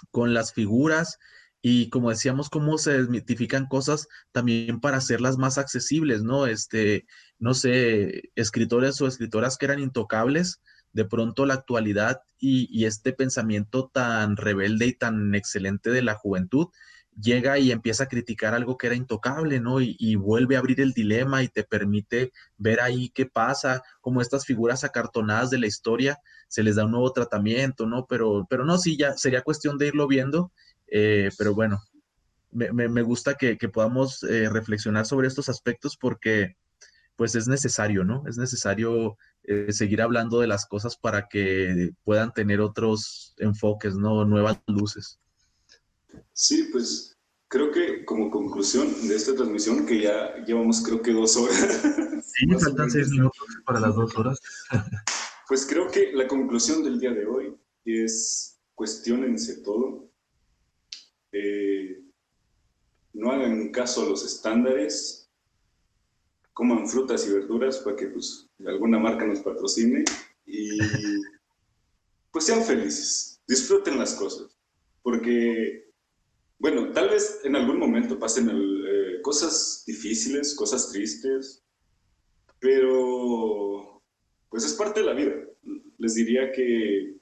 [0.10, 1.20] con las figuras
[1.68, 6.46] y como decíamos, cómo se desmitifican cosas también para hacerlas más accesibles, ¿no?
[6.46, 7.08] Este,
[7.40, 10.62] no sé, escritores o escritoras que eran intocables,
[10.94, 16.68] de pronto la actualidad y, este pensamiento tan rebelde y tan excelente de la juventud
[17.20, 19.82] llega y empieza a criticar algo que era intocable, ¿no?
[19.82, 24.22] Y, y, vuelve a abrir el dilema y te permite ver ahí qué pasa, como
[24.22, 28.06] estas figuras acartonadas de la historia se les da un nuevo tratamiento, ¿no?
[28.06, 30.52] Pero, pero no, sí, ya sería cuestión de irlo viendo
[30.98, 31.84] eh, pero bueno,
[32.52, 36.56] me, gusta que, podamos eh, reflexionar sobre estos aspectos porque
[37.18, 38.24] pues es necesario, ¿no?
[38.30, 44.24] Es necesario eh, seguir hablando de las cosas para que puedan tener otros enfoques, ¿no?
[44.24, 45.20] Nuevas luces.
[46.32, 47.18] Sí, pues
[47.50, 51.82] creo que como conclusión de esta transmisión, que ya llevamos creo que dos horas.
[52.26, 54.40] Sí, faltan seis minutos para las dos horas.
[55.48, 60.05] pues creo que la conclusión del día de hoy es cuestionense todo,
[61.38, 62.02] eh,
[63.14, 65.30] no hagan caso a los estándares,
[66.54, 70.06] coman frutas y verduras para que pues, alguna marca nos patrocine
[70.46, 70.78] y,
[72.40, 74.58] sean felices, disfruten las cosas,
[75.02, 75.90] porque,
[76.60, 81.64] bueno, tal vez en algún momento pasen eh, cosas difíciles, cosas tristes,
[82.60, 84.02] pero
[84.50, 85.34] pues es parte de la vida.
[85.98, 87.15] Les diría que,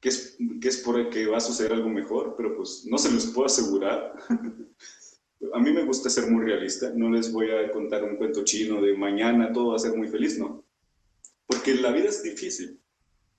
[0.00, 3.12] que, es, que es por que va a suceder algo mejor, pero pues no se
[3.12, 4.14] les puedo asegurar.
[5.52, 8.82] a mí me gusta ser muy realista, no les voy a contar un cuento chino
[8.82, 10.64] de mañana todo va a ser muy feliz, no.
[11.46, 12.80] Porque la vida es difícil.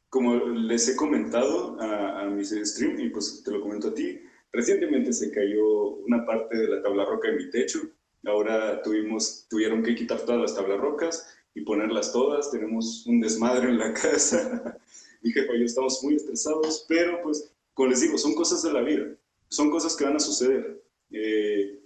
[0.10, 4.20] Como les he comentado a, a mis stream, y pues te lo comento a ti,
[4.52, 7.80] recientemente se cayó una parte de la tabla roca en mi techo.
[8.26, 12.52] Ahora tuvimos, tuvieron que quitar todas las tablas rocas y ponerlas todas.
[12.52, 14.78] Tenemos un desmadre en la casa.
[15.22, 18.74] Mi jefa y yo estamos muy estresados, pero pues, como les digo, son cosas de
[18.74, 19.16] la vida.
[19.50, 20.84] Son cosas que van a suceder.
[21.12, 21.80] Eh,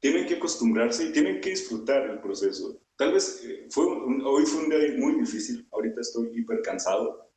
[0.00, 2.80] tienen que acostumbrarse y tienen que disfrutar el proceso.
[2.96, 7.30] Tal vez eh, fue hoy fue un día muy difícil, ahorita estoy hiper cansado.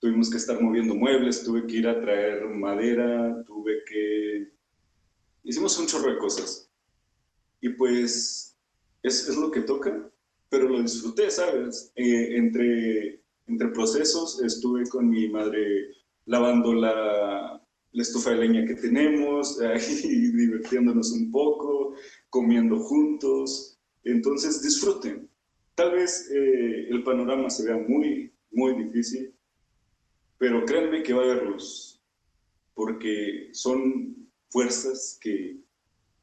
[0.00, 4.52] Tuvimos que estar moviendo muebles, tuve que ir a traer madera, tuve que...
[5.42, 6.70] Hicimos un chorro de cosas.
[7.60, 8.56] Y pues
[9.02, 10.08] es, es lo que toca,
[10.48, 11.90] pero lo disfruté, ¿sabes?
[11.96, 13.17] Eh, entre,
[13.48, 15.94] entre procesos estuve con mi madre
[16.26, 17.62] lavando la,
[17.92, 21.94] estufa de leña que tenemos, ahí divirtiéndonos un poco,
[22.30, 23.78] comiendo juntos.
[24.04, 25.28] Entonces disfruten.
[25.74, 29.34] Tal vez eh, el panorama se vea muy, muy difícil,
[30.36, 32.00] pero créanme que va a haber luz,
[32.74, 35.58] porque son fuerzas que,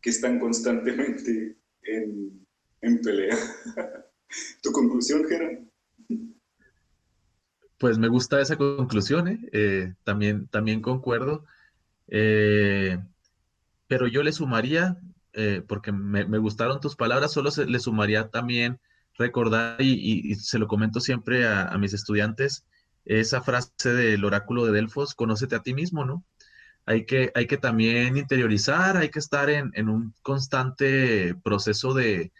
[0.01, 2.45] que están constantemente en,
[2.81, 3.37] en pelea.
[4.61, 5.59] ¿Tu conclusión, Gerard?
[7.77, 9.39] Pues me gusta esa conclusión, ¿eh?
[9.51, 11.45] Eh, también, también concuerdo.
[12.07, 12.97] Eh,
[13.87, 14.97] pero yo le sumaría,
[15.33, 18.79] eh, porque me, gustaron tus palabras, solo le sumaría también
[19.17, 22.65] recordar, y, se lo comento siempre a, mis estudiantes,
[23.05, 26.23] esa frase del oráculo de Delfos, conócete a ti mismo, ¿no?
[26.85, 32.31] Hay que, hay que también interiorizar, hay que estar en, un constante proceso de,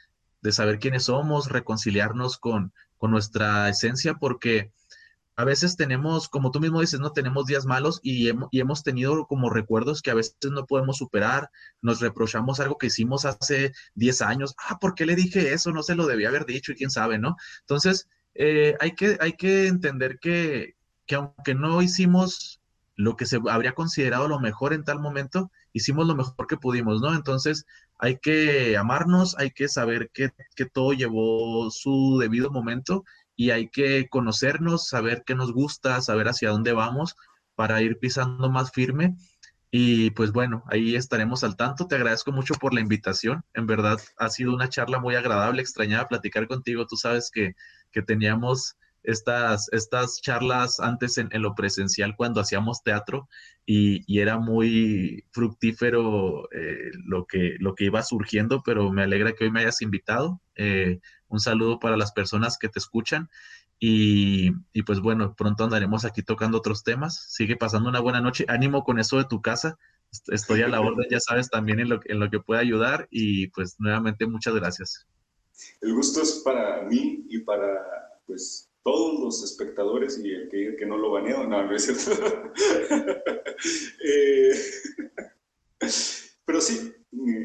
[0.52, 4.72] saber quiénes somos, reconciliarnos con, con nuestra esencia, porque
[5.36, 9.49] a veces tenemos, como tú mismo dices, no tenemos días malos y, hemos tenido como
[9.49, 11.49] recuerdos que a veces no podemos superar,
[11.82, 15.72] nos reprochamos algo que hicimos hace 10 años, ah, ¿por qué le dije eso?
[15.72, 17.36] No se lo debía haber dicho y quién sabe, ¿no?
[17.62, 20.76] Entonces, eh, hay, que, hay que entender que,
[21.06, 22.62] que aunque no hicimos
[22.95, 27.02] lo que se habría considerado lo mejor en tal momento, hicimos lo mejor que pudimos,
[27.02, 27.14] ¿no?
[27.14, 27.66] Entonces,
[27.98, 30.32] hay que amarnos, hay que saber que
[30.72, 33.03] todo llevó su debido momento
[33.36, 37.16] y hay que conocernos, saber qué nos gusta, saber hacia dónde vamos
[37.56, 39.16] para ir pisando más firme.
[39.72, 41.88] Y pues bueno, ahí estaremos al tanto.
[41.88, 43.44] Te agradezco mucho por la invitación.
[43.53, 46.88] En verdad ha sido una charla muy agradable, extrañaba platicar contigo.
[46.88, 47.56] Tú sabes que,
[47.91, 53.28] que teníamos estas, estas charlas antes en, lo presencial cuando hacíamos teatro
[53.66, 59.34] y, y era muy fructífero eh, lo, que, lo que iba surgiendo, pero me alegra
[59.34, 60.41] que hoy me hayas invitado.
[60.56, 63.30] Eh, un saludo para las personas que te escuchan
[63.80, 67.26] y, y, pues bueno, pronto andaremos aquí tocando otros temas.
[67.30, 68.45] Sigue pasando una buena noche.
[68.47, 69.77] Ánimo con eso de tu casa.
[70.27, 73.47] Estoy a la orden, ya sabes, también en lo, en lo que pueda ayudar y
[73.47, 75.06] pues nuevamente muchas gracias.
[75.81, 77.65] El gusto es para mí y para
[78.26, 82.52] pues todos los espectadores y el que, que no lo baneo, no, no es cierto.
[84.03, 84.52] eh,
[86.45, 86.93] pero sí,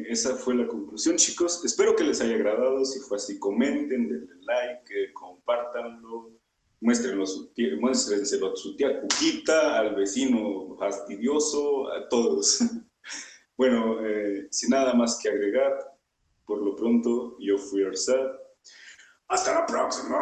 [0.07, 1.63] esa fue la conclusión, chicos.
[1.63, 2.83] Espero que les haya agradado.
[2.85, 6.31] Si fue así, comenten, denle like, compártanlo,
[6.81, 7.25] muéstrenlo,
[7.79, 12.59] muéstrenselo a su tía Cuquita, al vecino fastidioso, a todos.
[13.57, 15.73] bueno, eh, sin nada más que agregar,
[16.45, 18.31] por lo pronto, yo fui Arsad.
[19.27, 20.17] ¡Hasta la próxima!